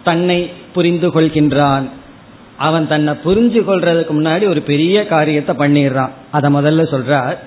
தன்னை 0.04 0.38
புரிந்து 0.74 1.08
கொள்கின்றான் 1.08 1.86
அவன் 2.58 2.86
தன்னை 2.88 3.14
புரிஞ்சு 3.26 3.62
கொள்றதுக்கு 3.62 4.14
முன்னாடி 4.14 4.46
ஒரு 4.48 4.62
பெரிய 4.62 4.98
காரியத்தை 5.06 5.54
பண்ணிடுறான் 5.56 6.14
அதை 6.32 6.50
முதல்ல 6.54 6.84
சொல்றார் 6.92 7.38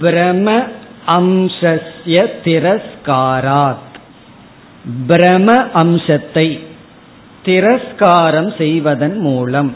பிரம 0.00 0.64
அம்சஸ்ய 1.06 2.30
திரஸ்காராத். 2.44 3.74
பிரம 5.08 5.70
அம்சத்தை 5.70 6.60
திரஸ்காரம் 7.44 8.54
செய்வதன் 8.58 9.18
மூலம். 9.18 9.74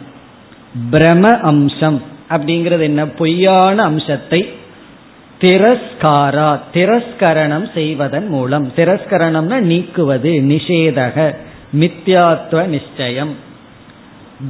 பிரம 0.90 1.40
அம்சம் 1.40 2.02
அப்படிங்கிறது 2.30 2.80
என்ன? 2.80 3.06
பொய்யான 3.06 3.82
அம்சத்தை 3.82 4.48
திரஸ்காரா 5.40 6.60
திரஸ்கரணம் 6.72 7.72
செய்வதன் 7.74 8.26
மூலம். 8.26 8.72
திரஸ்கரணம்னா 8.76 9.58
நீக்குவது 9.60 10.30
நிஷேதக 10.42 11.34
மித்யாத்வ 11.78 12.64
நிச்சயம். 12.64 13.34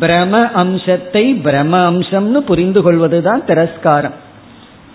பிரம 0.01 0.53
அம்சத்தை 0.53 1.35
பிரம 1.35 1.73
அம்சம்னு 1.91 2.39
புரிந்து 2.39 2.83
கொள்வதுதான் 2.83 3.45
திரஸ்காரம். 3.45 4.29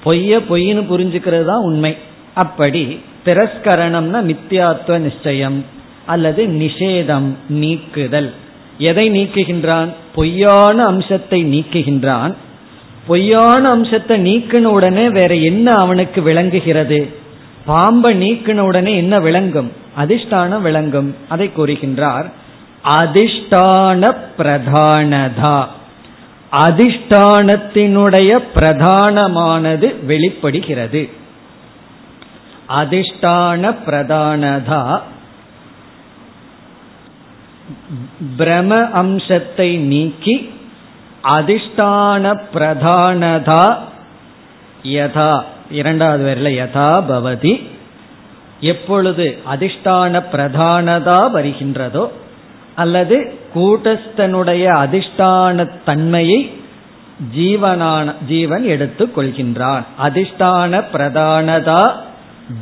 பொய்ய 0.06 0.39
பொய்னு 0.49 0.82
புரிஞ்சுக்கிறது 0.91 1.45
தான் 1.45 1.64
உண்மை. 1.64 1.97
அப்படி 2.34 3.01
திரஸ்கரணம்னா 3.26 4.20
மித்தியாத்துவ 4.30 4.97
நிச்சயம் 4.97 5.66
அல்லது 6.06 6.47
நிஷேதம் 6.47 7.30
நீக்குதல். 7.49 8.32
எதை 8.78 9.10
நீக்குகின்றான்? 9.10 9.89
பொய்யான 10.16 10.84
அம்சத்தை 10.84 11.39
நீக்குகின்றான். 11.45 12.34
பொய்யான 13.08 13.70
அம்சத்தை 13.70 14.18
நீக்கின 14.20 14.64
உடனே 14.64 15.10
வேற 15.10 15.36
என்ன 15.36 15.72
அவனுக்கு 15.72 16.22
விளங்குகிறது? 16.22 17.10
பாம்பை 17.66 18.16
நீக்கின 18.16 18.60
உடனே 18.60 18.95
என்ன 18.95 19.20
விளங்கும்? 19.20 19.72
அதிஷ்டானம் 19.97 20.62
விளங்கும். 20.62 21.16
அதை 21.28 21.51
கூறுகின்றார் 21.58 22.26
அதிஷ்டான 22.99 24.16
பிரதானதா. 24.38 25.66
அதிஷ்டானத்தினுடைய 26.60 28.32
பிரதானமானது 28.56 29.88
வெளிப்படுகிறது. 30.06 31.10
அதிஷ்டான 32.82 33.62
பிரதானதா 33.86 34.82
பிரம 38.38 38.72
அம்சத்தை 38.91 39.78
நீக்கி 39.78 40.36
அதிஷ்டான 41.38 42.24
பிரதானதா 42.53 43.64
யதா 44.89 45.32
இரண்டாவது 45.72 46.24
வரையில 46.24 46.49
யதா 46.62 46.89
பவதி 47.10 47.53
எப்பொழுது 48.72 49.26
அதிஷ்டான 49.53 50.22
பிரதானதா 50.32 51.20
வருகின்றதோ 51.32 52.06
அல்லது 52.76 53.18
கூட்டஸ்தனுடைய 53.56 54.66
அதிஷ்டான 54.84 55.68
தன்மையை 55.86 56.51
ஜீவனான 57.36 58.14
ஜீவன் 58.28 58.64
எடுத்துக் 58.64 59.18
கொள்கின்றான் 59.18 59.84
அதிஷ்டான 60.03 60.84
பிரதானதா 60.93 61.84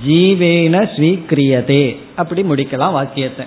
ஜீவேன 0.07 0.75
ஸ்வீக்கிரியதே 0.95 1.97
அப்படி 2.15 2.41
முடிக்கலாம் 2.43 2.91
வாக்கியத்தை. 2.91 3.45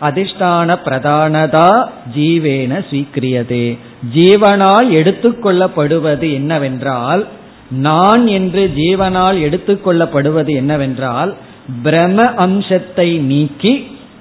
அதிஷ்டான 0.00 0.78
பிரதானதா 0.84 1.68
ஜீவேன 2.16 2.84
ஸ்வீக்கிரியதே 2.90 3.66
ஜீவனால் 4.14 4.88
எடுத்துக்கொள்ளப்படுவது 4.90 6.32
என்னவென்றால் 6.32 7.26
நான் 7.70 8.26
என்று 8.26 8.70
ஜீவனால் 8.76 9.38
எடுத்துக்கொள்ளப்படுவது 9.40 10.54
என்னவென்றால் 10.54 11.34
பிரம 11.84 12.18
அம்சத்தை 12.36 13.18
நீக்கி 13.18 13.72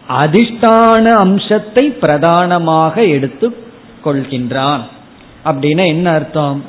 அதிஷ்டான 0.10 1.14
அம்சத்தை 1.14 1.90
பிரதானமாக 1.90 3.04
எடுத்து 3.04 3.56
கொள்கின்றான். 4.06 4.80
அப்படின்னா 5.46 5.86
என்ன 5.86 6.12
அர்த்தம்? 6.12 6.64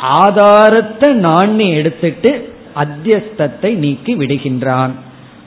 ஆதாரத்தை 0.00 1.12
நான் 1.12 1.58
எடுத்துட்டு 1.58 2.54
அத்தியஸ்தத்தை 2.76 3.74
நீக்கி 3.74 4.16
விடுகின்றான். 4.16 4.90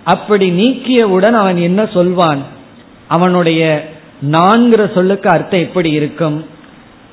அப்படி 0.03 0.51
நீக்கியவுடன் 0.51 1.31
அவன் 1.31 1.57
என்ன 1.57 1.85
சொல்வான்? 1.85 2.41
அவனுடைய 3.07 3.89
நான்கிற 4.31 4.93
சொல்லுக்கு 4.93 5.29
அர்த்தம் 5.29 5.59
எப்படி 5.59 5.91
இருக்கும்? 5.91 6.45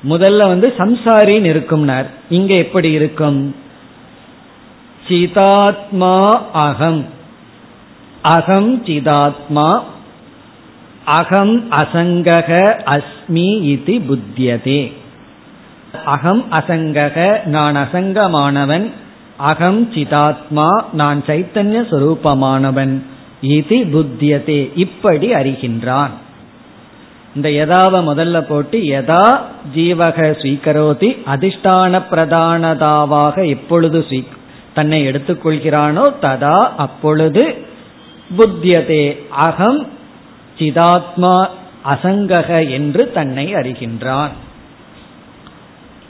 முதல்ல 0.09 0.47
வந்து 0.47 0.73
சம்சாரின்னு 0.77 1.49
இருக்கும்னார். 1.53 2.05
இங்க 2.29 2.53
எப்படி 2.53 2.91
இருக்கும்? 2.91 3.55
சிதாத்மா 5.07 6.41
அகம். 6.53 7.12
அகம் 8.23 8.83
சிதாத்மா 8.85 9.81
அகம் 11.05 11.69
அசங்கக 11.69 12.49
அஸ்மி 12.93 13.61
இது 13.61 13.93
புத்தியதே. 14.09 14.91
அகம் 16.05 16.45
அசங்கக 16.51 17.45
நான் 17.45 17.75
அசங்கமானவன் 17.75 18.91
அகம் 19.37 19.91
சிதாத்மா 19.93 20.67
நான் 20.93 21.23
சைத்தன்ய 21.27 21.81
சொரூபமானவன் 21.91 23.01
இது 23.41 23.77
புத்தியதே. 23.77 24.71
இப்படி 24.75 25.33
அறிகின்றான். 25.33 26.13
இந்த 27.35 27.49
யதாவ 27.49 28.01
முதல்ல 28.09 28.41
போட்டு 28.41 28.79
எதா 28.79 29.39
ஜீவக 29.75 30.17
ஸ்வீகரோதி 30.41 31.11
அதிஷ்டான 31.33 32.01
பிரதானதாவாக 32.11 33.47
எப்பொழுது 33.47 34.07
தன்னை 34.73 35.07
எடுத்துக்கொள்கிறானோ 35.07 36.13
ததா 36.21 36.57
அப்பொழுது 36.77 37.71
புத்தியதே 38.37 39.29
அகம் 39.29 39.87
சிதாத்மா 40.57 41.47
அசங்கக 41.85 42.69
என்று 42.69 43.11
தன்னை 43.11 43.53
அறிகின்றான். 43.53 44.31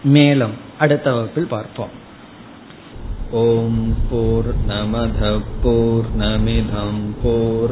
மேலும் 0.03 0.53
அடுத்த 0.79 1.13
வகுப்பில் 1.13 1.47
பார்ப்போம். 1.47 2.01
ஓம் 3.31 3.95
போர் 4.09 4.55
நமத 4.67 5.41
போர் 5.63 6.05
நமிதம் 6.19 7.11
போர் 7.23 7.71